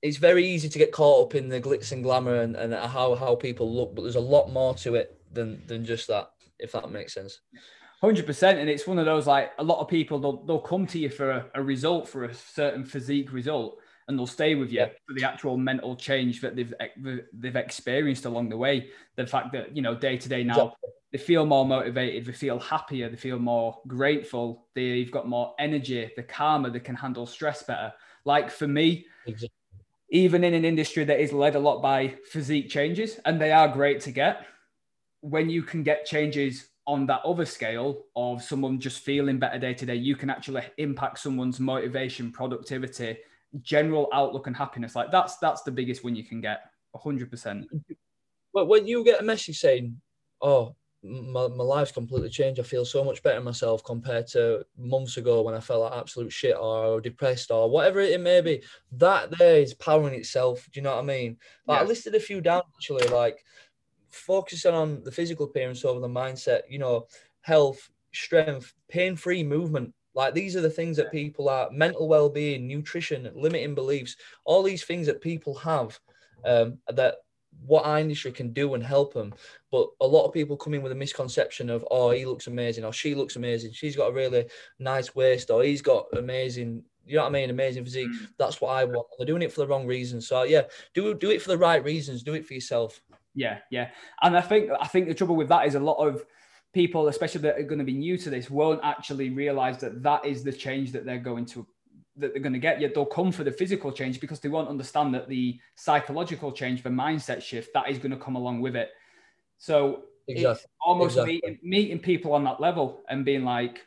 It's 0.00 0.16
very 0.16 0.46
easy 0.46 0.68
to 0.68 0.78
get 0.78 0.92
caught 0.92 1.26
up 1.26 1.34
in 1.34 1.48
the 1.48 1.60
glitz 1.60 1.90
and 1.90 2.04
glamour 2.04 2.36
and, 2.36 2.54
and 2.56 2.72
how, 2.72 3.16
how 3.16 3.34
people 3.34 3.74
look, 3.74 3.94
but 3.94 4.02
there's 4.02 4.14
a 4.14 4.20
lot 4.20 4.50
more 4.50 4.74
to 4.74 4.94
it 4.94 5.17
than 5.32 5.62
than 5.66 5.84
just 5.84 6.08
that, 6.08 6.30
if 6.58 6.72
that 6.72 6.90
makes 6.90 7.14
sense. 7.14 7.40
Hundred 8.00 8.26
percent, 8.26 8.60
and 8.60 8.70
it's 8.70 8.86
one 8.86 8.98
of 8.98 9.06
those 9.06 9.26
like 9.26 9.50
a 9.58 9.64
lot 9.64 9.80
of 9.80 9.88
people 9.88 10.20
they'll 10.20 10.44
they'll 10.44 10.60
come 10.60 10.86
to 10.86 10.98
you 10.98 11.08
for 11.08 11.30
a, 11.30 11.46
a 11.54 11.62
result 11.62 12.08
for 12.08 12.24
a 12.24 12.34
certain 12.34 12.84
physique 12.84 13.32
result, 13.32 13.80
and 14.06 14.16
they'll 14.16 14.26
stay 14.26 14.54
with 14.54 14.70
you 14.70 14.80
yeah. 14.80 14.88
for 15.06 15.14
the 15.14 15.24
actual 15.24 15.56
mental 15.56 15.96
change 15.96 16.40
that 16.40 16.54
they've 16.54 16.72
they've 17.32 17.56
experienced 17.56 18.24
along 18.24 18.50
the 18.50 18.56
way. 18.56 18.90
The 19.16 19.26
fact 19.26 19.52
that 19.52 19.74
you 19.74 19.82
know 19.82 19.96
day 19.96 20.16
to 20.16 20.28
day 20.28 20.44
now 20.44 20.52
exactly. 20.52 20.90
they 21.10 21.18
feel 21.18 21.44
more 21.44 21.66
motivated, 21.66 22.24
they 22.24 22.32
feel 22.32 22.60
happier, 22.60 23.08
they 23.08 23.16
feel 23.16 23.40
more 23.40 23.76
grateful, 23.88 24.68
they've 24.76 25.10
got 25.10 25.26
more 25.26 25.54
energy, 25.58 26.08
they're 26.14 26.24
calmer, 26.24 26.70
they 26.70 26.78
can 26.78 26.94
handle 26.94 27.26
stress 27.26 27.64
better. 27.64 27.92
Like 28.24 28.48
for 28.48 28.68
me, 28.68 29.06
exactly. 29.26 29.50
even 30.10 30.44
in 30.44 30.54
an 30.54 30.64
industry 30.64 31.02
that 31.02 31.18
is 31.18 31.32
led 31.32 31.56
a 31.56 31.60
lot 31.60 31.82
by 31.82 32.14
physique 32.30 32.68
changes, 32.68 33.18
and 33.24 33.40
they 33.40 33.50
are 33.50 33.66
great 33.66 34.00
to 34.02 34.12
get 34.12 34.46
when 35.20 35.50
you 35.50 35.62
can 35.62 35.82
get 35.82 36.06
changes 36.06 36.68
on 36.86 37.06
that 37.06 37.20
other 37.24 37.44
scale 37.44 38.04
of 38.16 38.42
someone 38.42 38.80
just 38.80 39.00
feeling 39.00 39.38
better 39.38 39.58
day 39.58 39.74
to 39.74 39.86
day, 39.86 39.94
you 39.94 40.16
can 40.16 40.30
actually 40.30 40.62
impact 40.78 41.18
someone's 41.18 41.60
motivation, 41.60 42.32
productivity, 42.32 43.18
general 43.60 44.08
outlook, 44.12 44.46
and 44.46 44.56
happiness. 44.56 44.94
Like 44.94 45.10
that's 45.10 45.36
that's 45.38 45.62
the 45.62 45.70
biggest 45.70 46.02
win 46.02 46.16
you 46.16 46.24
can 46.24 46.40
get, 46.40 46.62
hundred 46.96 47.30
percent. 47.30 47.66
But 48.54 48.66
when 48.66 48.86
you 48.86 49.04
get 49.04 49.20
a 49.20 49.24
message 49.24 49.58
saying, 49.58 50.00
"Oh, 50.40 50.74
my, 51.02 51.46
my 51.48 51.64
life's 51.64 51.92
completely 51.92 52.28
changed. 52.28 52.58
I 52.58 52.64
feel 52.64 52.84
so 52.84 53.04
much 53.04 53.22
better 53.22 53.40
myself 53.40 53.84
compared 53.84 54.26
to 54.28 54.64
months 54.76 55.16
ago 55.16 55.42
when 55.42 55.54
I 55.54 55.60
felt 55.60 55.82
like 55.82 56.00
absolute 56.00 56.32
shit 56.32 56.56
or 56.56 57.00
depressed 57.00 57.50
or 57.50 57.70
whatever 57.70 58.00
it 58.00 58.20
may 58.20 58.40
be. 58.40 58.62
That 58.92 59.36
there 59.38 59.60
is 59.60 59.74
power 59.74 60.08
in 60.08 60.14
itself. 60.14 60.66
Do 60.72 60.80
you 60.80 60.84
know 60.84 60.96
what 60.96 61.02
I 61.02 61.06
mean? 61.06 61.36
Like 61.66 61.78
yeah. 61.78 61.84
I 61.84 61.86
listed 61.86 62.14
a 62.14 62.20
few 62.20 62.40
down 62.40 62.62
actually, 62.76 63.06
like 63.08 63.44
focusing 64.10 64.74
on 64.74 65.02
the 65.04 65.12
physical 65.12 65.46
appearance 65.46 65.84
over 65.84 66.00
the 66.00 66.08
mindset, 66.08 66.62
you 66.68 66.78
know, 66.78 67.06
health, 67.42 67.90
strength, 68.12 68.74
pain 68.88 69.16
free 69.16 69.42
movement. 69.42 69.92
Like 70.14 70.34
these 70.34 70.56
are 70.56 70.60
the 70.60 70.70
things 70.70 70.96
that 70.96 71.12
people 71.12 71.48
are 71.48 71.70
mental 71.70 72.08
well 72.08 72.28
being, 72.28 72.66
nutrition, 72.66 73.30
limiting 73.34 73.74
beliefs, 73.74 74.16
all 74.44 74.62
these 74.62 74.84
things 74.84 75.06
that 75.06 75.20
people 75.20 75.54
have 75.54 75.98
um, 76.44 76.78
that 76.88 77.16
what 77.66 77.84
our 77.84 77.98
industry 77.98 78.32
can 78.32 78.52
do 78.52 78.74
and 78.74 78.82
help 78.82 79.14
them. 79.14 79.34
But 79.70 79.88
a 80.00 80.06
lot 80.06 80.26
of 80.26 80.32
people 80.32 80.56
come 80.56 80.74
in 80.74 80.82
with 80.82 80.92
a 80.92 80.96
misconception 80.96 81.70
of, 81.70 81.84
oh, 81.90 82.10
he 82.10 82.24
looks 82.24 82.46
amazing, 82.46 82.84
or 82.84 82.92
she 82.92 83.14
looks 83.14 83.36
amazing. 83.36 83.72
She's 83.72 83.96
got 83.96 84.10
a 84.10 84.12
really 84.12 84.46
nice 84.78 85.14
waist, 85.14 85.50
or 85.50 85.62
he's 85.62 85.82
got 85.82 86.06
amazing, 86.16 86.82
you 87.06 87.16
know 87.16 87.22
what 87.22 87.30
I 87.30 87.32
mean, 87.32 87.50
amazing 87.50 87.84
physique. 87.84 88.08
Mm. 88.08 88.28
That's 88.38 88.60
what 88.60 88.70
I 88.70 88.84
want. 88.84 89.08
They're 89.18 89.26
doing 89.26 89.42
it 89.42 89.52
for 89.52 89.60
the 89.60 89.66
wrong 89.66 89.86
reasons. 89.86 90.28
So 90.28 90.44
yeah, 90.44 90.62
do 90.94 91.14
do 91.14 91.30
it 91.30 91.42
for 91.42 91.48
the 91.48 91.58
right 91.58 91.82
reasons. 91.82 92.22
Do 92.22 92.34
it 92.34 92.46
for 92.46 92.54
yourself. 92.54 93.00
Yeah, 93.38 93.58
yeah. 93.70 93.90
And 94.20 94.36
I 94.36 94.40
think 94.40 94.70
I 94.80 94.88
think 94.88 95.06
the 95.06 95.14
trouble 95.14 95.36
with 95.36 95.48
that 95.48 95.66
is 95.66 95.76
a 95.76 95.80
lot 95.80 96.04
of 96.04 96.24
people, 96.72 97.06
especially 97.06 97.42
that 97.42 97.56
are 97.56 97.62
going 97.62 97.78
to 97.78 97.84
be 97.84 97.94
new 97.94 98.18
to 98.18 98.30
this, 98.30 98.50
won't 98.50 98.80
actually 98.82 99.30
realize 99.30 99.78
that 99.78 100.02
that 100.02 100.24
is 100.24 100.42
the 100.42 100.52
change 100.52 100.90
that 100.92 101.04
they're 101.04 101.18
going 101.18 101.46
to 101.46 101.64
that 102.16 102.32
they're 102.32 102.42
going 102.42 102.52
to 102.52 102.58
get. 102.58 102.80
Yet 102.80 102.94
they'll 102.94 103.06
come 103.06 103.30
for 103.30 103.44
the 103.44 103.52
physical 103.52 103.92
change 103.92 104.18
because 104.20 104.40
they 104.40 104.48
won't 104.48 104.68
understand 104.68 105.14
that 105.14 105.28
the 105.28 105.60
psychological 105.76 106.50
change, 106.50 106.82
the 106.82 106.90
mindset 106.90 107.40
shift, 107.40 107.72
that 107.74 107.88
is 107.88 107.98
going 107.98 108.10
to 108.10 108.16
come 108.16 108.34
along 108.34 108.60
with 108.60 108.74
it. 108.74 108.90
So 109.58 110.02
exactly. 110.26 110.66
almost 110.84 111.12
exactly. 111.12 111.34
Meeting, 111.34 111.58
meeting 111.62 111.98
people 112.00 112.32
on 112.32 112.42
that 112.42 112.60
level 112.60 113.04
and 113.08 113.24
being 113.24 113.44
like, 113.44 113.86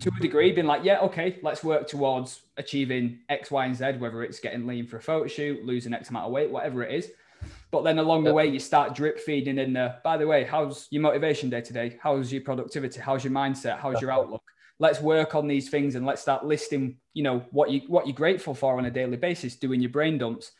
to 0.00 0.10
a 0.14 0.20
degree, 0.20 0.52
being 0.52 0.66
like, 0.66 0.84
yeah, 0.84 1.00
okay, 1.00 1.38
let's 1.42 1.64
work 1.64 1.88
towards 1.88 2.42
achieving 2.58 3.20
X, 3.28 3.50
Y, 3.50 3.64
and 3.64 3.74
Z, 3.74 3.92
whether 3.98 4.22
it's 4.22 4.40
getting 4.40 4.66
lean 4.66 4.86
for 4.86 4.98
a 4.98 5.00
photo 5.00 5.26
shoot, 5.26 5.64
losing 5.64 5.94
X 5.94 6.10
amount 6.10 6.26
of 6.26 6.32
weight, 6.32 6.50
whatever 6.50 6.82
it 6.82 6.92
is. 6.94 7.10
But 7.70 7.82
then 7.82 7.98
along 7.98 8.24
the 8.24 8.32
way, 8.32 8.46
you 8.46 8.58
start 8.58 8.94
drip 8.94 9.18
feeding 9.18 9.58
in 9.58 9.72
there. 9.72 10.00
By 10.04 10.16
the 10.16 10.26
way, 10.26 10.44
how's 10.44 10.86
your 10.90 11.02
motivation 11.02 11.50
day 11.50 11.60
to 11.60 11.72
day? 11.72 11.98
How's 12.00 12.32
your 12.32 12.42
productivity? 12.42 13.00
How's 13.00 13.24
your 13.24 13.32
mindset? 13.32 13.78
How's 13.78 14.00
your 14.00 14.12
outlook? 14.12 14.42
Let's 14.78 15.00
work 15.00 15.34
on 15.34 15.46
these 15.46 15.68
things 15.68 15.94
and 15.94 16.04
let's 16.04 16.22
start 16.22 16.44
listing, 16.44 16.96
you 17.14 17.22
know, 17.22 17.44
what 17.50 17.70
you 17.70 17.82
what 17.88 18.06
you're 18.06 18.16
grateful 18.16 18.54
for 18.54 18.78
on 18.78 18.84
a 18.84 18.90
daily 18.90 19.16
basis, 19.16 19.56
doing 19.56 19.80
your 19.80 19.90
brain 19.90 20.18
dumps. 20.18 20.52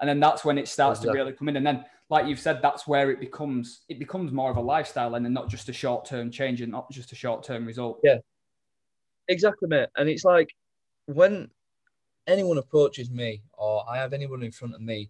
And 0.00 0.08
then 0.08 0.20
that's 0.20 0.44
when 0.44 0.58
it 0.58 0.68
starts 0.68 1.00
exactly. 1.00 1.18
to 1.18 1.24
really 1.24 1.36
come 1.36 1.48
in. 1.48 1.56
And 1.56 1.66
then, 1.66 1.84
like 2.08 2.26
you've 2.26 2.40
said, 2.40 2.60
that's 2.60 2.86
where 2.86 3.10
it 3.10 3.20
becomes 3.20 3.82
it 3.88 3.98
becomes 3.98 4.32
more 4.32 4.50
of 4.50 4.56
a 4.56 4.60
lifestyle 4.60 5.14
and 5.14 5.24
then 5.24 5.32
not 5.32 5.48
just 5.48 5.68
a 5.68 5.72
short 5.72 6.04
term 6.04 6.30
change 6.30 6.60
and 6.60 6.72
not 6.72 6.90
just 6.90 7.12
a 7.12 7.14
short 7.14 7.44
term 7.44 7.66
result. 7.66 8.00
Yeah. 8.02 8.18
Exactly, 9.28 9.68
mate. 9.68 9.88
And 9.96 10.08
it's 10.08 10.24
like 10.24 10.54
when 11.06 11.50
anyone 12.26 12.58
approaches 12.58 13.10
me 13.10 13.42
or 13.52 13.84
I 13.88 13.98
have 13.98 14.12
anyone 14.12 14.42
in 14.42 14.52
front 14.52 14.74
of 14.74 14.80
me 14.80 15.08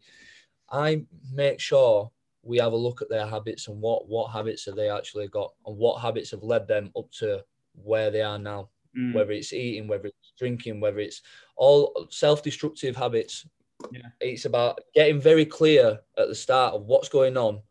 I 0.73 1.05
make 1.33 1.61
sure 1.61 2.11
we 2.43 2.59
have 2.59 2.73
a 2.73 2.77
look 2.77 3.03
at 3.03 3.09
their 3.09 3.27
habits 3.27 3.69
and 3.69 3.81
what 3.81 4.09
what 4.09 4.33
habits 4.33 4.65
have 4.67 4.75
they 4.75 4.91
actually 4.91 5.29
got 5.29 5.53
and 5.67 5.77
what 5.77 6.01
habits 6.01 6.31
have 6.33 6.43
led 6.43 6.67
them 6.67 6.91
up 6.97 7.11
to 7.19 7.45
where 7.75 8.11
they 8.11 8.23
are 8.23 8.39
now. 8.39 8.71
Mm. 8.99 9.15
Whether 9.15 9.33
it's 9.33 9.53
eating, 9.53 9.89
whether 9.89 10.09
it's 10.09 10.33
drinking, 10.39 10.81
whether 10.81 10.99
it's 10.99 11.23
all 11.57 12.09
self-destructive 12.11 12.97
habits. 12.97 13.47
Yeah. 13.91 14.09
It's 14.21 14.45
about 14.45 14.81
getting 14.95 15.21
very 15.21 15.47
clear 15.47 16.01
at 16.19 16.29
the 16.29 16.35
start 16.35 16.75
of 16.75 16.85
what's 16.85 17.09
going 17.09 17.37
on. 17.37 17.63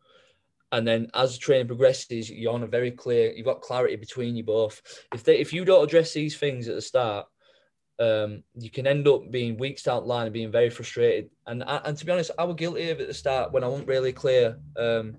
And 0.72 0.88
then 0.88 1.10
as 1.14 1.34
the 1.34 1.38
training 1.38 1.68
progresses, 1.68 2.30
you're 2.30 2.52
on 2.52 2.62
a 2.62 2.66
very 2.66 2.90
clear, 2.90 3.32
you've 3.32 3.46
got 3.46 3.60
clarity 3.60 3.96
between 3.96 4.34
you 4.34 4.42
both. 4.42 4.80
If 5.14 5.22
they 5.22 5.38
if 5.38 5.52
you 5.52 5.64
don't 5.64 5.84
address 5.84 6.12
these 6.12 6.36
things 6.36 6.66
at 6.66 6.74
the 6.74 6.82
start, 6.82 7.26
um, 8.02 8.42
you 8.58 8.68
can 8.68 8.86
end 8.86 9.06
up 9.06 9.30
being 9.30 9.56
weeks 9.56 9.84
the 9.84 9.94
line 9.94 10.26
and 10.26 10.32
being 10.32 10.50
very 10.50 10.70
frustrated. 10.70 11.30
And 11.46 11.62
and 11.66 11.96
to 11.96 12.04
be 12.04 12.10
honest, 12.10 12.32
I 12.36 12.44
was 12.44 12.56
guilty 12.56 12.90
of 12.90 12.98
it 12.98 13.02
at 13.02 13.08
the 13.08 13.14
start 13.14 13.52
when 13.52 13.62
I 13.62 13.68
wasn't 13.68 13.88
really 13.88 14.12
clear. 14.12 14.58
Um, 14.76 15.16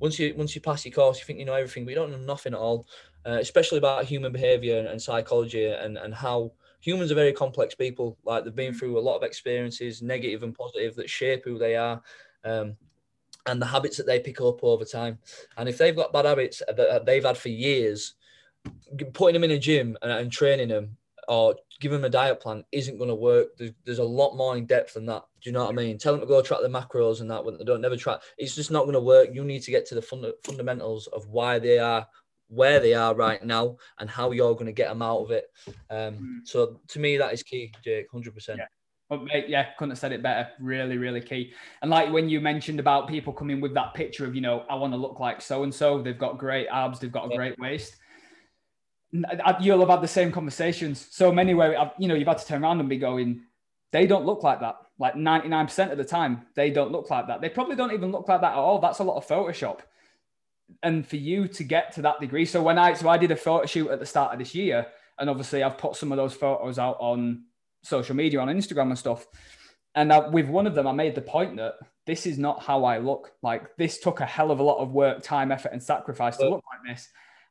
once 0.00 0.18
you 0.18 0.34
once 0.36 0.54
you 0.54 0.60
pass 0.60 0.84
your 0.84 0.92
course, 0.92 1.18
you 1.18 1.24
think 1.24 1.38
you 1.38 1.46
know 1.46 1.54
everything, 1.54 1.84
but 1.84 1.90
you 1.90 1.96
don't 1.96 2.10
know 2.10 2.18
nothing 2.18 2.52
at 2.52 2.60
all. 2.60 2.86
Uh, 3.24 3.38
especially 3.40 3.78
about 3.78 4.04
human 4.04 4.30
behavior 4.30 4.78
and, 4.78 4.86
and, 4.86 5.02
psychology 5.02 5.66
and, 5.66 5.98
and 5.98 6.14
how 6.14 6.52
humans 6.78 7.10
are 7.10 7.16
very 7.16 7.32
complex 7.32 7.74
people. 7.74 8.16
Like 8.24 8.44
they've 8.44 8.54
been 8.54 8.72
through 8.72 8.96
a 8.96 9.00
lot 9.00 9.16
of 9.16 9.24
experiences, 9.24 10.00
negative 10.00 10.44
and 10.44 10.54
positive, 10.54 10.94
that 10.94 11.10
shape 11.10 11.42
who 11.44 11.58
they 11.58 11.74
are. 11.74 12.00
Um, 12.44 12.76
and 13.46 13.60
the 13.60 13.66
habits 13.66 13.96
that 13.96 14.06
they 14.06 14.20
pick 14.20 14.40
up 14.40 14.62
over 14.62 14.84
time. 14.84 15.18
And 15.56 15.68
if 15.68 15.76
they've 15.76 15.96
got 15.96 16.12
bad 16.12 16.24
habits 16.24 16.62
that 16.68 17.04
they've 17.04 17.24
had 17.24 17.36
for 17.36 17.48
years, 17.48 18.14
putting 19.12 19.34
them 19.34 19.44
in 19.44 19.56
a 19.56 19.58
gym 19.58 19.96
and, 20.02 20.12
and 20.12 20.30
training 20.30 20.68
them 20.68 20.96
or 21.28 21.56
give 21.80 21.92
them 21.92 22.04
a 22.04 22.10
diet 22.10 22.40
plan 22.40 22.64
isn't 22.72 22.98
going 22.98 23.08
to 23.08 23.14
work. 23.14 23.56
There's, 23.56 23.72
there's, 23.84 23.98
a 23.98 24.04
lot 24.04 24.36
more 24.36 24.56
in 24.56 24.66
depth 24.66 24.94
than 24.94 25.06
that. 25.06 25.24
Do 25.42 25.50
you 25.50 25.52
know 25.52 25.64
what 25.64 25.70
I 25.70 25.76
mean? 25.76 25.98
Tell 25.98 26.12
them 26.12 26.20
to 26.20 26.26
go 26.26 26.42
track 26.42 26.60
the 26.62 26.68
macros 26.68 27.20
and 27.20 27.30
that 27.30 27.44
when 27.44 27.58
they 27.58 27.64
don't 27.64 27.80
never 27.80 27.96
track. 27.96 28.20
It's 28.38 28.54
just 28.54 28.70
not 28.70 28.82
going 28.82 28.94
to 28.94 29.00
work. 29.00 29.28
You 29.32 29.44
need 29.44 29.62
to 29.62 29.70
get 29.70 29.86
to 29.86 29.94
the 29.94 30.02
fund- 30.02 30.32
fundamentals 30.44 31.06
of 31.08 31.28
why 31.28 31.58
they 31.58 31.78
are 31.78 32.06
where 32.48 32.78
they 32.78 32.94
are 32.94 33.14
right 33.14 33.44
now 33.44 33.76
and 33.98 34.08
how 34.08 34.30
you're 34.30 34.54
going 34.54 34.66
to 34.66 34.72
get 34.72 34.88
them 34.88 35.02
out 35.02 35.18
of 35.18 35.30
it. 35.32 35.50
Um, 35.90 35.96
mm. 35.96 36.38
So 36.44 36.80
to 36.88 36.98
me, 37.00 37.16
that 37.16 37.32
is 37.32 37.42
key, 37.42 37.72
Jake, 37.82 38.06
hundred 38.10 38.34
percent. 38.34 38.60
But 39.08 39.24
mate, 39.24 39.48
yeah, 39.48 39.72
couldn't 39.78 39.90
have 39.90 39.98
said 39.98 40.12
it 40.12 40.22
better. 40.22 40.48
Really, 40.60 40.96
really 40.96 41.20
key. 41.20 41.52
And 41.82 41.90
like 41.90 42.12
when 42.12 42.28
you 42.28 42.40
mentioned 42.40 42.80
about 42.80 43.08
people 43.08 43.32
coming 43.32 43.60
with 43.60 43.74
that 43.74 43.94
picture 43.94 44.24
of, 44.24 44.34
you 44.34 44.40
know, 44.40 44.64
I 44.68 44.74
want 44.74 44.92
to 44.92 44.96
look 44.96 45.20
like 45.20 45.40
so 45.40 45.62
and 45.62 45.72
so. 45.72 46.02
They've 46.02 46.18
got 46.18 46.38
great 46.38 46.66
abs. 46.68 46.98
They've 46.98 47.12
got 47.12 47.26
a 47.26 47.30
yeah. 47.30 47.36
great 47.36 47.58
waist 47.58 47.96
Uh, 49.24 49.54
you'll 49.60 49.80
have 49.80 49.88
had 49.88 50.00
the 50.00 50.08
same 50.08 50.32
conversations. 50.32 51.06
So 51.10 51.32
many 51.32 51.54
where 51.54 51.90
you 51.98 52.08
know 52.08 52.14
you've 52.14 52.28
had 52.28 52.38
to 52.38 52.46
turn 52.46 52.62
around 52.62 52.80
and 52.80 52.88
be 52.88 52.98
going 52.98 53.42
they 53.92 54.06
don't 54.06 54.26
look 54.26 54.42
like 54.42 54.60
that. 54.60 54.76
Like 54.98 55.14
99% 55.14 55.90
of 55.90 55.98
the 55.98 56.04
time 56.04 56.46
they 56.54 56.70
don't 56.70 56.92
look 56.92 57.10
like 57.10 57.26
that. 57.28 57.40
They 57.40 57.48
probably 57.48 57.76
don't 57.76 57.92
even 57.92 58.12
look 58.12 58.28
like 58.28 58.40
that 58.40 58.52
at 58.52 58.58
all. 58.58 58.78
That's 58.78 58.98
a 58.98 59.04
lot 59.04 59.16
of 59.16 59.26
photoshop. 59.26 59.80
And 60.82 61.06
for 61.06 61.16
you 61.16 61.48
to 61.48 61.64
get 61.64 61.92
to 61.92 62.02
that 62.02 62.20
degree 62.20 62.44
so 62.44 62.60
when 62.60 62.76
i 62.76 62.92
so 62.92 63.08
i 63.08 63.16
did 63.16 63.30
a 63.30 63.36
photo 63.36 63.66
shoot 63.66 63.88
at 63.88 64.00
the 64.00 64.06
start 64.06 64.32
of 64.32 64.40
this 64.40 64.52
year 64.52 64.84
and 65.16 65.30
obviously 65.30 65.62
i've 65.62 65.78
put 65.78 65.94
some 65.94 66.10
of 66.10 66.16
those 66.16 66.34
photos 66.34 66.76
out 66.76 66.96
on 66.98 67.44
social 67.82 68.16
media 68.16 68.40
on 68.40 68.48
instagram 68.48 68.88
and 68.88 68.98
stuff. 68.98 69.26
And 69.94 70.12
I, 70.12 70.28
with 70.28 70.48
one 70.48 70.66
of 70.66 70.74
them 70.74 70.88
i 70.88 70.92
made 70.92 71.14
the 71.14 71.22
point 71.22 71.56
that 71.56 71.74
this 72.04 72.26
is 72.26 72.36
not 72.36 72.62
how 72.62 72.84
i 72.84 72.98
look. 72.98 73.32
Like 73.42 73.76
this 73.76 73.98
took 74.00 74.20
a 74.20 74.26
hell 74.26 74.50
of 74.50 74.58
a 74.58 74.62
lot 74.62 74.78
of 74.78 74.92
work 74.92 75.22
time 75.22 75.52
effort 75.52 75.72
and 75.72 75.82
sacrifice 75.82 76.36
to 76.38 76.48
look 76.48 76.64
like 76.70 76.96
this. 76.96 77.08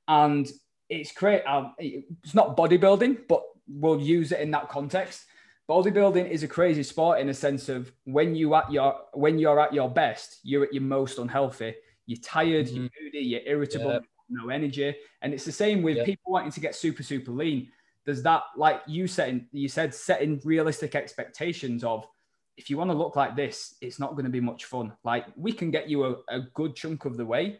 And 0.07 0.47
it's 0.89 1.11
great. 1.11 1.43
Um, 1.43 1.73
it's 1.77 2.33
not 2.33 2.55
bodybuilding, 2.55 3.27
but 3.27 3.43
we'll 3.67 3.99
use 3.99 4.31
it 4.31 4.39
in 4.39 4.51
that 4.51 4.69
context. 4.69 5.25
Bodybuilding 5.69 6.29
is 6.29 6.43
a 6.43 6.47
crazy 6.47 6.83
sport 6.83 7.19
in 7.19 7.29
a 7.29 7.33
sense 7.33 7.69
of 7.69 7.91
when 8.03 8.35
you 8.35 8.53
at 8.53 8.71
your 8.71 8.95
when 9.13 9.39
you're 9.39 9.59
at 9.59 9.73
your 9.73 9.89
best, 9.89 10.39
you're 10.43 10.63
at 10.63 10.73
your 10.73 10.83
most 10.83 11.17
unhealthy. 11.17 11.75
You're 12.05 12.21
tired, 12.21 12.67
mm-hmm. 12.67 12.75
you're 12.75 12.89
moody, 13.01 13.19
you're 13.19 13.41
irritable, 13.45 13.93
yeah. 13.93 13.99
no 14.29 14.49
energy, 14.49 14.95
and 15.23 15.33
it's 15.33 15.45
the 15.45 15.51
same 15.51 15.81
with 15.81 15.97
yeah. 15.97 16.05
people 16.05 16.33
wanting 16.33 16.51
to 16.51 16.59
get 16.59 16.75
super 16.75 17.01
super 17.01 17.31
lean. 17.31 17.69
There's 18.05 18.21
that 18.21 18.43
like 18.55 18.81
you 18.85 19.07
setting 19.07 19.47
you 19.51 19.67
said 19.67 19.95
setting 19.95 20.39
realistic 20.43 20.93
expectations 20.93 21.83
of 21.83 22.07
if 22.57 22.69
you 22.69 22.77
want 22.77 22.91
to 22.91 22.95
look 22.95 23.15
like 23.15 23.35
this, 23.35 23.75
it's 23.81 23.99
not 23.99 24.11
going 24.11 24.25
to 24.25 24.31
be 24.31 24.39
much 24.39 24.65
fun. 24.65 24.93
Like 25.03 25.25
we 25.35 25.51
can 25.51 25.71
get 25.71 25.89
you 25.89 26.05
a, 26.05 26.15
a 26.29 26.41
good 26.53 26.75
chunk 26.75 27.05
of 27.05 27.17
the 27.17 27.25
way, 27.25 27.59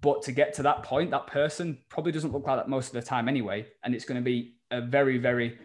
but 0.00 0.22
to 0.22 0.32
get 0.32 0.54
to 0.54 0.62
that 0.62 0.82
point, 0.82 1.10
that 1.10 1.26
person 1.26 1.78
probably 1.88 2.12
doesn't 2.12 2.32
look 2.32 2.46
like 2.46 2.58
that 2.58 2.68
most 2.68 2.88
of 2.88 2.92
the 2.92 3.02
time 3.02 3.28
anyway. 3.28 3.66
And 3.82 3.94
it's 3.94 4.04
going 4.04 4.20
to 4.20 4.24
be 4.24 4.54
a 4.70 4.80
very, 4.80 5.18
very 5.18 5.58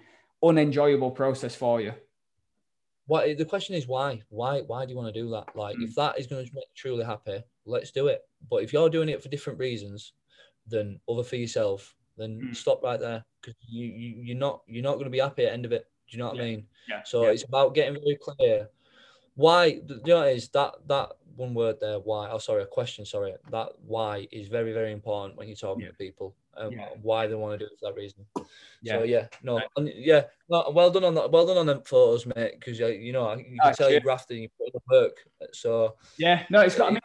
unenjoyable 0.43 1.11
process 1.11 1.55
for 1.55 1.81
you. 1.81 1.93
What 3.07 3.37
the 3.37 3.45
question 3.45 3.75
is 3.75 3.87
why? 3.87 4.23
Why 4.29 4.61
why 4.61 4.85
do 4.85 4.91
you 4.91 4.97
want 4.97 5.13
to 5.13 5.21
do 5.21 5.29
that? 5.29 5.55
Like 5.55 5.77
mm. 5.77 5.83
if 5.83 5.93
that 5.95 6.17
is 6.17 6.25
going 6.25 6.43
to 6.43 6.51
make 6.55 6.63
you 6.63 6.75
truly 6.75 7.05
happy, 7.05 7.43
let's 7.65 7.91
do 7.91 8.07
it. 8.07 8.21
But 8.49 8.63
if 8.63 8.73
you're 8.73 8.89
doing 8.89 9.09
it 9.09 9.21
for 9.21 9.29
different 9.29 9.59
reasons 9.59 10.13
than 10.67 10.99
other 11.07 11.23
for 11.23 11.35
yourself, 11.35 11.93
then 12.17 12.41
mm. 12.43 12.55
stop 12.55 12.81
right 12.81 12.99
there 12.99 13.23
because 13.41 13.55
you, 13.67 13.85
you 13.85 14.23
you're 14.23 14.37
not 14.37 14.61
you're 14.65 14.83
not 14.83 14.93
going 14.93 15.05
to 15.05 15.11
be 15.11 15.19
happy 15.19 15.43
at 15.43 15.49
the 15.49 15.53
end 15.53 15.65
of 15.65 15.71
it. 15.71 15.85
Do 16.09 16.17
you 16.17 16.23
know 16.23 16.29
what 16.29 16.37
yeah. 16.37 16.41
I 16.41 16.45
mean? 16.45 16.67
Yeah. 16.89 17.03
So 17.03 17.23
yeah. 17.23 17.29
it's 17.29 17.43
about 17.43 17.75
getting 17.75 17.93
very 17.93 18.17
clear. 18.19 18.69
Why 19.35 19.65
you 19.65 20.01
know 20.05 20.23
is 20.23 20.49
that 20.49 20.75
that 20.87 21.11
one 21.35 21.53
word 21.53 21.77
there. 21.79 21.99
Why? 21.99 22.29
Oh, 22.29 22.37
sorry, 22.37 22.63
a 22.63 22.65
question. 22.65 23.05
Sorry, 23.05 23.33
that 23.51 23.69
why 23.85 24.27
is 24.31 24.47
very 24.47 24.73
very 24.73 24.91
important 24.91 25.37
when 25.37 25.47
you're 25.47 25.57
talking 25.57 25.83
yeah. 25.83 25.89
to 25.89 25.95
people. 25.95 26.35
Um, 26.57 26.71
yeah. 26.71 26.87
Why 27.01 27.27
they 27.27 27.35
want 27.35 27.59
to 27.59 27.65
do 27.65 27.71
it 27.71 27.77
for 27.79 27.89
that 27.89 27.99
reason. 27.99 28.25
Yeah. 28.81 28.93
So 28.93 29.03
yeah, 29.03 29.27
no, 29.43 29.61
and, 29.75 29.91
yeah, 29.93 30.23
no, 30.49 30.71
well 30.73 30.89
done 30.89 31.03
on 31.03 31.15
that. 31.15 31.31
Well 31.31 31.45
done 31.45 31.57
on 31.57 31.65
them 31.65 31.81
photos, 31.83 32.25
mate. 32.25 32.53
Because 32.59 32.79
uh, 32.79 32.87
you 32.87 33.11
know 33.11 33.35
you 33.35 33.57
can 33.61 33.73
tell 33.73 33.91
you're 33.91 33.99
grafting, 33.99 34.43
you 34.43 34.49
put 34.57 34.67
in 34.67 34.71
the 34.73 34.81
work. 34.89 35.17
So 35.53 35.95
yeah, 36.17 36.43
no, 36.49 36.61
it's 36.61 36.75
got. 36.75 36.87
I 36.87 36.91
mean, 36.91 37.01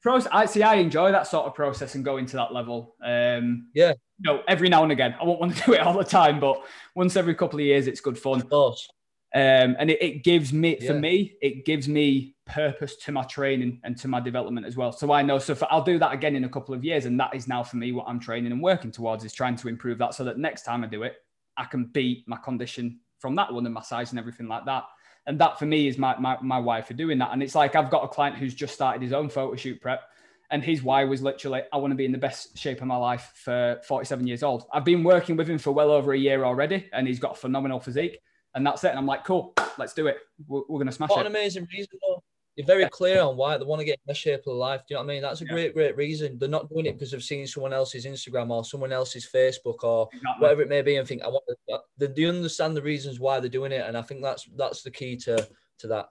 process. 0.00 0.30
I 0.32 0.46
see. 0.46 0.62
I 0.62 0.76
enjoy 0.76 1.12
that 1.12 1.26
sort 1.26 1.46
of 1.46 1.54
process 1.54 1.94
and 1.94 2.04
going 2.04 2.26
to 2.26 2.36
that 2.36 2.52
level. 2.52 2.94
Um, 3.04 3.68
yeah. 3.74 3.92
You 4.20 4.32
know, 4.32 4.42
every 4.48 4.68
now 4.68 4.84
and 4.84 4.92
again. 4.92 5.14
I 5.20 5.24
won't 5.24 5.40
want 5.40 5.56
to 5.56 5.62
do 5.66 5.72
it 5.74 5.80
all 5.80 5.98
the 5.98 6.04
time, 6.04 6.40
but 6.40 6.62
once 6.94 7.16
every 7.16 7.34
couple 7.34 7.58
of 7.58 7.64
years, 7.64 7.86
it's 7.86 8.00
good 8.00 8.18
fun. 8.18 8.40
Of 8.40 8.48
course. 8.48 8.88
Um, 9.34 9.74
and 9.80 9.90
it, 9.90 10.00
it, 10.00 10.22
gives 10.22 10.52
me, 10.52 10.78
yeah. 10.80 10.92
for 10.92 10.94
me, 10.98 11.34
it 11.42 11.64
gives 11.64 11.88
me 11.88 12.36
purpose 12.46 12.94
to 12.96 13.10
my 13.10 13.24
training 13.24 13.80
and 13.82 13.96
to 13.98 14.06
my 14.06 14.20
development 14.20 14.64
as 14.64 14.76
well. 14.76 14.92
So 14.92 15.10
I 15.10 15.22
know, 15.22 15.40
so 15.40 15.56
for, 15.56 15.66
I'll 15.72 15.82
do 15.82 15.98
that 15.98 16.12
again 16.12 16.36
in 16.36 16.44
a 16.44 16.48
couple 16.48 16.72
of 16.72 16.84
years. 16.84 17.04
And 17.04 17.18
that 17.18 17.34
is 17.34 17.48
now 17.48 17.64
for 17.64 17.76
me 17.76 17.90
what 17.90 18.06
I'm 18.06 18.20
training 18.20 18.52
and 18.52 18.62
working 18.62 18.92
towards 18.92 19.24
is 19.24 19.32
trying 19.32 19.56
to 19.56 19.68
improve 19.68 19.98
that 19.98 20.14
so 20.14 20.22
that 20.22 20.38
next 20.38 20.62
time 20.62 20.84
I 20.84 20.86
do 20.86 21.02
it, 21.02 21.16
I 21.56 21.64
can 21.64 21.86
beat 21.86 22.28
my 22.28 22.36
condition 22.36 23.00
from 23.18 23.34
that 23.34 23.52
one 23.52 23.66
and 23.66 23.74
my 23.74 23.82
size 23.82 24.10
and 24.10 24.20
everything 24.20 24.46
like 24.46 24.66
that. 24.66 24.84
And 25.26 25.40
that 25.40 25.58
for 25.58 25.66
me 25.66 25.88
is 25.88 25.98
my, 25.98 26.16
my, 26.16 26.38
my 26.40 26.60
why 26.60 26.82
for 26.82 26.94
doing 26.94 27.18
that. 27.18 27.30
And 27.32 27.42
it's 27.42 27.56
like 27.56 27.74
I've 27.74 27.90
got 27.90 28.04
a 28.04 28.08
client 28.08 28.36
who's 28.36 28.54
just 28.54 28.74
started 28.74 29.02
his 29.02 29.12
own 29.12 29.28
photo 29.28 29.56
shoot 29.56 29.80
prep. 29.80 30.02
And 30.50 30.62
his 30.62 30.80
why 30.80 31.02
was 31.04 31.22
literally, 31.22 31.62
I 31.72 31.78
want 31.78 31.90
to 31.90 31.96
be 31.96 32.04
in 32.04 32.12
the 32.12 32.18
best 32.18 32.56
shape 32.56 32.82
of 32.82 32.86
my 32.86 32.96
life 32.96 33.32
for 33.34 33.80
47 33.88 34.28
years 34.28 34.44
old. 34.44 34.66
I've 34.72 34.84
been 34.84 35.02
working 35.02 35.36
with 35.36 35.48
him 35.48 35.58
for 35.58 35.72
well 35.72 35.90
over 35.90 36.12
a 36.12 36.18
year 36.18 36.44
already, 36.44 36.88
and 36.92 37.08
he's 37.08 37.18
got 37.18 37.32
a 37.32 37.34
phenomenal 37.34 37.80
physique 37.80 38.20
and 38.54 38.66
that's 38.66 38.84
it. 38.84 38.88
And 38.88 38.98
I'm 38.98 39.06
like, 39.06 39.24
cool, 39.24 39.54
let's 39.78 39.94
do 39.94 40.06
it. 40.06 40.18
We're, 40.46 40.60
we're 40.68 40.78
going 40.78 40.86
to 40.86 40.92
smash 40.92 41.10
what 41.10 41.16
it. 41.16 41.24
What 41.24 41.26
an 41.26 41.32
amazing 41.32 41.68
reason, 41.72 41.98
though. 42.06 42.22
you're 42.56 42.66
very 42.66 42.88
clear 42.88 43.20
on 43.20 43.36
why 43.36 43.56
they 43.58 43.64
want 43.64 43.80
to 43.80 43.84
get 43.84 43.94
in 43.94 44.06
the 44.06 44.14
shape 44.14 44.42
of 44.46 44.54
life. 44.54 44.82
Do 44.86 44.94
you 44.94 44.96
know 44.96 45.02
what 45.02 45.10
I 45.10 45.14
mean? 45.14 45.22
That's 45.22 45.40
a 45.40 45.44
yeah. 45.44 45.52
great, 45.52 45.74
great 45.74 45.96
reason. 45.96 46.38
They're 46.38 46.48
not 46.48 46.68
doing 46.68 46.86
it 46.86 46.92
because 46.92 47.10
they've 47.10 47.22
seen 47.22 47.46
someone 47.46 47.72
else's 47.72 48.06
Instagram 48.06 48.50
or 48.50 48.64
someone 48.64 48.92
else's 48.92 49.28
Facebook 49.32 49.82
or 49.82 50.08
exactly. 50.12 50.40
whatever 50.40 50.62
it 50.62 50.68
may 50.68 50.82
be, 50.82 50.96
and 50.96 51.06
think 51.06 51.22
I 51.22 51.28
want. 51.28 51.44
To, 51.48 51.78
they, 51.98 52.06
they 52.06 52.24
understand 52.26 52.76
the 52.76 52.82
reasons 52.82 53.18
why 53.18 53.40
they're 53.40 53.48
doing 53.48 53.72
it, 53.72 53.84
and 53.86 53.96
I 53.96 54.02
think 54.02 54.22
that's 54.22 54.48
that's 54.56 54.82
the 54.82 54.90
key 54.90 55.16
to 55.18 55.48
to 55.78 55.86
that. 55.88 56.08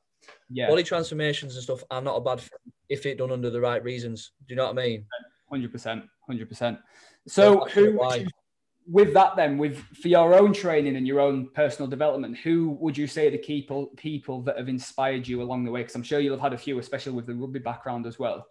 Yeah, 0.50 0.68
body 0.68 0.84
transformations 0.84 1.56
and 1.56 1.64
stuff 1.64 1.84
are 1.92 2.02
not 2.02 2.18
a 2.18 2.22
bad 2.22 2.42
thing 2.42 2.72
if 2.90 3.06
it 3.06 3.18
done 3.18 3.32
under 3.32 3.50
the 3.50 3.62
right 3.62 3.84
reasons. 3.84 4.32
Do 4.48 4.54
you 4.54 4.58
know 4.58 4.66
what 4.66 4.78
I 4.78 4.86
mean? 4.86 5.06
Hundred 5.50 5.72
percent, 5.72 6.04
hundred 6.28 6.50
percent. 6.50 6.80
So 7.28 7.66
who? 7.68 8.00
With 8.86 9.14
that 9.14 9.36
then 9.36 9.58
with 9.58 9.78
for 10.02 10.08
your 10.08 10.34
own 10.34 10.54
training 10.54 10.96
and 10.96 11.08
your 11.08 11.20
own 11.20 11.48
personal 11.50 11.90
development 11.90 12.38
who 12.38 12.72
would 12.82 12.98
you 12.98 13.08
say 13.08 13.30
the 13.30 13.38
people 13.38 13.88
people 13.96 14.42
that 14.42 14.58
have 14.58 14.68
inspired 14.68 15.28
you 15.28 15.42
along 15.42 15.64
the 15.64 15.72
way? 15.72 15.82
Because 15.82 15.96
i'm 15.96 16.04
sure 16.04 16.20
you'll 16.20 16.36
have 16.36 16.42
had 16.42 16.54
a 16.54 16.58
few 16.58 16.80
especially 16.80 17.14
with 17.14 17.26
the 17.26 17.36
rugby 17.36 17.60
background 17.60 18.06
as 18.06 18.20
well. 18.20 18.48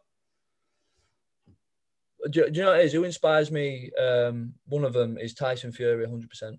Do, 2.30 2.48
do 2.48 2.60
you 2.60 2.64
know 2.64 2.70
what 2.70 2.80
it 2.80 2.86
is? 2.86 2.92
Who 2.92 3.02
inspires 3.02 3.50
me 3.50 3.90
um, 4.00 4.54
one 4.66 4.84
of 4.84 4.92
them 4.92 5.18
is 5.18 5.34
tyson 5.34 5.72
fury 5.72 6.06
100% 6.06 6.58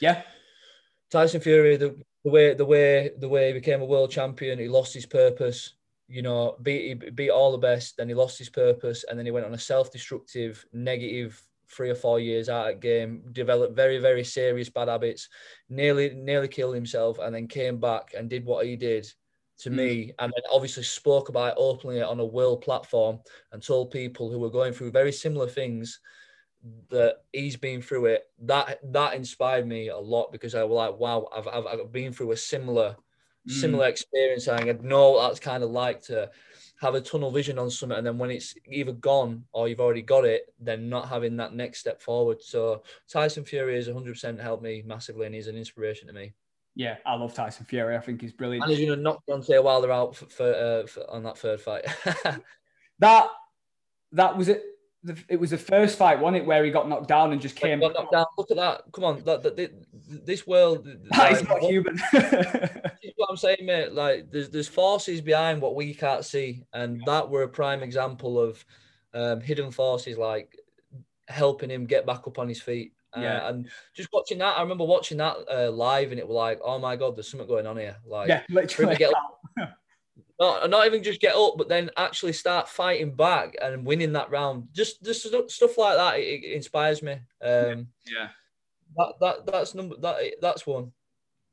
yeah. 0.00 0.22
Tyson 1.10 1.40
fury 1.40 1.76
the, 1.76 1.96
the 2.24 2.30
way 2.30 2.54
the 2.54 2.64
way 2.64 3.10
the 3.18 3.28
way 3.28 3.48
he 3.48 3.52
became 3.52 3.80
a 3.80 3.86
world 3.86 4.10
champion 4.10 4.58
he 4.58 4.68
lost 4.68 4.94
his 4.94 5.06
purpose 5.06 5.74
you 6.08 6.22
know 6.22 6.56
beat 6.62 7.00
he 7.02 7.10
beat 7.10 7.30
all 7.30 7.52
the 7.52 7.58
best 7.58 7.96
then 7.96 8.08
he 8.08 8.14
lost 8.14 8.38
his 8.38 8.48
purpose 8.48 9.04
and 9.08 9.18
then 9.18 9.26
he 9.26 9.32
went 9.32 9.46
on 9.46 9.54
a 9.54 9.58
self-destructive 9.58 10.64
negative 10.72 11.42
three 11.70 11.90
or 11.90 11.94
four 11.94 12.20
years 12.20 12.48
out 12.48 12.70
of 12.70 12.80
game, 12.80 13.22
developed 13.32 13.76
very, 13.76 13.98
very 13.98 14.24
serious 14.24 14.68
bad 14.68 14.88
habits, 14.88 15.28
nearly 15.68 16.14
nearly 16.14 16.48
killed 16.48 16.74
himself, 16.74 17.18
and 17.18 17.34
then 17.34 17.46
came 17.46 17.78
back 17.78 18.14
and 18.16 18.30
did 18.30 18.44
what 18.44 18.66
he 18.66 18.76
did 18.76 19.06
to 19.58 19.70
mm. 19.70 19.74
me, 19.74 20.12
and 20.18 20.32
then 20.34 20.42
obviously 20.52 20.82
spoke 20.82 21.28
about 21.28 21.54
opening 21.56 21.98
it 21.98 22.02
openly 22.02 22.02
on 22.02 22.20
a 22.20 22.24
world 22.24 22.62
platform 22.62 23.18
and 23.52 23.62
told 23.62 23.90
people 23.90 24.30
who 24.30 24.38
were 24.38 24.50
going 24.50 24.72
through 24.72 24.90
very 24.90 25.12
similar 25.12 25.48
things 25.48 26.00
that 26.90 27.16
he's 27.32 27.56
been 27.56 27.82
through 27.82 28.06
it. 28.06 28.24
That 28.42 28.78
that 28.92 29.14
inspired 29.14 29.66
me 29.66 29.88
a 29.88 29.98
lot 29.98 30.32
because 30.32 30.54
I 30.54 30.64
was 30.64 30.76
like, 30.76 30.98
wow, 30.98 31.28
I've 31.34 31.48
I've, 31.48 31.66
I've 31.66 31.92
been 31.92 32.12
through 32.12 32.32
a 32.32 32.36
similar 32.36 32.96
mm. 33.48 33.52
similar 33.52 33.86
experience, 33.86 34.46
and 34.46 34.70
I 34.70 34.72
know 34.82 35.12
what 35.12 35.28
that's 35.28 35.40
kind 35.40 35.62
of 35.62 35.70
like 35.70 36.02
to 36.04 36.30
have 36.80 36.94
a 36.94 37.00
tunnel 37.00 37.30
vision 37.30 37.58
on 37.58 37.70
something, 37.70 37.98
and 37.98 38.06
then 38.06 38.18
when 38.18 38.30
it's 38.30 38.54
either 38.66 38.92
gone 38.92 39.44
or 39.52 39.68
you've 39.68 39.80
already 39.80 40.02
got 40.02 40.24
it, 40.24 40.52
then 40.60 40.88
not 40.88 41.08
having 41.08 41.36
that 41.36 41.54
next 41.54 41.80
step 41.80 42.00
forward. 42.00 42.40
So 42.40 42.82
Tyson 43.08 43.44
Fury 43.44 43.74
has 43.74 43.88
100% 43.88 44.40
helped 44.40 44.62
me 44.62 44.82
massively, 44.86 45.26
and 45.26 45.34
he's 45.34 45.48
an 45.48 45.56
inspiration 45.56 46.06
to 46.06 46.12
me. 46.12 46.32
Yeah, 46.76 46.96
I 47.04 47.14
love 47.14 47.34
Tyson 47.34 47.66
Fury. 47.66 47.96
I 47.96 48.00
think 48.00 48.20
he's 48.20 48.32
brilliant. 48.32 48.64
And 48.64 48.72
he's 48.72 48.86
going 48.86 48.96
to 48.96 49.02
knock 49.02 49.22
Deontay 49.28 49.62
Wilder 49.62 49.90
out 49.90 50.14
for, 50.14 50.26
for, 50.26 50.54
uh, 50.54 50.86
for 50.86 51.10
on 51.10 51.24
that 51.24 51.36
third 51.36 51.60
fight. 51.60 51.84
that 53.00 53.28
that 54.12 54.36
was 54.36 54.48
it 54.48 54.62
the, 55.08 55.24
it 55.28 55.40
was 55.40 55.50
the 55.50 55.58
first 55.58 55.98
fight, 55.98 56.20
wasn't 56.20 56.38
it, 56.38 56.46
where 56.46 56.64
he 56.64 56.70
got 56.70 56.88
knocked 56.88 57.08
down 57.08 57.32
and 57.32 57.40
just 57.40 57.56
came. 57.56 57.80
Got 57.80 57.94
knocked 57.94 58.12
down. 58.12 58.26
Look 58.36 58.50
at 58.50 58.56
that! 58.56 58.82
Come 58.92 59.04
on, 59.04 59.22
that, 59.24 59.42
that, 59.42 59.70
this 60.24 60.46
world. 60.46 60.86
That 61.10 61.18
like, 61.18 61.32
is 61.32 61.42
not 61.48 61.62
what, 61.62 61.70
human. 61.70 61.98
what 63.16 63.30
I'm 63.30 63.36
saying, 63.36 63.64
mate. 63.64 63.92
Like, 63.92 64.30
there's 64.30 64.50
there's 64.50 64.68
forces 64.68 65.20
behind 65.20 65.60
what 65.60 65.74
we 65.74 65.92
can't 65.94 66.24
see, 66.24 66.62
and 66.72 67.02
that 67.06 67.28
were 67.28 67.42
a 67.42 67.48
prime 67.48 67.82
example 67.82 68.40
of 68.40 68.64
um, 69.14 69.40
hidden 69.40 69.70
forces, 69.70 70.16
like 70.16 70.56
helping 71.28 71.70
him 71.70 71.86
get 71.86 72.06
back 72.06 72.26
up 72.26 72.38
on 72.38 72.48
his 72.48 72.60
feet. 72.60 72.92
Uh, 73.16 73.20
yeah. 73.20 73.48
and 73.48 73.68
just 73.94 74.10
watching 74.12 74.38
that, 74.38 74.58
I 74.58 74.62
remember 74.62 74.84
watching 74.84 75.18
that 75.18 75.36
uh, 75.50 75.70
live, 75.70 76.10
and 76.10 76.20
it 76.20 76.28
was 76.28 76.34
like, 76.34 76.60
oh 76.62 76.78
my 76.78 76.96
god, 76.96 77.16
there's 77.16 77.30
something 77.30 77.48
going 77.48 77.66
on 77.66 77.76
here. 77.76 77.96
Like, 78.06 78.28
yeah, 78.28 78.42
literally. 78.48 78.96
Get, 80.38 80.46
not, 80.46 80.70
not 80.70 80.86
even 80.86 81.02
just 81.02 81.20
get 81.20 81.34
up, 81.34 81.54
but 81.56 81.68
then 81.68 81.90
actually 81.96 82.32
start 82.32 82.68
fighting 82.68 83.14
back 83.14 83.56
and 83.60 83.84
winning 83.84 84.12
that 84.12 84.30
round. 84.30 84.68
Just 84.72 85.02
just 85.02 85.22
stuff 85.50 85.78
like 85.78 85.96
that. 85.96 86.18
It, 86.18 86.44
it 86.44 86.52
inspires 86.52 87.02
me. 87.02 87.12
Um, 87.42 87.88
yeah. 88.06 88.28
That, 88.96 89.14
that 89.20 89.46
that's 89.46 89.74
number 89.74 89.96
that 90.00 90.16
that's 90.40 90.66
one. 90.66 90.92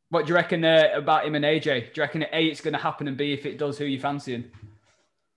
What 0.09 0.25
do 0.25 0.29
you 0.29 0.35
reckon 0.35 0.63
uh, 0.63 0.89
about 0.93 1.25
him 1.25 1.35
and 1.35 1.43
AJ? 1.43 1.63
Do 1.63 1.91
you 1.95 2.01
reckon 2.01 2.25
a 2.31 2.45
it's 2.45 2.61
going 2.61 2.73
to 2.73 2.79
happen 2.79 3.07
and 3.07 3.17
b 3.17 3.33
if 3.33 3.45
it 3.45 3.57
does, 3.57 3.77
who 3.77 3.85
you 3.85 3.99
fancying? 3.99 4.45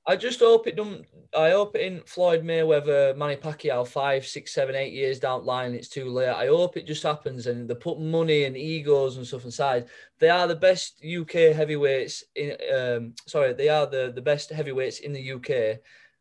I 0.08 0.16
just 0.16 0.40
hope 0.40 0.66
it 0.66 0.74
don't. 0.74 1.04
I 1.36 1.50
hope 1.50 1.76
it 1.76 1.82
in 1.82 2.00
Floyd 2.06 2.42
Mayweather, 2.42 3.14
Manny 3.14 3.36
Pacquiao, 3.36 3.86
five, 3.86 4.26
six, 4.26 4.54
seven, 4.54 4.74
eight 4.74 4.94
years 4.94 5.20
down 5.20 5.40
the 5.40 5.46
line, 5.46 5.74
it's 5.74 5.90
too 5.90 6.08
late. 6.08 6.30
I 6.30 6.46
hope 6.46 6.78
it 6.78 6.86
just 6.86 7.02
happens 7.02 7.46
and 7.46 7.68
they 7.68 7.74
put 7.74 8.00
money 8.00 8.44
and 8.44 8.56
egos 8.56 9.18
and 9.18 9.26
stuff 9.26 9.44
aside. 9.44 9.88
They 10.18 10.30
are 10.30 10.48
the 10.48 10.56
best 10.56 11.04
UK 11.04 11.54
heavyweights 11.54 12.24
in. 12.34 12.56
Um, 12.74 13.14
sorry, 13.26 13.52
they 13.52 13.68
are 13.68 13.86
the 13.86 14.10
the 14.14 14.22
best 14.22 14.48
heavyweights 14.48 15.00
in 15.00 15.12
the 15.12 15.32
UK. 15.32 15.80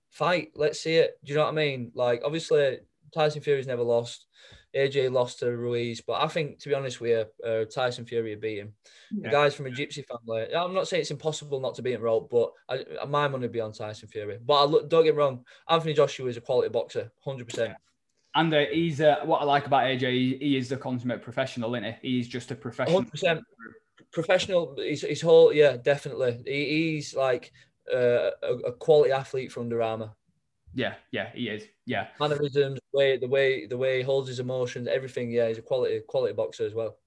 Fight, 0.09 0.51
let's 0.55 0.81
see 0.81 0.95
it. 0.95 1.17
Do 1.23 1.31
you 1.31 1.37
know 1.37 1.45
what 1.45 1.51
I 1.51 1.55
mean? 1.55 1.91
Like, 1.95 2.23
obviously, 2.25 2.79
Tyson 3.13 3.41
Fury's 3.41 3.67
never 3.67 3.83
lost. 3.83 4.25
AJ 4.75 5.11
lost 5.11 5.39
to 5.39 5.55
Ruiz, 5.55 6.01
but 6.01 6.21
I 6.21 6.27
think, 6.27 6.59
to 6.59 6.69
be 6.69 6.75
honest 6.75 6.99
with 6.99 7.11
you, 7.43 7.49
uh, 7.49 7.65
Tyson 7.65 8.05
Fury 8.05 8.35
beat 8.35 8.59
him. 8.59 8.73
Yeah. 9.11 9.29
The 9.29 9.31
guys 9.31 9.55
from 9.55 9.67
a 9.67 9.69
Gypsy 9.69 10.05
family. 10.05 10.53
I'm 10.53 10.73
not 10.73 10.87
saying 10.87 11.01
it's 11.01 11.11
impossible 11.11 11.59
not 11.59 11.75
to 11.75 11.81
beat 11.81 11.93
him, 11.93 12.01
Rope, 12.01 12.29
but 12.29 12.51
I, 12.69 13.05
my 13.05 13.27
money 13.27 13.43
would 13.43 13.51
be 13.51 13.61
on 13.61 13.71
Tyson 13.71 14.07
Fury. 14.09 14.39
But 14.43 14.53
I 14.53 14.63
look, 14.65 14.89
don't 14.89 15.03
get 15.03 15.15
me 15.15 15.19
wrong, 15.19 15.45
Anthony 15.69 15.93
Joshua 15.93 16.27
is 16.27 16.37
a 16.37 16.41
quality 16.41 16.69
boxer, 16.69 17.11
100%. 17.25 17.75
And 18.35 18.53
uh, 18.53 18.65
he's 18.71 19.01
uh, 19.01 19.17
what 19.23 19.41
I 19.41 19.45
like 19.45 19.65
about 19.65 19.85
AJ. 19.85 20.11
He, 20.11 20.37
he, 20.39 20.57
is 20.57 20.69
the 20.69 20.77
consummate 20.77 21.23
professional, 21.23 21.73
isn't 21.73 21.95
he? 22.01 22.17
He's 22.17 22.27
just 22.27 22.51
a 22.51 22.55
professional. 22.55 23.01
100% 23.03 23.41
professional. 24.11 24.75
His, 24.77 25.01
his 25.01 25.21
whole, 25.21 25.51
yeah, 25.51 25.77
definitely. 25.77 26.43
He, 26.45 26.91
he's 26.93 27.15
like 27.15 27.51
uh, 27.91 28.31
a, 28.43 28.53
a, 28.67 28.71
quality 28.73 29.11
athlete 29.11 29.51
from 29.51 29.63
Under 29.63 29.81
Armour. 29.81 30.11
Yeah, 30.77 30.93
yeah, 31.11 31.31
he 31.33 31.49
is. 31.49 31.63
Yeah, 31.87 32.05
mannerisms, 32.19 32.79
the 32.93 32.97
way 32.97 33.17
the 33.17 33.27
way 33.27 33.65
the 33.65 33.77
way 33.77 33.97
he 33.97 34.03
holds 34.03 34.27
his 34.27 34.39
emotions, 34.39 34.87
everything. 34.87 35.31
Yeah, 35.31 35.47
he's 35.47 35.57
a 35.57 35.63
quality 35.63 36.01
quality 36.07 36.35
boxer 36.35 36.67
as 36.67 36.75
well. 36.75 36.97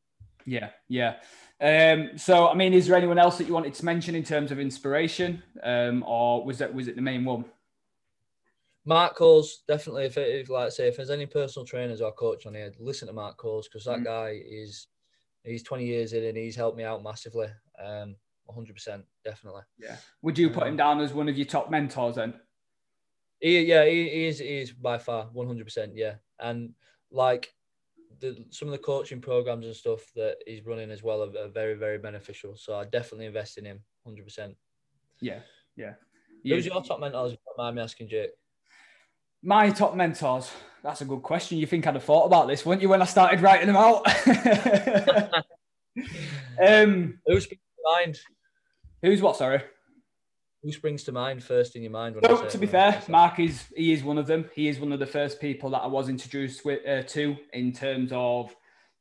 Yeah, 0.44 0.70
yeah. 0.88 1.16
Um, 1.60 2.18
so, 2.18 2.48
I 2.48 2.54
mean, 2.54 2.74
is 2.74 2.88
there 2.88 2.96
anyone 2.96 3.18
else 3.18 3.38
that 3.38 3.46
you 3.46 3.54
wanted 3.54 3.74
to 3.74 3.84
mention 3.84 4.16
in 4.16 4.24
terms 4.24 4.50
of 4.50 4.58
inspiration, 4.58 5.40
um, 5.62 6.02
or 6.04 6.44
was 6.44 6.58
that 6.58 6.74
was 6.74 6.88
it 6.88 6.96
the 6.96 7.02
main 7.02 7.24
one? 7.24 7.44
Mark 8.84 9.14
Coles 9.14 9.62
definitely. 9.68 10.06
If, 10.06 10.18
if 10.18 10.50
like 10.50 10.66
I 10.66 10.70
say, 10.70 10.88
if 10.88 10.96
there's 10.96 11.10
any 11.10 11.26
personal 11.26 11.64
trainers 11.64 12.00
or 12.00 12.10
coach 12.10 12.46
on 12.46 12.54
here, 12.54 12.72
listen 12.80 13.06
to 13.06 13.14
Mark 13.14 13.36
Coles 13.36 13.68
because 13.68 13.84
that 13.84 14.00
mm. 14.00 14.04
guy 14.04 14.40
is 14.44 14.88
he's 15.44 15.62
20 15.62 15.86
years 15.86 16.12
in 16.12 16.24
and 16.24 16.36
he's 16.36 16.56
helped 16.56 16.76
me 16.76 16.82
out 16.82 17.04
massively. 17.04 17.46
Um, 17.78 18.16
100% 18.50 19.04
definitely. 19.24 19.62
Yeah. 19.78 19.94
Would 20.22 20.38
you 20.38 20.50
put 20.50 20.66
him 20.66 20.76
down 20.76 21.00
as 21.00 21.12
one 21.12 21.28
of 21.28 21.36
your 21.36 21.46
top 21.46 21.70
mentors 21.70 22.16
then? 22.16 22.34
He, 23.40 23.62
yeah, 23.62 23.84
he, 23.86 24.08
he 24.08 24.26
is. 24.26 24.38
He 24.38 24.58
is 24.58 24.72
by 24.72 24.98
far 24.98 25.28
one 25.32 25.46
hundred 25.46 25.64
percent. 25.64 25.92
Yeah, 25.94 26.14
and 26.38 26.74
like 27.10 27.52
the 28.20 28.44
some 28.50 28.68
of 28.68 28.72
the 28.72 28.78
coaching 28.78 29.20
programs 29.20 29.66
and 29.66 29.74
stuff 29.74 30.00
that 30.14 30.36
he's 30.46 30.66
running 30.66 30.90
as 30.90 31.02
well 31.02 31.22
are, 31.22 31.44
are 31.44 31.48
very 31.48 31.74
very 31.74 31.98
beneficial. 31.98 32.56
So 32.56 32.74
I 32.74 32.84
definitely 32.84 33.26
invest 33.26 33.56
in 33.58 33.64
him, 33.64 33.80
hundred 34.04 34.24
percent. 34.24 34.56
Yeah, 35.20 35.40
yeah. 35.76 35.94
Who's 36.44 36.66
your 36.66 36.82
top 36.82 37.00
mentors? 37.00 37.36
Mind 37.56 37.76
me 37.76 37.82
asking, 37.82 38.08
Jake. 38.08 38.30
My 39.42 39.70
top 39.70 39.94
mentors. 39.94 40.50
That's 40.82 41.00
a 41.02 41.04
good 41.04 41.22
question. 41.22 41.58
You 41.58 41.66
think 41.66 41.86
I'd 41.86 41.94
have 41.94 42.04
thought 42.04 42.24
about 42.24 42.48
this, 42.48 42.64
wouldn't 42.64 42.82
you, 42.82 42.88
when 42.88 43.02
I 43.02 43.06
started 43.06 43.40
writing 43.40 43.66
them 43.66 43.76
out? 43.76 44.06
um, 46.66 47.18
who's 47.26 47.46
behind? 47.46 48.18
Who's 49.02 49.20
what? 49.20 49.36
Sorry. 49.36 49.62
Who 50.62 50.72
springs 50.72 51.04
to 51.04 51.12
mind 51.12 51.42
first 51.42 51.74
in 51.74 51.82
your 51.82 51.90
mind? 51.90 52.16
So, 52.22 52.46
to 52.46 52.58
be 52.58 52.66
fair, 52.66 53.02
Mark 53.08 53.40
is 53.40 53.64
he 53.74 53.92
is 53.92 54.04
one 54.04 54.18
of 54.18 54.26
them. 54.26 54.50
He 54.54 54.68
is 54.68 54.78
one 54.78 54.92
of 54.92 54.98
the 54.98 55.06
first 55.06 55.40
people 55.40 55.70
that 55.70 55.78
I 55.78 55.86
was 55.86 56.10
introduced 56.10 56.64
with, 56.66 56.86
uh, 56.86 57.02
to 57.02 57.36
in 57.54 57.72
terms 57.72 58.10
of 58.12 58.54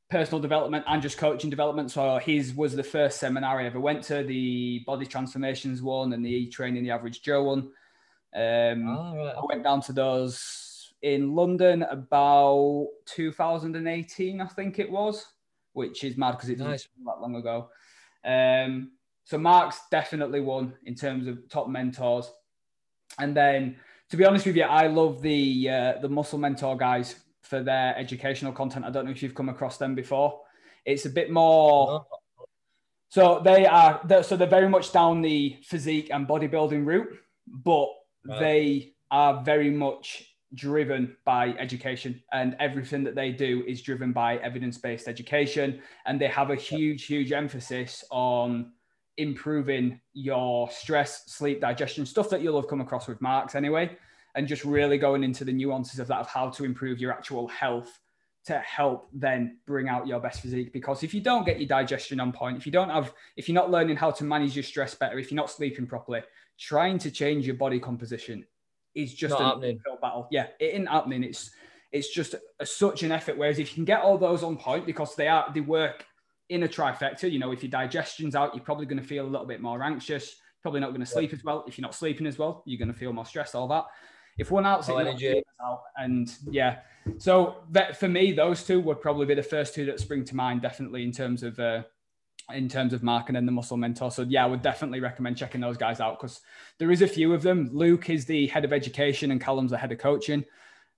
personal 0.10 0.42
development 0.42 0.86
and 0.88 1.02
just 1.02 1.18
coaching 1.18 1.50
development. 1.50 1.92
So 1.92 2.18
his 2.18 2.54
was 2.54 2.76
the 2.76 2.84
first 2.84 3.20
seminar 3.20 3.60
I 3.60 3.66
ever 3.66 3.80
went 3.80 4.04
to, 4.06 4.24
the 4.24 4.84
body 4.86 5.06
transformations 5.06 5.82
one 5.82 6.14
and 6.14 6.26
the 6.26 6.48
training 6.48 6.84
the 6.84 6.92
average 6.92 7.22
Joe 7.22 7.44
one. 7.44 7.72
Um, 8.34 8.88
oh, 8.88 9.16
right. 9.18 9.36
I 9.38 9.42
went 9.48 9.64
down 9.64 9.82
to 9.82 9.94
those 9.94 10.94
in 11.02 11.36
London 11.36 11.84
about 11.84 12.88
2018, 13.06 14.42
I 14.42 14.48
think 14.48 14.80
it 14.80 14.90
was, 14.90 15.26
which 15.74 16.04
is 16.04 16.18
mad 16.18 16.32
because 16.32 16.50
it 16.50 16.60
nice. 16.60 16.88
not 17.02 17.16
that 17.16 17.22
long 17.22 17.36
ago. 17.36 17.70
Um, 18.26 18.92
so 19.30 19.38
Mark's 19.38 19.80
definitely 19.92 20.42
one 20.42 20.74
in 20.86 20.96
terms 20.96 21.28
of 21.28 21.48
top 21.50 21.68
mentors. 21.68 22.32
And 23.20 23.38
then, 23.38 23.76
to 24.10 24.18
be 24.18 24.26
honest 24.26 24.48
with 24.48 24.56
you, 24.56 24.64
I 24.64 24.88
love 24.88 25.22
the 25.22 25.70
uh, 25.70 25.94
the 26.02 26.10
Muscle 26.10 26.40
Mentor 26.40 26.76
guys 26.76 27.14
for 27.44 27.62
their 27.62 27.96
educational 27.96 28.52
content. 28.52 28.86
I 28.86 28.90
don't 28.90 29.06
know 29.06 29.12
if 29.12 29.22
you've 29.22 29.36
come 29.36 29.50
across 29.50 29.78
them 29.78 29.94
before. 29.94 30.42
It's 30.84 31.06
a 31.06 31.12
bit 31.12 31.30
more. 31.30 32.08
So 33.10 33.40
they 33.46 33.68
are 33.68 34.02
so 34.24 34.36
they're 34.36 34.48
very 34.48 34.68
much 34.68 34.92
down 34.92 35.22
the 35.22 35.58
physique 35.64 36.10
and 36.12 36.28
bodybuilding 36.28 36.84
route, 36.84 37.16
but 37.46 37.90
they 38.40 38.94
are 39.12 39.44
very 39.44 39.70
much 39.70 40.26
driven 40.56 41.16
by 41.24 41.50
education 41.60 42.20
and 42.34 42.56
everything 42.60 43.04
that 43.04 43.14
they 43.14 43.32
do 43.32 43.64
is 43.68 43.84
driven 43.84 44.12
by 44.12 44.38
evidence-based 44.38 45.08
education 45.08 45.80
and 46.08 46.20
they 46.20 46.28
have 46.28 46.50
a 46.50 46.56
huge 46.56 47.06
huge 47.06 47.32
emphasis 47.32 48.04
on 48.10 48.72
improving 49.20 50.00
your 50.14 50.72
stress, 50.72 51.32
sleep, 51.32 51.62
digestion, 51.62 52.06
stuff 52.06 52.30
that 52.30 52.42
you'll 52.42 52.60
have 52.60 52.70
come 52.70 52.82
across 52.82 53.08
with 53.08 53.22
Marks 53.22 53.54
anyway, 53.54 53.96
and 54.36 54.48
just 54.48 54.64
really 54.64 54.98
going 54.98 55.24
into 55.24 55.44
the 55.44 55.52
nuances 55.52 56.00
of 56.00 56.08
that 56.08 56.20
of 56.20 56.28
how 56.28 56.50
to 56.50 56.64
improve 56.64 57.00
your 57.00 57.12
actual 57.12 57.48
health 57.48 58.00
to 58.46 58.58
help 58.60 59.10
then 59.14 59.58
bring 59.68 59.90
out 59.90 60.08
your 60.08 60.20
best 60.20 60.42
physique. 60.42 60.72
Because 60.72 61.04
if 61.04 61.14
you 61.14 61.22
don't 61.22 61.46
get 61.46 61.60
your 61.60 61.68
digestion 61.68 62.20
on 62.20 62.32
point, 62.32 62.58
if 62.58 62.66
you 62.66 62.72
don't 62.72 62.90
have, 62.90 63.14
if 63.36 63.50
you're 63.50 63.56
not 63.56 63.70
learning 63.70 63.98
how 63.98 64.10
to 64.12 64.24
manage 64.24 64.56
your 64.56 64.64
stress 64.64 64.96
better, 64.96 65.20
if 65.20 65.30
you're 65.30 65.36
not 65.36 65.52
sleeping 65.52 65.86
properly, 65.86 66.22
trying 66.58 66.98
to 67.00 67.12
change 67.12 67.46
your 67.46 67.56
body 67.56 67.80
composition 67.80 68.46
is 68.96 69.14
just 69.14 69.38
Not 69.38 69.58
uphill 69.58 69.98
battle. 70.02 70.28
Yeah, 70.32 70.48
it 70.60 70.76
ain't 70.76 70.90
happening. 70.90 71.24
It's 71.24 71.52
it's 71.92 72.14
just 72.14 72.36
a, 72.60 72.66
such 72.66 73.04
an 73.04 73.12
effort. 73.12 73.38
Whereas 73.38 73.60
if 73.60 73.70
you 73.70 73.76
can 73.76 73.86
get 73.86 74.02
all 74.02 74.18
those 74.18 74.44
on 74.44 74.58
point, 74.58 74.86
because 74.86 75.16
they 75.16 75.28
are 75.28 75.52
they 75.54 75.62
work 75.62 76.06
in 76.50 76.64
a 76.64 76.68
trifecta. 76.68 77.32
You 77.32 77.40
know, 77.40 77.52
if 77.52 77.64
your 77.64 77.70
digestion's 77.70 78.36
out, 78.36 78.54
you're 78.54 78.64
probably 78.64 78.86
going 78.86 79.02
to 79.02 79.08
feel 79.08 79.26
a 79.26 79.30
little 79.30 79.48
bit 79.48 79.62
more 79.62 79.84
anxious. 79.84 80.36
Probably 80.62 80.82
not 80.82 80.90
going 80.90 81.00
to 81.00 81.06
sleep 81.06 81.32
as 81.32 81.44
well. 81.44 81.64
If 81.68 81.78
you're 81.78 81.84
not 81.84 81.96
sleeping 81.96 82.28
as 82.28 82.38
well, 82.38 82.64
you're 82.66 82.80
going 82.80 82.92
to 82.92 82.98
feel 82.98 83.14
more 83.14 83.26
stressed. 83.26 83.56
All 83.56 83.68
that. 83.70 83.86
If 84.38 84.52
one 84.52 84.66
out's 84.66 84.90
energy. 84.90 85.42
out, 85.64 85.82
and 85.98 86.34
yeah. 86.50 86.80
So 87.18 87.58
that 87.72 87.98
for 87.98 88.08
me, 88.08 88.32
those 88.32 88.64
two 88.64 88.80
would 88.82 89.02
probably 89.02 89.26
be 89.26 89.36
the 89.36 89.44
first 89.44 89.74
two 89.74 89.86
that 89.86 90.00
spring 90.00 90.24
to 90.26 90.36
mind, 90.36 90.62
definitely 90.62 91.04
in 91.04 91.12
terms 91.12 91.44
of 91.44 91.60
uh, 91.60 91.84
in 92.54 92.68
terms 92.68 92.94
of 92.94 93.04
Mark 93.04 93.30
and 93.30 93.36
then 93.36 93.46
the 93.46 93.52
Muscle 93.52 93.78
Mentor. 93.78 94.12
So 94.12 94.24
yeah, 94.24 94.44
I 94.44 94.48
would 94.48 94.62
definitely 94.62 95.02
recommend 95.02 95.38
checking 95.38 95.62
those 95.62 95.78
guys 95.78 96.00
out 96.00 96.20
because 96.20 96.42
there 96.78 96.92
is 96.92 97.02
a 97.02 97.08
few 97.08 97.34
of 97.34 97.42
them. 97.42 97.70
Luke 97.74 98.10
is 98.10 98.26
the 98.26 98.48
head 98.48 98.66
of 98.66 98.74
education 98.74 99.32
and 99.32 99.42
Callum's 99.42 99.72
the 99.72 99.78
head 99.78 99.92
of 99.92 99.98
coaching. 99.98 100.46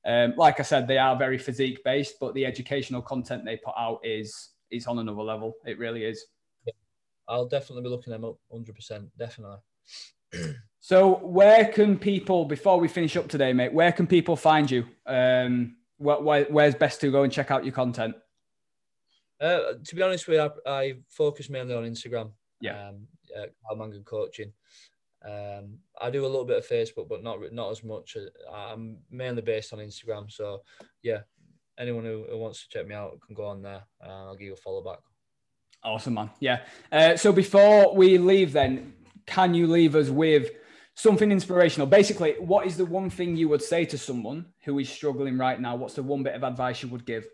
Um, 0.06 0.34
like 0.38 0.60
I 0.60 0.64
said, 0.64 0.88
they 0.88 0.98
are 0.98 1.16
very 1.16 1.38
physique 1.38 1.84
based, 1.84 2.16
but 2.20 2.34
the 2.34 2.46
educational 2.46 3.02
content 3.02 3.44
they 3.46 3.58
put 3.58 3.76
out 3.78 4.00
is 4.04 4.50
is 4.72 4.88
on 4.88 5.00
another 5.00 5.22
level. 5.22 5.56
It 5.66 5.78
really 5.78 6.06
is. 6.06 6.26
I'll 7.28 7.48
definitely 7.48 7.84
be 7.84 7.90
looking 7.90 8.12
them 8.12 8.26
up 8.26 8.38
100%. 8.54 9.08
Definitely. 9.18 9.58
So 10.84 11.18
where 11.18 11.66
can 11.66 11.96
people, 11.96 12.44
before 12.44 12.80
we 12.80 12.88
finish 12.88 13.16
up 13.16 13.28
today, 13.28 13.54
mate, 13.54 13.72
where 13.72 13.92
can 13.92 14.08
people 14.08 14.36
find 14.36 14.70
you? 14.70 14.88
Um, 15.06 15.76
where, 15.98 16.20
where, 16.20 16.46
where's 16.46 16.74
best 16.74 17.00
to 17.02 17.12
go 17.12 17.22
and 17.22 17.32
check 17.32 17.52
out 17.52 17.64
your 17.64 17.72
content? 17.72 18.16
Uh, 19.40 19.74
to 19.86 19.96
be 19.96 20.02
honest 20.02 20.28
with 20.28 20.40
you, 20.40 20.52
I, 20.66 20.72
I 20.72 20.94
focus 21.08 21.52
mainly 21.52 21.76
on 21.76 21.84
Instagram. 21.84 22.32
Yeah. 22.62 22.90
Um, 22.90 23.08
uh, 23.38 23.46
Carl 23.64 23.78
Mangan 23.78 24.04
coaching. 24.04 24.52
Um, 25.24 25.78
I 26.00 26.10
do 26.10 26.26
a 26.26 26.28
little 26.28 26.46
bit 26.46 26.58
of 26.58 26.68
Facebook, 26.68 27.08
but 27.08 27.22
not 27.22 27.40
not 27.54 27.70
as 27.70 27.84
much. 27.84 28.18
I'm 28.52 28.98
mainly 29.12 29.44
based 29.44 29.74
on 29.74 29.80
Instagram. 29.80 30.32
So, 30.32 30.64
yeah, 31.04 31.22
anyone 31.80 32.06
who, 32.06 32.26
who 32.30 32.38
wants 32.38 32.64
to 32.64 32.70
check 32.70 32.88
me 32.88 32.96
out 32.96 33.20
can 33.26 33.36
go 33.36 33.46
on 33.46 33.62
there. 33.62 33.84
Uh, 34.04 34.28
I'll 34.28 34.36
give 34.36 34.48
you 34.48 34.54
a 34.54 34.58
follow 34.58 34.84
back. 34.84 35.00
Awesome, 35.84 36.14
man. 36.14 36.30
Yeah. 36.40 36.62
Uh, 36.92 37.18
so 37.18 37.32
before 37.32 37.96
we 37.96 38.18
leave, 38.18 38.54
then, 38.54 38.94
can 39.26 39.54
you 39.54 39.68
leave 39.68 39.96
us 39.96 40.10
with 40.10 40.52
something 40.96 41.32
inspirational? 41.32 41.88
Basically, 41.88 42.36
what 42.40 42.68
is 42.68 42.78
the 42.78 42.86
one 42.86 43.10
thing 43.10 43.36
you 43.36 43.50
would 43.50 43.64
say 43.64 43.86
to 43.86 43.98
someone 43.98 44.46
who 44.64 44.78
is 44.80 44.90
struggling 44.90 45.38
right 45.38 45.60
now? 45.60 45.76
What's 45.76 45.96
the 45.96 46.04
one 46.04 46.24
bit 46.24 46.36
of 46.36 46.44
advice 46.44 46.84
you 46.84 46.90
would 46.90 47.06
give? 47.06 47.28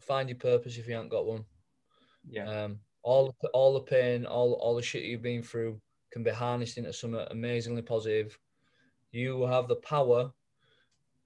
Find 0.00 0.28
your 0.28 0.38
purpose 0.38 0.76
if 0.76 0.86
you 0.86 0.94
haven't 0.94 1.08
got 1.08 1.26
one. 1.26 1.44
Yeah. 2.28 2.64
Um, 2.64 2.80
all 3.02 3.34
all 3.52 3.74
the 3.74 3.80
pain, 3.80 4.26
all 4.26 4.54
all 4.54 4.74
the 4.74 4.82
shit 4.82 5.04
you've 5.04 5.22
been 5.22 5.42
through 5.42 5.80
can 6.12 6.22
be 6.22 6.30
harnessed 6.30 6.78
into 6.78 6.92
something 6.92 7.26
amazingly 7.30 7.82
positive. 7.82 8.38
You 9.12 9.42
have 9.46 9.68
the 9.68 9.76
power, 9.76 10.32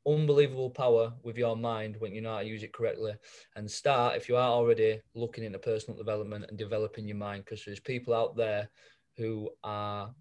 unbelievable 0.08 0.70
power 0.70 1.12
with 1.22 1.36
your 1.36 1.56
mind 1.56 1.96
when 1.98 2.14
you 2.14 2.20
know 2.20 2.34
how 2.36 2.40
to 2.40 2.46
use 2.46 2.62
it 2.62 2.72
correctly. 2.72 3.12
And 3.56 3.70
start 3.70 4.16
if 4.16 4.28
you 4.28 4.36
are 4.36 4.50
already 4.50 5.00
looking 5.14 5.44
into 5.44 5.58
personal 5.58 5.96
development 5.96 6.46
and 6.48 6.58
developing 6.58 7.06
your 7.06 7.16
mind, 7.16 7.44
because 7.44 7.64
there's 7.64 7.80
people 7.80 8.14
out 8.14 8.36
there 8.36 8.68
who 9.16 9.50
are 9.62 10.14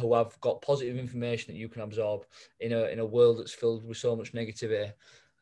who 0.00 0.14
have 0.14 0.40
got 0.40 0.62
positive 0.62 0.96
information 0.96 1.52
that 1.52 1.58
you 1.58 1.68
can 1.68 1.82
absorb 1.82 2.24
in 2.60 2.72
a 2.72 2.84
in 2.84 2.98
a 2.98 3.06
world 3.06 3.38
that's 3.38 3.52
filled 3.52 3.84
with 3.84 3.98
so 3.98 4.16
much 4.16 4.32
negativity. 4.32 4.92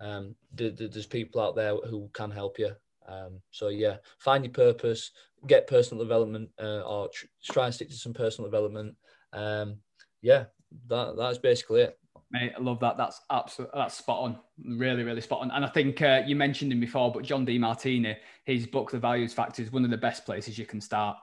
Um, 0.01 0.35
th- 0.57 0.77
th- 0.77 0.91
there's 0.91 1.07
people 1.07 1.41
out 1.41 1.55
there 1.55 1.77
who 1.77 2.11
can 2.13 2.31
help 2.31 2.59
you. 2.59 2.73
Um, 3.07 3.41
so 3.51 3.69
yeah, 3.69 3.97
find 4.19 4.45
your 4.45 4.53
purpose, 4.53 5.13
get 5.47 5.67
personal 5.69 6.03
development, 6.03 6.51
uh, 6.61 6.81
or 6.81 7.09
tr- 7.09 7.27
try 7.45 7.67
and 7.67 7.75
stick 7.75 7.89
to 7.91 7.95
some 7.95 8.15
personal 8.15 8.51
development. 8.51 8.97
Um, 9.33 9.77
yeah, 10.23 10.47
that 10.89 11.17
that's 11.17 11.39
basically 11.39 11.83
it. 11.83 11.99
Mate, 12.33 12.53
I 12.57 12.61
love 12.61 12.81
that. 12.81 12.97
That's 12.97 13.21
absolutely 13.31 13.79
that's 13.79 13.95
spot 13.99 14.21
on. 14.21 14.39
Really, 14.65 15.03
really 15.03 15.21
spot 15.21 15.41
on. 15.43 15.51
And 15.51 15.65
I 15.65 15.69
think 15.69 16.01
uh, 16.01 16.23
you 16.27 16.35
mentioned 16.35 16.73
him 16.73 16.81
before, 16.81 17.13
but 17.13 17.25
John 17.25 17.45
Demartini, 17.45 18.17
his 18.45 18.67
book, 18.67 18.91
The 18.91 18.99
Values 18.99 19.35
Factor, 19.35 19.63
is 19.63 19.71
one 19.71 19.85
of 19.85 19.91
the 19.91 19.99
best 19.99 20.25
places 20.25 20.59
you 20.59 20.65
can 20.65 20.81
start. 20.81 21.19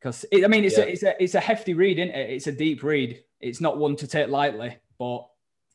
Because 0.00 0.24
I 0.32 0.46
mean, 0.46 0.64
it's 0.64 0.78
Yeah. 0.78 0.84
a 0.84 0.86
it's 0.86 1.02
a 1.02 1.22
it's 1.22 1.34
a 1.34 1.40
hefty 1.40 1.74
read, 1.74 1.98
isn't 1.98 2.14
it? 2.14 2.30
It's 2.30 2.46
a 2.46 2.52
deep 2.52 2.82
read. 2.82 3.22
It's 3.40 3.60
not 3.60 3.76
one 3.76 3.94
to 3.96 4.06
take 4.06 4.28
lightly, 4.28 4.78
but 4.98 5.26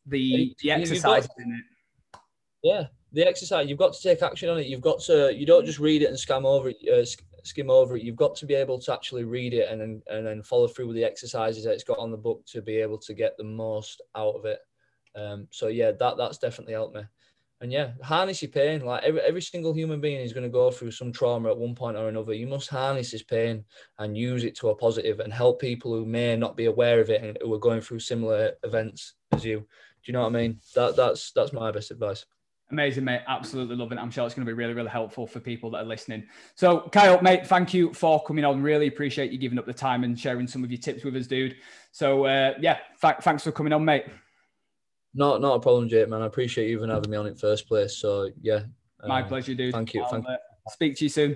the 0.08 0.56
the 0.60 0.70
you've 0.70 1.04
got- 1.04 1.28
in 1.38 1.54
it. 1.54 2.20
Yeah, 2.64 2.88
the 3.12 3.28
exercise 3.28 3.70
you've 3.70 3.78
got 3.78 3.94
to 3.94 4.02
take 4.02 4.24
action 4.24 4.50
on 4.50 4.58
it. 4.58 4.66
You've 4.68 4.82
got 4.82 5.02
to 5.02 5.32
you 5.36 5.46
don't 5.46 5.66
just 5.66 5.80
read 5.80 6.02
it 6.02 6.10
and 6.10 6.18
skim 6.20 6.46
over 6.46 6.70
it, 6.70 6.78
uh, 6.92 7.06
skim 7.44 7.70
over 7.70 7.96
it. 7.96 8.04
You've 8.04 8.16
got 8.16 8.36
to 8.36 8.46
be 8.46 8.54
able 8.56 8.80
to 8.80 8.94
actually 8.94 9.24
read 9.24 9.54
it 9.54 9.70
and 9.70 9.80
then 9.80 10.02
and 10.08 10.26
then 10.26 10.42
follow 10.42 10.68
through 10.68 10.88
with 10.88 10.96
the 10.96 11.04
exercises 11.04 11.64
that 11.64 11.74
it's 11.74 11.84
got 11.84 12.00
on 12.00 12.12
the 12.12 12.18
book 12.18 12.44
to 12.48 12.62
be 12.62 12.78
able 12.78 12.98
to 13.00 13.14
get 13.14 13.38
the 13.38 13.44
most 13.44 14.02
out 14.16 14.36
of 14.36 14.46
it. 14.46 14.60
Um, 15.16 15.48
so 15.52 15.68
yeah, 15.68 15.92
that 15.92 16.18
that's 16.18 16.38
definitely 16.38 16.74
helped 16.74 16.96
me. 16.96 17.04
And 17.62 17.72
yeah, 17.72 17.92
harness 18.02 18.42
your 18.42 18.52
pain. 18.52 18.84
Like 18.84 19.04
every, 19.04 19.22
every 19.22 19.42
single 19.42 19.74
human 19.74 20.02
being 20.02 20.20
is 20.20 20.34
going 20.34 20.44
to 20.44 20.50
go 20.50 20.70
through 20.70 20.92
some 20.92 21.14
trauma 21.14 21.50
at 21.50 21.58
one 21.58 21.76
point 21.76 21.96
or 21.96 22.10
another. 22.10 22.34
You 22.34 22.48
must 22.48 22.70
harness 22.70 23.12
this 23.12 23.24
pain 23.24 23.64
and 24.00 24.18
use 24.18 24.44
it 24.44 24.58
to 24.58 24.70
a 24.70 24.76
positive 24.76 25.22
and 25.22 25.32
help 25.32 25.62
people 25.62 25.94
who 25.94 26.06
may 26.06 26.36
not 26.36 26.58
be 26.58 26.66
aware 26.66 27.00
of 27.00 27.10
it 27.10 27.24
and 27.24 27.38
who 27.42 27.54
are 27.54 27.60
going 27.60 27.80
through 27.80 28.00
similar 28.00 28.52
events 28.64 29.14
as 29.32 29.46
you. 29.46 29.60
Do 29.60 29.66
you 30.12 30.14
know 30.14 30.24
what 30.24 30.36
I 30.36 30.42
mean? 30.42 30.60
That 30.76 30.98
that's 30.98 31.32
that's 31.32 31.54
my 31.54 31.72
best 31.72 31.92
advice. 31.92 32.26
Amazing, 32.74 33.04
mate. 33.04 33.22
Absolutely 33.28 33.76
loving 33.76 34.00
it. 34.00 34.02
I'm 34.02 34.10
sure 34.10 34.26
it's 34.26 34.34
going 34.34 34.48
to 34.48 34.50
be 34.50 34.58
really, 34.58 34.74
really 34.74 34.90
helpful 34.90 35.28
for 35.28 35.40
people 35.40 35.70
that 35.70 35.78
are 35.78 35.86
listening. 35.86 36.26
So, 36.56 36.90
Kyle, 36.92 37.22
mate, 37.22 37.46
thank 37.46 37.72
you 37.72 37.94
for 37.94 38.24
coming 38.24 38.44
on. 38.44 38.64
Really 38.64 38.88
appreciate 38.88 39.32
you 39.32 39.38
giving 39.38 39.60
up 39.60 39.68
the 39.68 39.74
time 39.74 40.04
and 40.04 40.20
sharing 40.20 40.48
some 40.48 40.64
of 40.64 40.72
your 40.72 40.80
tips 40.80 41.04
with 41.04 41.16
us, 41.16 41.28
dude. 41.28 41.56
So, 41.92 42.26
uh, 42.26 42.56
yeah, 42.60 42.80
th- 43.00 43.18
thanks 43.22 43.44
for 43.44 43.52
coming 43.52 43.74
on, 43.74 43.86
mate. 43.86 44.06
Not 45.14 45.40
not 45.40 45.54
a 45.54 45.60
problem, 45.60 45.88
Jake, 45.88 46.10
man. 46.10 46.24
I 46.24 46.26
appreciate 46.26 46.68
you 46.68 46.78
even 46.78 46.90
having 46.90 47.12
me 47.12 47.16
on 47.16 47.28
in 47.28 47.36
first 47.36 47.68
place. 47.68 47.96
So 47.98 48.32
yeah. 48.42 48.62
My 49.06 49.22
um, 49.22 49.28
pleasure, 49.28 49.54
dude. 49.54 49.72
Thank 49.72 49.94
you. 49.94 50.02
I'll, 50.02 50.10
Thank 50.10 50.26
uh, 50.28 50.38
speak 50.70 50.98
to 50.98 51.06
you 51.06 51.10
soon. 51.10 51.36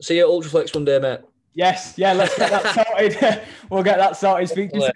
See 0.00 0.16
you 0.16 0.24
at 0.24 0.28
Ultraflex 0.28 0.74
one 0.74 0.84
day, 0.84 0.98
mate. 0.98 1.20
Yes, 1.54 1.94
yeah, 1.96 2.14
let's 2.14 2.36
get 2.36 2.50
that 2.50 2.86
sorted. 3.14 3.42
we'll 3.70 3.84
get 3.84 3.98
that 3.98 4.16
sorted. 4.16 4.48
Speak 4.48 4.70
to 4.70 4.76
you 4.76 4.82
soon. 4.82 4.92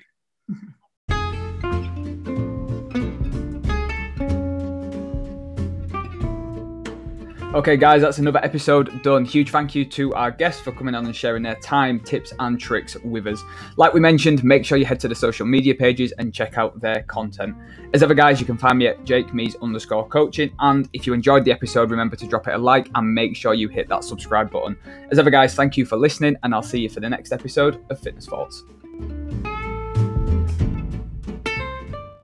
Okay, 7.52 7.76
guys, 7.76 8.00
that's 8.00 8.18
another 8.18 8.38
episode 8.44 9.02
done. 9.02 9.24
Huge 9.24 9.50
thank 9.50 9.74
you 9.74 9.84
to 9.84 10.14
our 10.14 10.30
guests 10.30 10.62
for 10.62 10.70
coming 10.70 10.94
on 10.94 11.04
and 11.04 11.16
sharing 11.16 11.42
their 11.42 11.56
time, 11.56 11.98
tips, 11.98 12.32
and 12.38 12.60
tricks 12.60 12.96
with 13.02 13.26
us. 13.26 13.42
Like 13.76 13.92
we 13.92 13.98
mentioned, 13.98 14.44
make 14.44 14.64
sure 14.64 14.78
you 14.78 14.84
head 14.84 15.00
to 15.00 15.08
the 15.08 15.16
social 15.16 15.44
media 15.44 15.74
pages 15.74 16.12
and 16.12 16.32
check 16.32 16.58
out 16.58 16.80
their 16.80 17.02
content. 17.02 17.56
As 17.92 18.04
ever, 18.04 18.14
guys, 18.14 18.38
you 18.38 18.46
can 18.46 18.56
find 18.56 18.78
me 18.78 18.86
at 18.86 19.04
Jake 19.04 19.34
Mees 19.34 19.56
underscore 19.62 20.06
coaching. 20.06 20.52
And 20.60 20.88
if 20.92 21.08
you 21.08 21.12
enjoyed 21.12 21.44
the 21.44 21.50
episode, 21.50 21.90
remember 21.90 22.14
to 22.14 22.26
drop 22.28 22.46
it 22.46 22.54
a 22.54 22.58
like 22.58 22.88
and 22.94 23.12
make 23.12 23.34
sure 23.34 23.52
you 23.52 23.68
hit 23.68 23.88
that 23.88 24.04
subscribe 24.04 24.52
button. 24.52 24.76
As 25.10 25.18
ever, 25.18 25.28
guys, 25.28 25.56
thank 25.56 25.76
you 25.76 25.84
for 25.84 25.96
listening, 25.96 26.36
and 26.44 26.54
I'll 26.54 26.62
see 26.62 26.78
you 26.78 26.88
for 26.88 27.00
the 27.00 27.10
next 27.10 27.32
episode 27.32 27.84
of 27.90 27.98
Fitness 27.98 28.26
Thoughts. 28.26 28.62